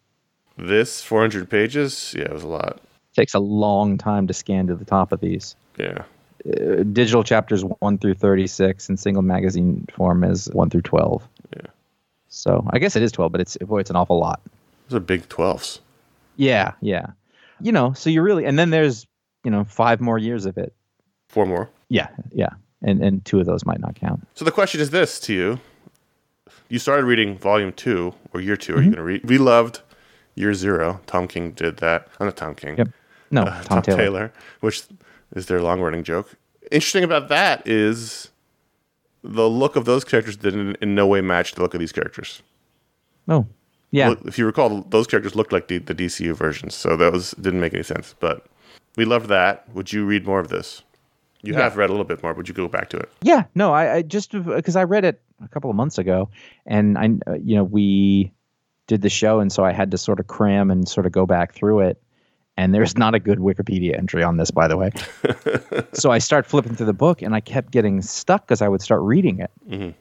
This 0.56 1.02
400 1.02 1.48
pages, 1.50 2.14
yeah, 2.16 2.24
it 2.26 2.32
was 2.32 2.42
a 2.44 2.48
lot. 2.48 2.80
takes 3.16 3.34
a 3.34 3.38
long 3.40 3.98
time 3.98 4.26
to 4.28 4.34
scan 4.34 4.68
to 4.68 4.76
the 4.76 4.84
top 4.84 5.10
of 5.10 5.20
these. 5.20 5.56
Yeah. 5.76 6.02
Uh, 6.46 6.84
digital 6.92 7.24
chapters 7.24 7.64
1 7.64 7.98
through 7.98 8.14
36 8.14 8.88
and 8.88 8.98
single 9.00 9.22
magazine 9.22 9.86
form 9.96 10.22
is 10.22 10.46
1 10.52 10.70
through 10.70 10.82
12. 10.82 11.26
So 12.28 12.66
I 12.70 12.78
guess 12.78 12.94
it 12.96 13.02
is 13.02 13.12
12, 13.12 13.32
but 13.32 13.40
it's 13.40 13.56
boy, 13.58 13.80
it's 13.80 13.90
an 13.90 13.96
awful 13.96 14.18
lot. 14.18 14.40
Those 14.88 14.96
are 14.96 15.00
big 15.00 15.28
12s. 15.28 15.80
Yeah, 16.36 16.72
yeah. 16.80 17.06
You 17.60 17.72
know, 17.72 17.92
so 17.94 18.10
you 18.10 18.22
really, 18.22 18.44
and 18.44 18.58
then 18.58 18.70
there's, 18.70 19.06
you 19.44 19.50
know, 19.50 19.64
five 19.64 20.00
more 20.00 20.18
years 20.18 20.46
of 20.46 20.56
it. 20.58 20.72
Four 21.28 21.46
more. 21.46 21.68
Yeah, 21.88 22.08
yeah. 22.32 22.50
And, 22.82 23.02
and 23.02 23.24
two 23.24 23.40
of 23.40 23.46
those 23.46 23.66
might 23.66 23.80
not 23.80 23.96
count. 23.96 24.26
So 24.34 24.44
the 24.44 24.52
question 24.52 24.80
is 24.80 24.90
this 24.90 25.18
to 25.20 25.32
you. 25.34 25.60
You 26.68 26.78
started 26.78 27.04
reading 27.06 27.36
volume 27.36 27.72
two 27.72 28.14
or 28.32 28.40
year 28.40 28.56
2 28.56 28.74
Are 28.74 28.76
you 28.78 28.82
going 28.84 28.96
to 28.96 29.02
read? 29.02 29.24
We 29.24 29.38
loved 29.38 29.80
year 30.34 30.54
zero. 30.54 31.00
Tom 31.06 31.26
King 31.26 31.50
did 31.52 31.78
that. 31.78 32.08
I'm 32.20 32.26
not 32.26 32.36
Tom 32.36 32.54
King. 32.54 32.76
Yep. 32.76 32.88
No, 33.30 33.42
Uh, 33.42 33.62
Tom, 33.64 33.82
Taylor. 33.82 34.32
which 34.60 34.84
is 35.34 35.46
their 35.46 35.60
long 35.60 35.80
running 35.80 36.04
joke. 36.04 36.34
Interesting 36.70 37.04
about 37.04 37.28
that 37.28 37.66
is 37.66 38.30
the 39.28 39.48
look 39.48 39.76
of 39.76 39.84
those 39.84 40.04
characters 40.04 40.36
did 40.36 40.54
in, 40.54 40.74
in 40.80 40.94
no 40.94 41.06
way 41.06 41.20
match 41.20 41.54
the 41.54 41.62
look 41.62 41.74
of 41.74 41.80
these 41.80 41.92
characters. 41.92 42.42
No. 43.26 43.46
Yeah. 43.90 44.08
look- 44.10 44.24
if 44.26 44.38
you 44.38 44.46
recall, 44.46 44.82
those 44.88 45.06
characters 45.06 45.34
looked 45.36 45.52
like 45.52 45.68
the, 45.68 45.78
the 45.78 45.94
DCU 45.94 46.34
versions, 46.34 46.74
so 46.74 46.96
those 46.96 47.32
didn't 47.32 47.60
make 47.60 47.74
any 47.74 47.82
sense. 47.82 48.14
But 48.20 48.46
we 48.96 49.04
loved 49.04 49.28
that. 49.28 49.68
Would 49.74 49.92
you 49.92 50.04
read 50.04 50.26
more 50.26 50.40
of 50.40 50.48
this? 50.48 50.82
You 51.42 51.52
Yeah. 51.52 51.60
have 51.60 51.76
read 51.76 51.88
a 51.88 51.92
little 51.92 52.04
bit 52.06 52.22
more. 52.22 52.32
Would 52.34 52.48
you 52.48 52.54
go 52.54 52.66
back 52.68 52.88
to 52.90 52.96
it? 52.96 53.08
Yeah, 53.22 53.44
no, 53.54 53.72
I, 53.72 53.94
I 53.96 54.02
just 54.02 54.32
because 54.32 54.74
I 54.76 54.82
read 54.84 55.04
it 55.04 55.20
a 55.42 55.46
couple 55.48 55.70
of 55.70 55.76
months 55.76 55.96
ago, 55.98 56.28
and 56.66 56.98
I, 56.98 57.04
you 57.40 57.54
know, 57.54 57.62
we 57.64 58.32
did 58.88 59.02
the 59.02 59.08
show, 59.10 59.38
and 59.38 59.52
so 59.52 59.64
I 59.64 59.72
had 59.72 59.90
to 59.92 59.98
sort 59.98 60.18
of 60.18 60.26
cram 60.26 60.70
and 60.70 60.88
sort 60.88 61.06
of 61.06 61.12
go 61.12 61.26
back 61.26 61.52
through 61.54 61.80
it. 61.80 62.02
And 62.58 62.74
there's 62.74 62.98
not 62.98 63.14
a 63.14 63.20
good 63.20 63.38
Wikipedia 63.38 63.96
entry 63.96 64.24
on 64.24 64.36
this, 64.36 64.50
by 64.50 64.66
the 64.66 64.76
way. 64.76 64.90
so 65.92 66.10
I 66.10 66.18
start 66.18 66.44
flipping 66.44 66.74
through 66.74 66.86
the 66.86 66.92
book, 66.92 67.22
and 67.22 67.32
I 67.32 67.38
kept 67.40 67.70
getting 67.70 68.02
stuck 68.02 68.46
because 68.46 68.60
I 68.60 68.68
would 68.68 68.82
start 68.82 69.00
reading 69.02 69.38
it, 69.38 69.52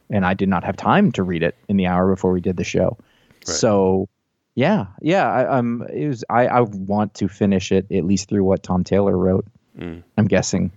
and 0.09 0.25
I 0.25 0.33
did 0.33 0.49
not 0.49 0.63
have 0.63 0.75
time 0.75 1.11
to 1.11 1.21
read 1.23 1.43
it 1.43 1.55
in 1.69 1.77
the 1.77 1.85
hour 1.85 2.09
before 2.09 2.31
we 2.31 2.41
did 2.41 2.57
the 2.57 2.63
show. 2.63 2.97
So, 3.45 4.09
yeah, 4.55 4.87
yeah, 5.01 5.31
I, 5.31 5.57
um, 5.59 5.85
it 5.93 6.07
was. 6.07 6.23
I, 6.31 6.47
I 6.47 6.61
want 6.61 7.13
to 7.13 7.27
finish 7.27 7.71
it 7.71 7.85
at 7.91 8.03
least 8.03 8.27
through 8.27 8.43
what 8.43 8.63
Tom 8.63 8.83
Taylor 8.83 9.15
wrote. 9.15 9.45
I'm 10.17 10.27
guessing. 10.27 10.71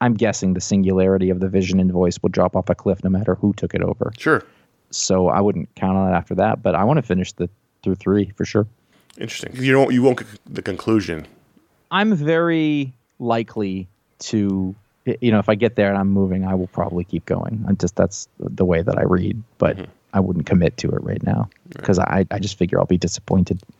I'm 0.00 0.14
guessing 0.14 0.54
the 0.54 0.60
singularity 0.60 1.30
of 1.30 1.40
the 1.40 1.48
vision 1.48 1.80
and 1.80 1.90
voice 1.90 2.22
will 2.22 2.28
drop 2.28 2.54
off 2.54 2.70
a 2.70 2.76
cliff 2.76 3.02
no 3.02 3.10
matter 3.10 3.34
who 3.34 3.52
took 3.54 3.74
it 3.74 3.82
over. 3.82 4.12
Sure. 4.16 4.44
So 4.90 5.26
I 5.26 5.40
wouldn't 5.40 5.74
count 5.74 5.98
on 5.98 6.12
it 6.12 6.16
after 6.16 6.36
that, 6.36 6.62
but 6.62 6.76
I 6.76 6.84
want 6.84 6.98
to 6.98 7.02
finish 7.02 7.32
the 7.32 7.50
through 7.82 7.96
three 7.96 8.30
for 8.36 8.44
sure. 8.44 8.68
Interesting. 9.16 9.56
You 9.56 9.72
don't. 9.72 9.92
You 9.92 10.02
won't 10.02 10.18
get 10.18 10.26
the 10.46 10.62
conclusion. 10.62 11.26
I'm 11.90 12.14
very 12.14 12.92
likely 13.18 13.88
to, 14.18 14.74
you 15.20 15.32
know, 15.32 15.38
if 15.38 15.48
I 15.48 15.54
get 15.54 15.76
there 15.76 15.88
and 15.88 15.96
I'm 15.98 16.08
moving, 16.08 16.44
I 16.44 16.54
will 16.54 16.66
probably 16.68 17.04
keep 17.04 17.24
going. 17.26 17.64
I'm 17.66 17.76
just 17.76 17.96
that's 17.96 18.28
the 18.38 18.64
way 18.64 18.82
that 18.82 18.98
I 18.98 19.02
read, 19.02 19.42
but 19.58 19.76
mm-hmm. 19.76 19.90
I 20.12 20.20
wouldn't 20.20 20.46
commit 20.46 20.76
to 20.78 20.90
it 20.90 21.02
right 21.02 21.22
now 21.22 21.48
because 21.70 21.98
I 21.98 22.26
I 22.30 22.38
just 22.38 22.58
figure 22.58 22.78
I'll 22.78 22.86
be 22.86 22.98
disappointed. 22.98 23.60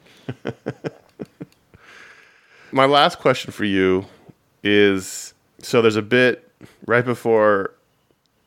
My 2.73 2.85
last 2.85 3.19
question 3.19 3.51
for 3.53 3.65
you 3.65 4.07
is: 4.63 5.35
so 5.61 5.83
there's 5.83 5.97
a 5.97 6.03
bit 6.03 6.51
right 6.87 7.05
before, 7.05 7.75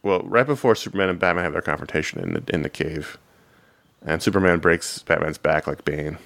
well, 0.03 0.21
right 0.23 0.45
before 0.45 0.75
Superman 0.75 1.09
and 1.09 1.19
Batman 1.19 1.43
have 1.43 1.53
their 1.53 1.61
confrontation 1.61 2.19
in 2.19 2.33
the 2.33 2.43
in 2.53 2.61
the 2.61 2.69
cave, 2.69 3.17
and 4.05 4.21
Superman 4.21 4.59
breaks 4.59 4.99
Batman's 4.99 5.37
back 5.37 5.67
like 5.67 5.85
Bane. 5.85 6.17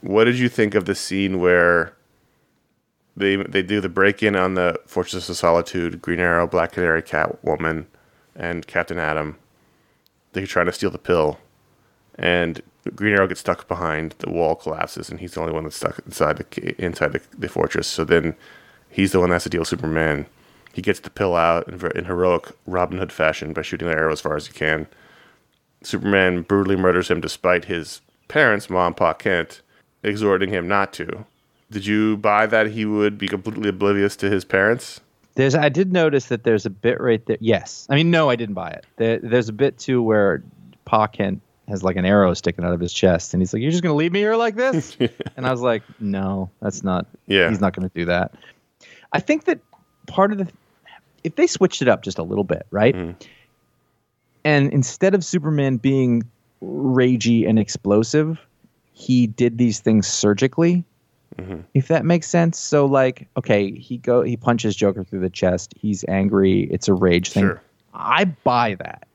What 0.00 0.24
did 0.24 0.38
you 0.38 0.48
think 0.48 0.74
of 0.74 0.84
the 0.84 0.94
scene 0.94 1.40
where 1.40 1.94
they 3.16 3.36
they 3.36 3.62
do 3.62 3.80
the 3.80 3.88
break 3.88 4.22
in 4.22 4.36
on 4.36 4.54
the 4.54 4.78
Fortress 4.86 5.28
of 5.28 5.36
Solitude, 5.36 6.00
Green 6.00 6.20
Arrow, 6.20 6.46
Black 6.46 6.72
Canary, 6.72 7.02
Catwoman, 7.02 7.86
and 8.36 8.66
Captain 8.66 8.98
Atom? 8.98 9.36
They're 10.32 10.46
trying 10.46 10.66
to 10.66 10.72
steal 10.72 10.90
the 10.90 10.98
pill, 10.98 11.38
and 12.16 12.62
Green 12.94 13.14
Arrow 13.14 13.26
gets 13.26 13.40
stuck 13.40 13.66
behind 13.66 14.14
the 14.18 14.30
wall, 14.30 14.54
collapses, 14.54 15.10
and 15.10 15.20
he's 15.20 15.34
the 15.34 15.40
only 15.40 15.52
one 15.52 15.64
that's 15.64 15.76
stuck 15.76 15.98
inside 16.06 16.36
the 16.36 16.84
inside 16.84 17.12
the, 17.12 17.20
the 17.36 17.48
fortress. 17.48 17.88
So 17.88 18.04
then 18.04 18.36
he's 18.88 19.12
the 19.12 19.20
one 19.20 19.30
that 19.30 19.36
has 19.36 19.44
to 19.44 19.50
deal 19.50 19.60
with 19.60 19.68
Superman. 19.68 20.26
He 20.72 20.82
gets 20.82 21.00
the 21.00 21.10
pill 21.10 21.34
out 21.34 21.66
in, 21.66 21.84
in 21.96 22.04
heroic 22.04 22.52
Robin 22.66 22.98
Hood 22.98 23.10
fashion 23.10 23.52
by 23.52 23.62
shooting 23.62 23.88
the 23.88 23.94
arrow 23.94 24.12
as 24.12 24.20
far 24.20 24.36
as 24.36 24.46
he 24.46 24.52
can. 24.52 24.86
Superman 25.82 26.42
brutally 26.42 26.76
murders 26.76 27.10
him 27.10 27.20
despite 27.20 27.64
his 27.64 28.00
parents, 28.28 28.70
Mom, 28.70 28.94
Pa 28.94 29.12
Kent, 29.12 29.62
exhorting 30.02 30.50
him 30.50 30.68
not 30.68 30.92
to. 30.94 31.24
Did 31.70 31.86
you 31.86 32.16
buy 32.16 32.46
that 32.46 32.68
he 32.68 32.84
would 32.84 33.18
be 33.18 33.28
completely 33.28 33.68
oblivious 33.68 34.16
to 34.16 34.30
his 34.30 34.44
parents? 34.44 35.00
There's 35.34 35.54
I 35.54 35.68
did 35.68 35.92
notice 35.92 36.26
that 36.26 36.42
there's 36.42 36.66
a 36.66 36.70
bit 36.70 37.00
right 37.00 37.24
there. 37.26 37.36
Yes, 37.40 37.86
I 37.90 37.94
mean 37.94 38.10
no, 38.10 38.30
I 38.30 38.36
didn't 38.36 38.54
buy 38.54 38.70
it. 38.70 38.86
There, 38.96 39.18
there's 39.18 39.48
a 39.48 39.52
bit 39.52 39.78
too 39.78 40.02
where 40.02 40.42
Pa 40.84 41.06
Kent 41.06 41.42
has 41.68 41.82
like 41.82 41.96
an 41.96 42.04
arrow 42.04 42.34
sticking 42.34 42.64
out 42.64 42.72
of 42.72 42.80
his 42.80 42.92
chest, 42.92 43.34
and 43.34 43.42
he's 43.42 43.52
like, 43.52 43.62
"You're 43.62 43.70
just 43.70 43.82
gonna 43.82 43.94
leave 43.94 44.10
me 44.10 44.18
here 44.18 44.34
like 44.34 44.56
this?" 44.56 44.96
and 45.36 45.46
I 45.46 45.52
was 45.52 45.60
like, 45.60 45.82
"No, 46.00 46.50
that's 46.60 46.82
not. 46.82 47.06
Yeah. 47.26 47.50
he's 47.50 47.60
not 47.60 47.74
gonna 47.74 47.90
do 47.94 48.06
that." 48.06 48.34
I 49.12 49.20
think 49.20 49.44
that 49.44 49.60
part 50.06 50.32
of 50.32 50.38
the 50.38 50.48
if 51.22 51.36
they 51.36 51.46
switched 51.46 51.82
it 51.82 51.88
up 51.88 52.02
just 52.02 52.18
a 52.18 52.22
little 52.22 52.44
bit, 52.44 52.66
right? 52.70 52.94
Mm-hmm. 52.94 53.22
And 54.44 54.72
instead 54.72 55.14
of 55.14 55.24
Superman 55.24 55.76
being 55.76 56.22
ragey 56.62 57.48
and 57.48 57.58
explosive, 57.58 58.40
he 58.98 59.28
did 59.28 59.58
these 59.58 59.78
things 59.78 60.08
surgically. 60.08 60.84
Mm-hmm. 61.36 61.60
If 61.72 61.86
that 61.86 62.04
makes 62.04 62.26
sense. 62.26 62.58
So 62.58 62.84
like, 62.84 63.28
okay, 63.36 63.70
he 63.70 63.96
go 63.96 64.22
he 64.22 64.36
punches 64.36 64.74
Joker 64.74 65.04
through 65.04 65.20
the 65.20 65.30
chest. 65.30 65.72
He's 65.78 66.04
angry. 66.08 66.62
It's 66.64 66.88
a 66.88 66.94
rage 66.94 67.30
thing. 67.30 67.44
Sure. 67.44 67.62
I 67.94 68.24
buy 68.24 68.74
that. 68.74 69.06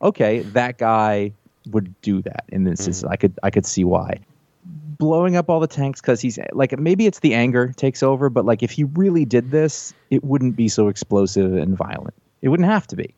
Okay, 0.00 0.40
that 0.40 0.78
guy 0.78 1.32
would 1.70 2.00
do 2.00 2.22
that 2.22 2.44
in 2.48 2.64
this 2.64 2.82
mm-hmm. 2.82 2.90
is 2.90 3.04
I 3.04 3.16
could 3.16 3.38
I 3.42 3.50
could 3.50 3.66
see 3.66 3.84
why. 3.84 4.18
Blowing 4.64 5.36
up 5.36 5.50
all 5.50 5.60
the 5.60 5.66
tanks 5.66 6.00
because 6.00 6.22
he's 6.22 6.38
like 6.52 6.78
maybe 6.78 7.06
it's 7.06 7.18
the 7.18 7.34
anger 7.34 7.74
takes 7.76 8.02
over, 8.02 8.30
but 8.30 8.46
like 8.46 8.62
if 8.62 8.70
he 8.70 8.84
really 8.84 9.26
did 9.26 9.50
this, 9.50 9.92
it 10.08 10.24
wouldn't 10.24 10.56
be 10.56 10.68
so 10.68 10.88
explosive 10.88 11.54
and 11.54 11.76
violent. 11.76 12.14
It 12.40 12.48
wouldn't 12.48 12.68
have 12.68 12.86
to 12.86 12.96
be. 12.96 13.14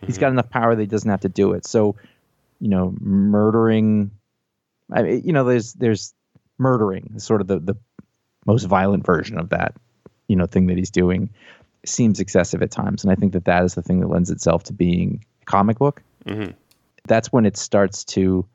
He's 0.00 0.16
mm-hmm. 0.16 0.20
got 0.20 0.32
enough 0.32 0.50
power 0.50 0.74
that 0.74 0.82
he 0.82 0.88
doesn't 0.88 1.10
have 1.10 1.20
to 1.20 1.28
do 1.28 1.52
it. 1.52 1.64
So, 1.64 1.94
you 2.60 2.68
know, 2.68 2.94
murdering 3.00 4.10
I 4.92 5.02
mean, 5.02 5.22
you 5.24 5.32
know, 5.32 5.44
there's 5.44 5.72
there's 5.74 6.14
murdering 6.58 7.18
sort 7.18 7.40
of 7.40 7.46
the 7.46 7.58
the 7.58 7.76
most 8.46 8.64
violent 8.64 9.04
version 9.04 9.38
of 9.38 9.50
that, 9.50 9.74
you 10.28 10.36
know, 10.36 10.46
thing 10.46 10.66
that 10.66 10.76
he's 10.76 10.90
doing 10.90 11.30
seems 11.84 12.20
excessive 12.20 12.62
at 12.62 12.70
times, 12.70 13.04
and 13.04 13.12
I 13.12 13.14
think 13.14 13.32
that 13.32 13.44
that 13.44 13.64
is 13.64 13.74
the 13.74 13.82
thing 13.82 14.00
that 14.00 14.08
lends 14.08 14.30
itself 14.30 14.64
to 14.64 14.72
being 14.72 15.24
a 15.42 15.44
comic 15.44 15.78
book. 15.78 16.02
Mm-hmm. 16.26 16.52
That's 17.06 17.32
when 17.32 17.46
it 17.46 17.56
starts 17.56 18.04
to. 18.04 18.46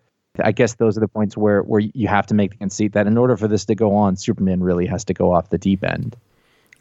I 0.41 0.51
guess 0.51 0.75
those 0.75 0.95
are 0.95 1.01
the 1.01 1.07
points 1.07 1.35
where 1.35 1.61
where 1.63 1.81
you 1.81 2.07
have 2.07 2.27
to 2.27 2.33
make 2.33 2.51
the 2.51 2.57
conceit 2.57 2.93
that 2.93 3.07
in 3.07 3.17
order 3.17 3.35
for 3.35 3.47
this 3.47 3.65
to 3.65 3.75
go 3.75 3.95
on, 3.95 4.15
Superman 4.15 4.61
really 4.61 4.85
has 4.85 5.03
to 5.05 5.13
go 5.13 5.33
off 5.33 5.49
the 5.49 5.57
deep 5.57 5.83
end. 5.83 6.15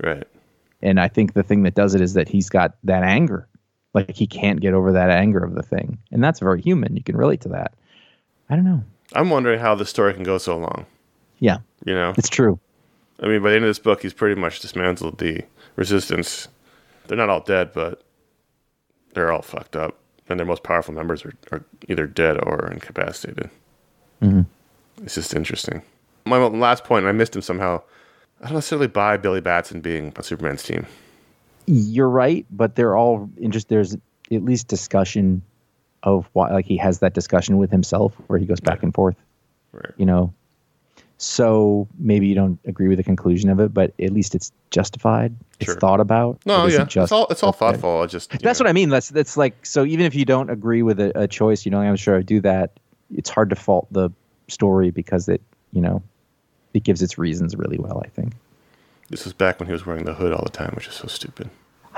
Right. 0.03 0.27
And 0.81 1.01
I 1.01 1.09
think 1.09 1.33
the 1.33 1.43
thing 1.43 1.65
that 1.65 1.75
does 1.75 1.95
it 1.95 2.01
is 2.01 2.15
that 2.15 2.29
he's 2.29 2.49
got 2.49 2.77
that 2.85 3.03
anger. 3.03 3.49
Like 3.95 4.15
he 4.15 4.27
can't 4.27 4.61
get 4.61 4.75
over 4.75 4.93
that 4.93 5.11
anger 5.11 5.43
of 5.43 5.55
the 5.55 5.63
thing. 5.63 5.99
And 6.13 6.23
that's 6.23 6.41
very 6.41 6.63
human. 6.63 6.97
You 6.97 7.03
can 7.03 7.17
relate 7.17 7.41
to 7.43 7.49
that. 7.51 7.75
I 8.49 8.55
don't 8.55 8.65
know. 8.65 8.85
I'm 9.15 9.31
wondering 9.31 9.61
how 9.61 9.75
the 9.75 9.87
story 9.87 10.15
can 10.15 10.23
go 10.23 10.39
so 10.39 10.57
long. 10.57 10.87
Yeah, 11.41 11.59
You 11.85 11.95
know, 11.95 12.15
it's 12.17 12.29
true. 12.29 12.59
I 13.21 13.27
mean, 13.27 13.43
by 13.43 13.51
the 13.51 13.57
end 13.57 13.65
of 13.65 13.71
this 13.71 13.79
book, 13.79 14.03
he's 14.03 14.13
pretty 14.13 14.41
much 14.41 14.61
dismantled 14.61 15.19
the 15.19 15.43
resistance. 15.77 16.49
They're 17.07 17.17
not 17.17 17.29
all 17.29 17.41
dead, 17.41 17.73
but 17.73 18.03
they're 19.15 19.33
all 19.33 19.43
fucked 19.43 19.77
up, 19.77 19.97
and 20.29 20.39
their 20.39 20.47
most 20.47 20.63
powerful 20.63 20.95
members 20.95 21.25
are, 21.25 21.33
are 21.53 21.65
either 21.89 22.07
dead 22.07 22.39
or 22.45 22.71
incapacitated. 22.71 23.51
Mm-hmm. 24.23 24.43
It's 25.05 25.15
just 25.15 25.35
interesting. 25.35 25.83
My 26.27 26.39
last 26.39 26.85
point, 26.85 27.05
and 27.05 27.09
I 27.09 27.13
missed 27.13 27.35
him 27.35 27.43
somehow. 27.43 27.83
I 28.41 28.47
don't 28.47 28.55
necessarily 28.55 28.87
buy 28.87 29.17
Billy 29.17 29.41
Batson 29.41 29.81
being 29.81 30.13
on 30.17 30.23
Superman's 30.23 30.63
team. 30.63 30.87
You're 31.67 32.09
right, 32.09 32.47
but 32.51 32.77
they're 32.77 32.97
all 32.97 33.29
interest. 33.41 33.69
There's 33.69 33.95
at 33.95 34.45
least 34.45 34.69
discussion 34.69 35.43
of 36.03 36.29
why, 36.33 36.51
like 36.53 36.67
he 36.67 36.77
has 36.77 37.01
that 37.01 37.15
discussion 37.15 37.59
with 37.59 37.71
himself 37.71 38.15
where 38.29 38.39
he 38.39 38.47
goes 38.47 38.61
back 38.61 38.83
and 38.83 38.95
forth. 38.95 39.17
Right. 39.73 39.93
You 39.97 40.07
know, 40.07 40.33
so 41.19 41.89
maybe 41.99 42.29
you 42.29 42.35
don't 42.37 42.59
agree 42.65 42.87
with 42.89 42.99
the 42.99 43.05
conclusion 43.05 43.51
of 43.51 43.59
it, 43.59 43.75
but 43.75 43.93
at 44.01 44.13
least 44.13 44.35
it's 44.37 44.53
justified. 44.71 45.35
It's 45.59 45.67
Sure. 45.73 45.81
thought 45.81 45.99
about. 46.01 46.39
No, 46.47 46.67
It 46.67 46.73
yeah, 46.73 46.85
just 46.85 46.97
it's 47.07 47.13
all 47.13 47.27
it's 47.29 47.43
all 47.43 47.53
thoughtful. 47.53 48.03
I 48.03 48.07
just 48.07 48.31
That's 48.41 48.61
what 48.61 48.69
I 48.69 48.73
mean. 48.73 48.89
That's 48.89 49.09
that's 49.09 49.37
like 49.37 49.67
so. 49.67 49.85
Even 49.85 50.07
if 50.07 50.15
you 50.15 50.25
don't 50.25 50.49
agree 50.49 50.83
with 50.83 51.01
a, 51.01 51.23
a 51.23 51.27
choice, 51.27 51.65
you 51.65 51.71
know, 51.73 51.81
I'm 51.81 51.97
sure 51.97 52.17
I 52.17 52.23
do 52.23 52.41
that. 52.43 52.79
It's 53.15 53.31
hard 53.31 53.51
to 53.51 53.57
fault 53.57 53.89
the 53.91 54.11
story 54.47 54.91
because 54.91 55.29
it, 55.29 55.43
you 55.73 55.81
know, 55.81 56.03
it 56.75 56.85
gives 56.85 57.03
its 57.03 57.19
reasons 57.19 57.57
really 57.57 57.79
well. 57.79 58.01
I 58.05 58.09
think. 58.09 58.35
This 59.11 59.25
was 59.25 59.33
back 59.33 59.59
when 59.59 59.67
he 59.67 59.73
was 59.73 59.85
wearing 59.87 60.05
the 60.05 60.15
hood 60.15 60.33
all 60.33 60.45
the 60.45 60.51
time, 60.51 60.73
which 60.77 60.87
is 60.87 60.95
so 60.95 61.09
stupid. 61.09 61.51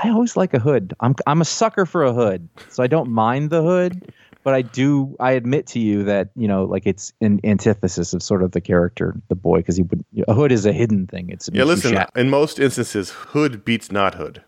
I 0.03 0.09
always 0.09 0.35
like 0.37 0.53
a 0.53 0.59
hood. 0.59 0.93
I'm 0.99 1.15
I'm 1.27 1.41
a 1.41 1.45
sucker 1.45 1.85
for 1.85 2.03
a 2.03 2.13
hood, 2.13 2.47
so 2.69 2.81
I 2.83 2.87
don't 2.87 3.09
mind 3.11 3.49
the 3.51 3.61
hood, 3.61 4.11
but 4.43 4.53
I 4.53 4.61
do. 4.63 5.15
I 5.19 5.31
admit 5.33 5.67
to 5.67 5.79
you 5.79 6.03
that 6.05 6.29
you 6.35 6.47
know, 6.47 6.63
like 6.65 6.87
it's 6.87 7.13
an 7.21 7.39
antithesis 7.43 8.13
of 8.13 8.23
sort 8.23 8.41
of 8.43 8.51
the 8.51 8.61
character, 8.61 9.15
the 9.29 9.35
boy, 9.35 9.57
because 9.57 9.75
he 9.77 9.83
would 9.83 10.03
a 10.27 10.33
hood 10.33 10.51
is 10.51 10.65
a 10.65 10.73
hidden 10.73 11.07
thing. 11.07 11.29
It's 11.29 11.49
Yeah, 11.53 11.65
listen. 11.65 11.91
shat- 11.93 12.11
In 12.15 12.29
most 12.29 12.59
instances, 12.59 13.11
hood 13.11 13.63
beats 13.63 13.91
not 13.91 14.15
hood. 14.15 14.41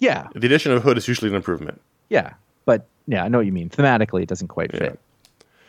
yeah, 0.00 0.28
The 0.34 0.46
addition 0.46 0.72
of 0.72 0.82
hood 0.82 0.98
is 0.98 1.06
usually 1.06 1.30
an 1.30 1.36
improvement. 1.36 1.80
yeah, 2.10 2.32
but 2.64 2.86
yeah, 3.06 3.22
I 3.24 3.28
know 3.28 3.38
what 3.38 3.46
you 3.46 3.52
mean. 3.52 3.70
Thematically, 3.70 4.22
it 4.22 4.28
doesn't 4.28 4.48
quite 4.48 4.72
fit. 4.72 4.98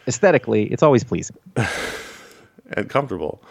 Aesthetically, 0.08 0.64
it's 0.72 0.82
always 0.82 1.04
pleasing. 1.04 1.38
and 2.72 2.90
comfortable. 2.90 3.42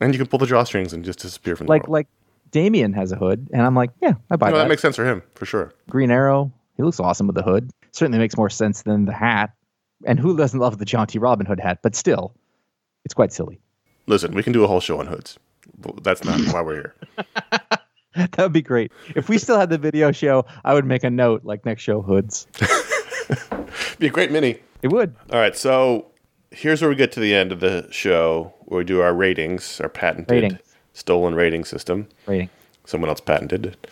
And 0.00 0.12
you 0.12 0.18
can 0.18 0.26
pull 0.26 0.38
the 0.38 0.46
drawstrings 0.46 0.92
and 0.92 1.04
just 1.04 1.18
disappear 1.20 1.56
from 1.56 1.66
the 1.66 1.72
Mm-hmm. 1.72 1.80
Like 1.80 1.88
world. 1.88 1.92
like 1.92 2.06
Damian 2.54 2.92
has 2.92 3.10
a 3.10 3.16
hood, 3.16 3.48
and 3.52 3.62
I'm 3.62 3.74
like, 3.74 3.90
yeah, 4.00 4.12
I 4.30 4.36
buy 4.36 4.50
know, 4.50 4.58
that. 4.58 4.62
that 4.62 4.68
makes 4.68 4.80
sense 4.80 4.94
for 4.94 5.04
him 5.04 5.24
for 5.34 5.44
sure. 5.44 5.74
Green 5.90 6.12
Arrow, 6.12 6.52
he 6.76 6.84
looks 6.84 7.00
awesome 7.00 7.26
with 7.26 7.34
the 7.34 7.42
hood. 7.42 7.68
Certainly 7.90 8.20
makes 8.20 8.36
more 8.36 8.48
sense 8.48 8.82
than 8.82 9.06
the 9.06 9.12
hat. 9.12 9.52
And 10.06 10.20
who 10.20 10.36
doesn't 10.36 10.60
love 10.60 10.78
the 10.78 10.84
Jaunty 10.84 11.18
Robin 11.18 11.46
Hood 11.46 11.58
hat? 11.58 11.80
But 11.82 11.96
still, 11.96 12.32
it's 13.04 13.12
quite 13.12 13.32
silly. 13.32 13.58
Listen, 14.06 14.34
we 14.34 14.44
can 14.44 14.52
do 14.52 14.62
a 14.62 14.68
whole 14.68 14.78
show 14.78 15.00
on 15.00 15.06
hoods. 15.08 15.36
That's 16.02 16.22
not 16.22 16.40
why 16.52 16.62
we're 16.62 16.74
here. 16.74 16.94
That 18.14 18.38
would 18.38 18.52
be 18.52 18.62
great. 18.62 18.92
If 19.16 19.28
we 19.28 19.38
still 19.38 19.58
had 19.58 19.70
the 19.70 19.78
video 19.78 20.12
show, 20.12 20.46
I 20.64 20.72
would 20.72 20.84
make 20.84 21.02
a 21.02 21.10
note 21.10 21.44
like 21.44 21.66
next 21.66 21.82
show 21.82 22.00
hoods. 22.00 22.46
Be 23.98 24.06
a 24.06 24.10
great 24.10 24.30
mini. 24.30 24.60
It 24.82 24.92
would. 24.92 25.16
All 25.32 25.40
right, 25.40 25.56
so 25.56 26.12
here's 26.52 26.80
where 26.80 26.88
we 26.88 26.94
get 26.94 27.10
to 27.10 27.18
the 27.18 27.34
end 27.34 27.50
of 27.50 27.58
the 27.58 27.88
show 27.90 28.54
where 28.66 28.78
we 28.78 28.84
do 28.84 29.00
our 29.00 29.12
ratings, 29.12 29.80
our 29.80 29.88
patented 29.88 30.30
Ratings. 30.30 30.73
Stolen 30.94 31.34
rating 31.34 31.64
system. 31.64 32.08
Rating. 32.26 32.48
Someone 32.86 33.10
else 33.10 33.20
patented 33.20 33.66
it. 33.66 33.86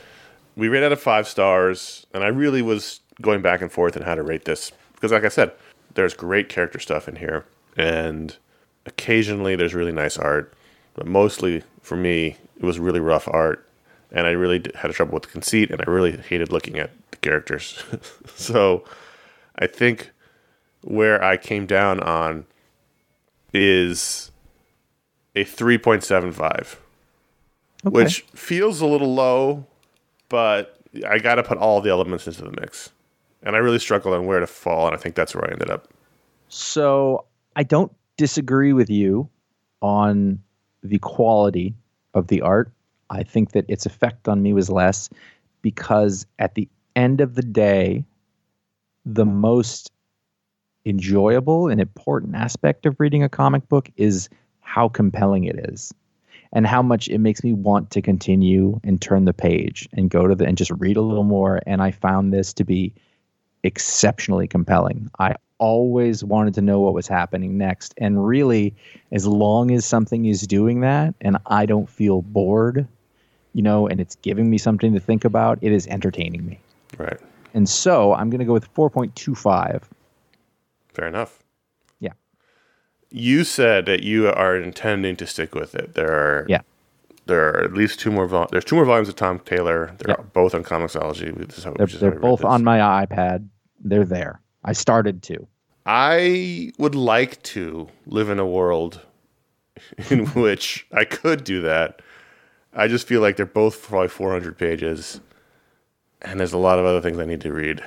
We 0.56 0.68
rate 0.68 0.82
out 0.82 0.92
of 0.92 1.00
five 1.00 1.28
stars, 1.28 2.06
and 2.14 2.24
I 2.24 2.28
really 2.28 2.62
was 2.62 3.00
going 3.20 3.42
back 3.42 3.60
and 3.60 3.70
forth 3.70 3.96
on 3.96 4.02
how 4.02 4.14
to 4.14 4.22
rate 4.22 4.44
this 4.44 4.72
because, 4.94 5.12
like 5.12 5.24
I 5.24 5.28
said, 5.28 5.52
there's 5.94 6.14
great 6.14 6.48
character 6.48 6.78
stuff 6.78 7.08
in 7.08 7.16
here, 7.16 7.44
and 7.76 8.36
occasionally 8.86 9.56
there's 9.56 9.74
really 9.74 9.92
nice 9.92 10.16
art, 10.16 10.54
but 10.94 11.06
mostly 11.06 11.62
for 11.80 11.96
me, 11.96 12.36
it 12.56 12.62
was 12.62 12.78
really 12.78 13.00
rough 13.00 13.28
art, 13.28 13.66
and 14.10 14.26
I 14.26 14.30
really 14.30 14.62
had 14.74 14.90
trouble 14.92 15.14
with 15.14 15.24
the 15.24 15.30
conceit, 15.30 15.70
and 15.70 15.80
I 15.80 15.90
really 15.90 16.16
hated 16.16 16.52
looking 16.52 16.78
at 16.78 16.90
the 17.10 17.16
characters. 17.18 17.82
so 18.36 18.84
I 19.58 19.66
think 19.66 20.10
where 20.82 21.22
I 21.22 21.36
came 21.36 21.66
down 21.66 22.00
on 22.00 22.44
is 23.52 24.30
a 25.34 25.44
3.75, 25.44 26.76
which 27.82 28.22
feels 28.34 28.80
a 28.80 28.86
little 28.86 29.14
low, 29.14 29.66
but 30.28 30.78
I 31.08 31.18
got 31.18 31.36
to 31.36 31.42
put 31.42 31.58
all 31.58 31.80
the 31.80 31.90
elements 31.90 32.26
into 32.26 32.42
the 32.42 32.52
mix. 32.60 32.90
And 33.42 33.56
I 33.56 33.58
really 33.58 33.80
struggled 33.80 34.14
on 34.14 34.26
where 34.26 34.40
to 34.40 34.46
fall, 34.46 34.86
and 34.86 34.94
I 34.94 34.98
think 34.98 35.14
that's 35.14 35.34
where 35.34 35.44
I 35.44 35.52
ended 35.52 35.70
up. 35.70 35.88
So 36.48 37.24
I 37.56 37.64
don't 37.64 37.92
disagree 38.16 38.72
with 38.72 38.88
you 38.88 39.28
on 39.80 40.38
the 40.82 40.98
quality 40.98 41.74
of 42.14 42.28
the 42.28 42.40
art. 42.40 42.70
I 43.10 43.22
think 43.24 43.52
that 43.52 43.64
its 43.68 43.84
effect 43.84 44.28
on 44.28 44.42
me 44.42 44.52
was 44.52 44.70
less 44.70 45.10
because 45.60 46.26
at 46.38 46.54
the 46.54 46.68
end 46.94 47.20
of 47.20 47.34
the 47.34 47.42
day, 47.42 48.04
the 49.04 49.24
most 49.24 49.90
enjoyable 50.84 51.68
and 51.68 51.80
important 51.80 52.34
aspect 52.34 52.86
of 52.86 52.98
reading 52.98 53.22
a 53.22 53.28
comic 53.28 53.68
book 53.68 53.90
is 53.96 54.28
how 54.60 54.88
compelling 54.88 55.44
it 55.44 55.70
is 55.70 55.92
and 56.52 56.66
how 56.66 56.82
much 56.82 57.08
it 57.08 57.18
makes 57.18 57.42
me 57.42 57.52
want 57.52 57.90
to 57.90 58.02
continue 58.02 58.80
and 58.84 59.00
turn 59.00 59.24
the 59.24 59.32
page 59.32 59.88
and 59.92 60.10
go 60.10 60.26
to 60.26 60.34
the 60.34 60.44
and 60.44 60.56
just 60.56 60.70
read 60.72 60.96
a 60.96 61.02
little 61.02 61.24
more. 61.24 61.60
And 61.66 61.82
i 61.82 61.90
found 61.90 62.32
this 62.32 62.52
to 62.54 62.64
be 62.64 62.92
exceptionally 63.62 64.48
compelling. 64.48 65.10
I 65.18 65.36
always 65.58 66.24
wanted 66.24 66.54
to 66.54 66.62
know 66.62 66.80
what 66.80 66.92
was 66.92 67.06
happening 67.06 67.56
next. 67.56 67.94
And 67.96 68.26
really 68.26 68.74
as 69.12 69.26
long 69.26 69.70
as 69.70 69.84
something 69.84 70.26
is 70.26 70.46
doing 70.46 70.80
that 70.80 71.14
and 71.20 71.36
i 71.46 71.66
don't 71.66 71.88
feel 71.88 72.22
bored 72.22 72.86
you 73.52 73.62
know 73.62 73.86
and 73.86 74.00
it's 74.00 74.16
giving 74.16 74.50
me 74.50 74.58
something 74.58 74.92
to 74.94 75.00
think 75.00 75.24
about 75.24 75.58
it 75.60 75.72
is 75.72 75.86
entertaining 75.86 76.44
me. 76.46 76.58
Right. 76.98 77.18
and 77.54 77.68
so 77.68 78.14
i'm 78.14 78.30
going 78.30 78.40
to 78.40 78.44
go 78.44 78.52
with 78.52 78.72
4.25 78.74 79.82
Fair 80.94 81.06
enough. 81.06 81.41
You 83.12 83.44
said 83.44 83.86
that 83.86 84.02
you 84.02 84.28
are 84.28 84.56
intending 84.56 85.16
to 85.16 85.26
stick 85.26 85.54
with 85.54 85.74
it. 85.74 85.94
There 85.94 86.10
are 86.12 86.46
yeah 86.48 86.62
there 87.26 87.48
are 87.50 87.62
at 87.62 87.72
least 87.72 88.00
two 88.00 88.10
more 88.10 88.26
vol- 88.26 88.48
there's 88.50 88.64
two 88.64 88.74
more 88.74 88.84
volumes 88.84 89.08
of 89.08 89.16
Tom 89.16 89.38
Taylor. 89.40 89.94
They're 89.98 90.16
Yeah. 90.18 90.24
both 90.32 90.54
on 90.54 90.64
Comixology. 90.64 91.32
This 91.46 91.58
is 91.58 91.64
how- 91.64 91.72
they're, 91.74 91.84
which 91.84 91.94
is 91.94 92.00
how 92.00 92.10
they're 92.10 92.18
both 92.18 92.40
this. 92.40 92.46
on 92.46 92.64
my 92.64 92.78
ipad 93.04 93.48
they're 93.84 94.04
there 94.04 94.40
i 94.64 94.72
started 94.72 95.22
to 95.24 95.46
I 95.84 96.70
would 96.78 96.94
like 96.94 97.42
to 97.42 97.88
live 98.06 98.28
in 98.30 98.38
a 98.38 98.46
world 98.46 99.00
in 100.10 100.26
which 100.28 100.86
I 100.92 101.04
could 101.04 101.42
do 101.42 101.62
that. 101.62 102.00
I 102.72 102.86
just 102.86 103.08
feel 103.08 103.20
like 103.20 103.36
they're 103.36 103.46
both 103.46 103.82
probably 103.82 104.06
400 104.08 104.56
pages, 104.56 105.20
and 106.22 106.38
there's 106.38 106.52
a 106.52 106.58
lot 106.58 106.78
of 106.78 106.84
other 106.86 107.00
things 107.00 107.18
I 107.18 107.24
need 107.24 107.40
to 107.40 107.52
read. 107.52 107.82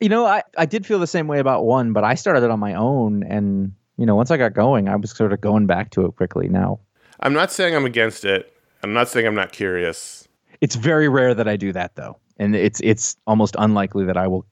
You 0.00 0.08
know, 0.08 0.24
I, 0.24 0.42
I 0.56 0.64
did 0.64 0.86
feel 0.86 0.98
the 0.98 1.06
same 1.06 1.26
way 1.28 1.38
about 1.38 1.66
one, 1.66 1.92
but 1.92 2.02
I 2.02 2.14
started 2.14 2.42
it 2.44 2.50
on 2.50 2.58
my 2.60 2.72
own. 2.74 3.22
And, 3.22 3.74
you 3.98 4.06
know, 4.06 4.14
once 4.14 4.30
I 4.30 4.36
got 4.38 4.54
going, 4.54 4.88
I 4.88 4.96
was 4.96 5.10
sort 5.10 5.32
of 5.32 5.40
going 5.40 5.66
back 5.66 5.90
to 5.90 6.06
it 6.06 6.16
quickly 6.16 6.48
now. 6.48 6.80
I'm 7.20 7.32
not 7.34 7.50
saying 7.52 7.74
I'm 7.76 7.84
against 7.84 8.24
it. 8.24 8.52
I'm 8.82 8.92
not 8.92 9.08
saying 9.08 9.26
I'm 9.26 9.34
not 9.34 9.52
curious. 9.52 10.26
It's 10.60 10.76
very 10.76 11.08
rare 11.08 11.34
that 11.34 11.48
I 11.48 11.56
do 11.56 11.72
that, 11.72 11.96
though. 11.96 12.16
And 12.38 12.54
it's 12.56 12.80
it's 12.84 13.16
almost 13.26 13.56
unlikely 13.58 14.04
that 14.06 14.16
I 14.16 14.26
will 14.28 14.46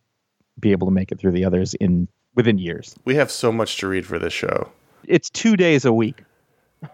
be 0.59 0.72
able 0.72 0.86
to 0.88 0.92
make 0.92 1.12
it 1.12 1.18
through 1.20 1.32
the 1.32 1.44
others 1.44 1.74
in 1.74 2.09
within 2.34 2.59
years. 2.59 2.94
We 3.05 3.14
have 3.14 3.30
so 3.30 3.53
much 3.53 3.78
to 3.78 3.86
read 3.88 4.05
for 4.05 4.18
this 4.18 4.32
show, 4.32 4.68
It's 5.07 5.30
two 5.30 5.57
days 5.57 5.84
a 5.84 5.92
week. 5.92 6.22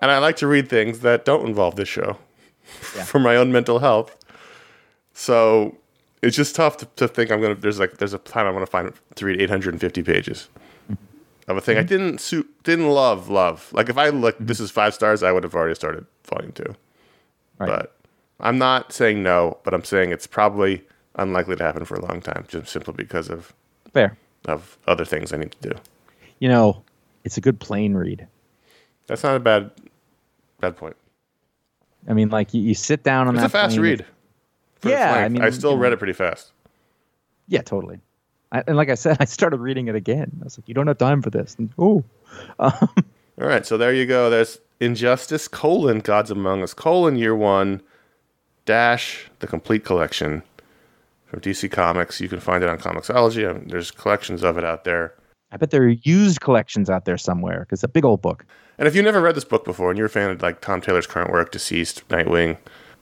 and 0.03 0.11
I 0.11 0.19
like 0.19 0.37
to 0.37 0.47
read 0.47 0.69
things 0.69 1.01
that 1.01 1.25
don't 1.25 1.47
involve 1.47 1.77
this 1.77 1.89
show 1.89 2.17
Yeah. 2.97 3.05
for 3.05 3.19
my 3.19 3.35
own 3.37 3.51
mental 3.51 3.79
health. 3.79 4.15
So 5.15 5.77
it's 6.23 6.37
just 6.37 6.55
tough 6.55 6.77
to, 6.79 6.87
to 6.97 7.09
think 7.09 7.31
I'm 7.31 7.41
gonna. 7.41 7.55
There's 7.55 7.79
like 7.81 7.97
there's 7.99 8.15
a 8.15 8.19
time 8.19 8.47
I'm 8.47 8.53
gonna 8.55 8.67
find 8.67 8.93
to 9.17 9.27
read 9.27 9.41
850 9.41 10.03
pages 10.03 10.49
of 11.49 11.57
a 11.57 11.61
thing 11.61 11.79
I 11.79 11.83
mm. 11.83 11.89
didn't 11.89 12.21
su- 12.21 12.49
didn't 12.63 12.89
love 12.89 13.29
love. 13.29 13.73
Like 13.73 13.89
if 13.89 13.99
I 13.99 14.09
look, 14.11 14.37
this 14.39 14.59
mm. 14.59 14.63
is 14.63 14.71
five 14.71 14.95
stars, 14.95 15.23
I 15.23 15.33
would 15.33 15.45
have 15.45 15.55
already 15.55 15.75
started 15.75 16.07
volume 16.25 16.53
two. 16.53 16.75
Right. 17.59 17.69
But 17.69 17.97
I'm 18.41 18.59
not 18.59 18.93
saying 18.93 19.23
no, 19.23 19.59
but 19.65 19.75
I'm 19.75 19.85
saying 19.85 20.11
it's 20.11 20.27
probably 20.27 20.85
unlikely 21.17 21.57
to 21.57 21.65
happen 21.65 21.85
for 21.85 21.95
a 21.95 22.05
long 22.05 22.21
time, 22.21 22.45
just 22.49 22.71
simply 22.71 22.95
because 22.95 23.29
of 23.29 23.53
Fair. 23.93 24.17
of 24.47 24.79
other 24.87 25.05
things 25.05 25.33
I 25.33 25.37
need 25.37 25.53
to 25.53 25.71
do. 25.71 25.75
You 26.39 26.49
know, 26.49 26.83
it's 27.25 27.37
a 27.37 27.41
good 27.41 27.61
plane 27.61 27.95
read. 27.95 28.27
That's 29.07 29.23
not 29.23 29.37
a 29.37 29.41
bad 29.41 29.71
bad 30.61 30.77
point. 30.77 30.97
I 32.09 32.15
mean, 32.15 32.31
like 32.31 32.53
you, 32.53 32.63
you 32.63 32.75
sit 32.75 33.05
down 33.05 33.29
on 33.29 33.35
It's 33.35 33.43
that 33.43 33.47
a 33.47 33.51
fast 33.51 33.79
read. 33.79 34.05
Yeah, 34.85 35.15
I 35.15 35.29
mean, 35.29 35.43
I 35.43 35.51
still 35.51 35.73
you 35.73 35.79
read 35.79 35.93
it 35.93 35.99
pretty 35.99 36.13
fast. 36.13 36.53
Yeah, 37.47 37.63
totally. 37.63 38.01
I, 38.53 38.63
and 38.67 38.77
like 38.77 38.91
I 38.91 38.95
said, 38.95 39.17
I 39.21 39.25
started 39.25 39.61
reading 39.61 39.89
it 39.89 39.97
again. 39.97 40.31
I 40.41 40.45
was 40.45 40.59
like, 40.59 40.69
you 40.69 40.75
don't 40.75 40.87
have 40.87 40.99
time 40.99 41.23
for 41.23 41.31
this. 41.31 41.57
And, 41.59 41.71
oh, 41.79 42.05
All 42.59 43.49
right, 43.49 43.67
so 43.67 43.77
there 43.77 43.93
you 43.93 44.07
go. 44.07 44.31
There's 44.31 44.59
Injustice 44.81 45.49
colon 45.49 46.01
Gods 46.01 46.31
Among 46.31 46.63
Us 46.63 46.75
colon 46.75 47.17
Year 47.17 47.35
One 47.35 47.83
dash 48.65 49.29
the 49.41 49.47
complete 49.47 49.85
collection 49.85 50.43
from 51.27 51.41
DC 51.41 51.71
Comics. 51.71 52.21
You 52.21 52.29
can 52.29 52.41
find 52.41 52.63
it 52.63 52.71
on 52.71 52.79
Comixology. 52.79 53.49
Um, 53.49 53.67
There's 53.69 53.91
collections 53.91 54.43
of 54.43 54.59
it 54.59 54.65
out 54.65 54.85
there. 54.85 55.15
I 55.51 55.57
bet 55.57 55.71
there 55.71 55.83
are 55.83 55.89
used 55.89 56.41
collections 56.41 56.89
out 56.89 57.05
there 57.05 57.19
somewhere 57.19 57.61
because 57.61 57.79
it's 57.79 57.85
a 57.85 57.89
big 57.89 58.05
old 58.05 58.23
book. 58.23 58.45
And 58.79 58.89
if 58.89 58.95
you 58.95 59.03
never 59.03 59.21
read 59.21 59.35
this 59.35 59.45
book 59.45 59.65
before 59.65 59.91
and 59.91 59.99
you're 59.99 60.07
a 60.07 60.11
fan 60.11 60.31
of 60.31 60.43
like 60.43 60.61
Tom 60.61 60.81
Taylor's 60.81 61.07
current 61.07 61.31
work, 61.31 61.53
DCeased, 61.53 62.03
Nightwing, 62.05 62.57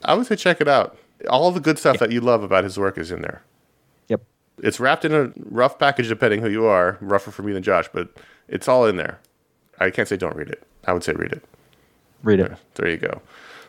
I 0.04 0.14
would 0.14 0.26
say 0.26 0.36
check 0.36 0.60
it 0.60 0.68
out. 0.68 0.96
All 1.28 1.50
the 1.50 1.60
good 1.60 1.78
stuff 1.78 1.98
that 1.98 2.10
you 2.12 2.20
love 2.20 2.42
about 2.42 2.64
his 2.64 2.78
work 2.78 2.98
is 2.98 3.10
in 3.10 3.22
there. 3.22 3.42
It's 4.62 4.80
wrapped 4.80 5.04
in 5.04 5.14
a 5.14 5.32
rough 5.36 5.78
package, 5.78 6.08
depending 6.08 6.42
who 6.42 6.48
you 6.48 6.66
are. 6.66 6.98
Rougher 7.00 7.30
for 7.30 7.42
me 7.42 7.52
than 7.52 7.62
Josh, 7.62 7.88
but 7.92 8.08
it's 8.48 8.68
all 8.68 8.86
in 8.86 8.96
there. 8.96 9.20
I 9.78 9.90
can't 9.90 10.08
say 10.08 10.16
don't 10.16 10.36
read 10.36 10.48
it. 10.48 10.62
I 10.86 10.92
would 10.92 11.04
say 11.04 11.12
read 11.12 11.32
it. 11.32 11.42
Read 12.22 12.40
it. 12.40 12.52
There 12.74 12.88
you 12.88 12.98
go. 12.98 13.22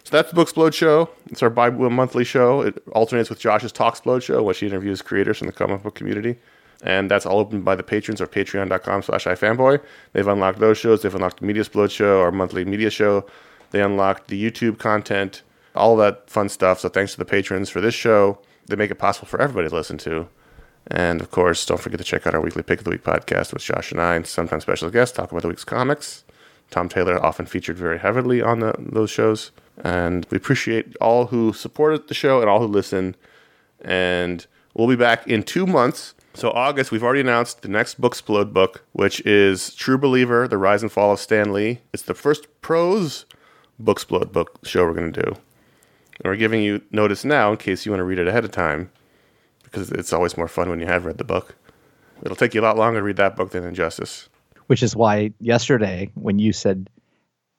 So 0.04 0.18
that's 0.18 0.32
the 0.32 0.42
Booksplode 0.42 0.74
show. 0.74 1.10
It's 1.28 1.44
our 1.44 1.50
bi-monthly 1.50 2.24
show. 2.24 2.62
It 2.62 2.82
alternates 2.94 3.30
with 3.30 3.40
Josh's 3.40 3.72
Talksplode 3.72 4.24
show, 4.24 4.44
which 4.44 4.60
he 4.60 4.68
interviews 4.68 5.02
creators 5.02 5.38
from 5.38 5.48
the 5.48 5.54
comic 5.54 5.84
book 5.84 5.96
community. 5.96 6.38
And 6.84 7.12
that's 7.12 7.26
all 7.26 7.40
open 7.40 7.62
by 7.62 7.76
the 7.76 7.84
patrons 7.84 8.20
of 8.20 8.32
patreon.com 8.32 9.04
slash 9.04 9.26
ifanboy. 9.26 9.82
They've 10.14 10.28
unlocked 10.28 10.60
those 10.60 10.80
shows. 10.80 11.04
They've 11.04 11.14
unlocked 11.14 11.40
the 11.40 11.46
Media 11.46 11.64
Splode 11.64 11.92
show, 11.92 12.22
our 12.22 12.32
monthly 12.32 12.66
media 12.66 12.90
show. 12.90 13.26
They 13.70 13.82
unlocked 13.82 14.28
the 14.28 14.52
YouTube 14.52 14.80
content, 14.80 15.44
all 15.76 15.96
that 15.98 16.30
fun 16.30 16.50
stuff. 16.50 16.80
So 16.80 16.90
thanks 16.90 17.12
to 17.12 17.20
the 17.20 17.26
patrons 17.26 17.70
for 17.70 17.80
this 17.80 17.94
show. 17.94 18.40
They 18.66 18.76
make 18.76 18.92
it 18.92 18.96
possible 18.96 19.28
for 19.28 19.40
everybody 19.40 19.70
to 19.70 19.76
listen 19.76 19.98
to. 20.00 20.28
And 20.88 21.22
of 21.22 21.32
course, 21.32 21.66
don't 21.66 21.80
forget 21.80 22.00
to 22.00 22.04
check 22.04 22.26
out 22.26 22.34
our 22.34 22.42
weekly 22.42 22.64
Pick 22.64 22.80
of 22.80 22.86
the 22.86 22.92
Week 22.92 23.04
podcast 23.04 23.54
with 23.54 23.64
Josh 23.64 23.92
and 23.92 24.02
I 24.02 24.16
and 24.16 24.26
sometimes 24.26 24.64
special 24.64 24.90
guests 24.90 25.16
talk 25.16 25.32
about 25.32 25.44
the 25.44 25.48
week's 25.48 25.64
comics. 25.64 26.24
Tom 26.70 26.90
Taylor 26.90 27.24
often 27.24 27.46
featured 27.46 27.78
very 27.78 28.00
heavily 28.00 28.42
on 28.42 28.60
the, 28.60 28.74
those 28.80 29.12
shows. 29.12 29.52
And 29.84 30.26
we 30.30 30.38
appreciate 30.38 30.96
all 30.98 31.28
who 31.28 31.54
supported 31.54 32.08
the 32.08 32.14
show 32.14 32.40
and 32.40 32.50
all 32.50 32.60
who 32.60 32.68
listen. 32.68 33.16
And 33.82 34.46
we'll 34.74 34.88
be 34.88 34.96
back 34.96 35.28
in 35.28 35.44
two 35.44 35.66
months. 35.66 36.14
So, 36.34 36.52
August, 36.52 36.92
we've 36.92 37.04
already 37.04 37.20
announced 37.20 37.62
the 37.62 37.68
next 37.68 38.00
Booksplode 38.00 38.54
book, 38.54 38.86
which 38.94 39.20
is 39.26 39.76
True 39.76 39.98
Believer 39.98 40.48
The 40.48 40.58
Rise 40.58 40.82
and 40.82 40.92
Fall 40.92 41.12
of 41.12 41.20
Stan 41.20 41.52
Lee. 41.52 41.82
It's 41.94 42.04
the 42.04 42.14
first 42.14 42.48
prose 42.62 43.26
Booksplode 43.82 44.32
book 44.32 44.60
show 44.64 44.86
we're 44.86 44.94
going 44.94 45.12
to 45.12 45.22
do. 45.24 45.30
And 45.30 46.32
we're 46.32 46.38
giving 46.38 46.62
you 46.62 46.82
notice 46.90 47.26
now 47.26 47.52
in 47.52 47.58
case 47.58 47.86
you 47.86 47.92
want 47.92 48.00
to 48.00 48.06
read 48.06 48.20
it 48.20 48.28
ahead 48.28 48.46
of 48.46 48.52
time, 48.52 48.92
because 49.72 49.92
it's 49.92 50.14
always 50.14 50.38
more 50.38 50.48
fun 50.48 50.70
when 50.70 50.80
you 50.80 50.86
have 50.86 51.06
read 51.06 51.18
the 51.18 51.24
book. 51.24 51.56
It'll 52.24 52.36
take 52.36 52.54
you 52.54 52.62
a 52.62 52.64
lot 52.64 52.78
longer 52.78 53.00
to 53.00 53.04
read 53.04 53.18
that 53.18 53.36
book 53.36 53.52
than 53.52 53.64
Injustice. 53.64 54.30
Which 54.68 54.84
is 54.84 54.96
why 54.96 55.34
yesterday 55.40 56.12
when 56.16 56.40
you 56.40 56.54
said, 56.54 56.90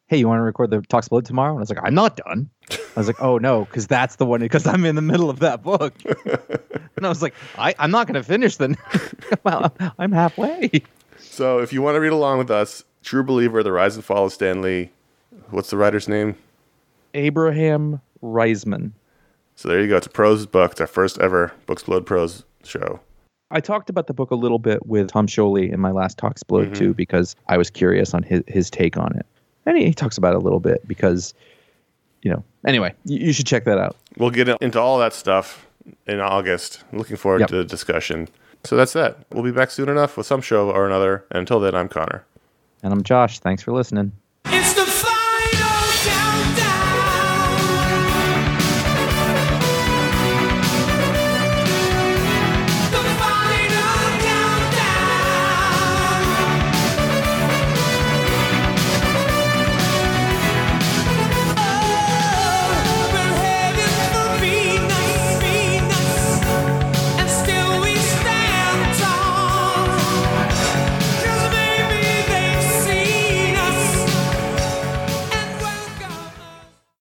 "Hey, 0.07 0.19
you 0.19 0.29
want 0.29 0.39
to 0.39 0.43
record 0.43 0.71
the 0.71 0.79
Talksplode 0.79 1.25
tomorrow?" 1.25 1.53
and 1.53 1.59
I 1.59 1.63
was 1.63 1.71
like, 1.71 1.81
"I'm 1.83 1.95
not 1.95 2.17
done." 2.17 2.49
I 2.71 2.77
was 2.97 3.07
like, 3.07 3.21
"Oh 3.21 3.39
no," 3.39 3.65
because 3.65 3.87
that's 3.87 4.17
the 4.17 4.27
one 4.27 4.41
because 4.41 4.67
I'm 4.67 4.85
in 4.85 4.95
the 4.95 5.03
middle 5.03 5.29
of 5.29 5.41
that 5.41 5.63
book. 5.63 5.95
and 6.97 7.05
I 7.05 7.09
was 7.09 7.23
like, 7.23 7.35
I, 7.59 7.75
"I'm 7.79 7.91
not 7.91 8.07
going 8.07 8.15
to 8.15 8.23
finish 8.23 8.57
then. 8.57 8.77
well, 9.45 9.75
I'm 9.99 10.13
halfway." 10.13 10.71
So, 11.19 11.59
if 11.59 11.73
you 11.73 11.83
want 11.83 11.97
to 11.97 12.01
read 12.01 12.13
along 12.13 12.39
with 12.39 12.51
us, 12.51 12.85
True 13.03 13.25
Believer 13.25 13.63
The 13.63 13.73
Rise 13.73 13.97
and 13.97 14.05
Fall 14.05 14.27
of 14.27 14.33
Stan 14.33 14.63
Lee. 14.63 14.91
What's 15.51 15.71
the 15.71 15.77
writer's 15.77 16.09
name? 16.09 16.37
Abraham 17.15 18.01
Riesman. 18.23 18.93
So 19.57 19.69
there 19.69 19.81
you 19.81 19.89
go. 19.89 19.97
It's 19.97 20.07
a 20.07 20.11
prose 20.11 20.47
book. 20.47 20.73
It's 20.73 20.81
our 20.81 20.87
first 20.87 21.19
ever 21.21 21.53
Booksplode 21.67 22.05
prose 22.07 22.45
show. 22.65 23.01
I 23.51 23.61
talked 23.61 23.91
about 23.91 24.07
the 24.07 24.15
book 24.15 24.31
a 24.31 24.35
little 24.35 24.59
bit 24.59 24.87
with 24.87 25.09
Tom 25.09 25.27
Scioli 25.27 25.71
in 25.73 25.79
my 25.79 25.91
last 25.91 26.17
Talksplode 26.19 26.65
Mm-hmm. 26.67 26.73
too, 26.75 26.95
because 26.95 27.37
I 27.49 27.59
was 27.59 27.69
curious 27.71 28.15
on 28.15 28.23
his, 28.23 28.43
his 28.49 28.71
take 28.71 28.97
on 28.97 29.15
it. 29.17 29.27
And 29.67 29.77
he, 29.77 29.85
he 29.87 29.95
talks 29.95 30.17
about 30.17 30.33
it 30.33 30.37
a 30.37 30.41
little 30.41 30.59
bit 30.59 30.87
because, 30.89 31.35
you 32.23 32.31
know, 32.31 32.43
anyway, 32.67 32.95
you, 33.05 33.27
you 33.27 33.33
should 33.33 33.47
check 33.47 33.65
that 33.65 33.79
out. 33.79 33.97
We'll 34.17 34.31
get 34.31 34.49
into 34.49 34.81
all 34.81 34.99
that 35.01 35.13
stuff 35.13 35.67
in 36.07 36.19
August. 36.19 36.83
Looking 36.93 37.17
forward 37.17 37.41
Yep. 37.41 37.49
to 37.51 37.57
the 37.57 37.65
discussion. 37.65 38.29
So 38.65 38.75
that's 38.77 38.95
that. 38.95 39.19
We'll 39.33 39.43
be 39.45 39.53
back 39.53 39.71
soon 39.71 39.89
enough 39.89 40.17
with 40.17 40.27
some 40.27 40.41
show 40.41 40.71
or 40.71 40.87
another. 40.87 41.25
And 41.31 41.41
until 41.41 41.61
then, 41.61 41.75
I'm 41.75 41.89
Conor. 41.89 42.25
And 42.83 42.93
I'm 42.93 43.03
Josh. 43.03 43.39
Thanks 43.41 43.63
for 43.63 43.73
listening. 43.73 44.13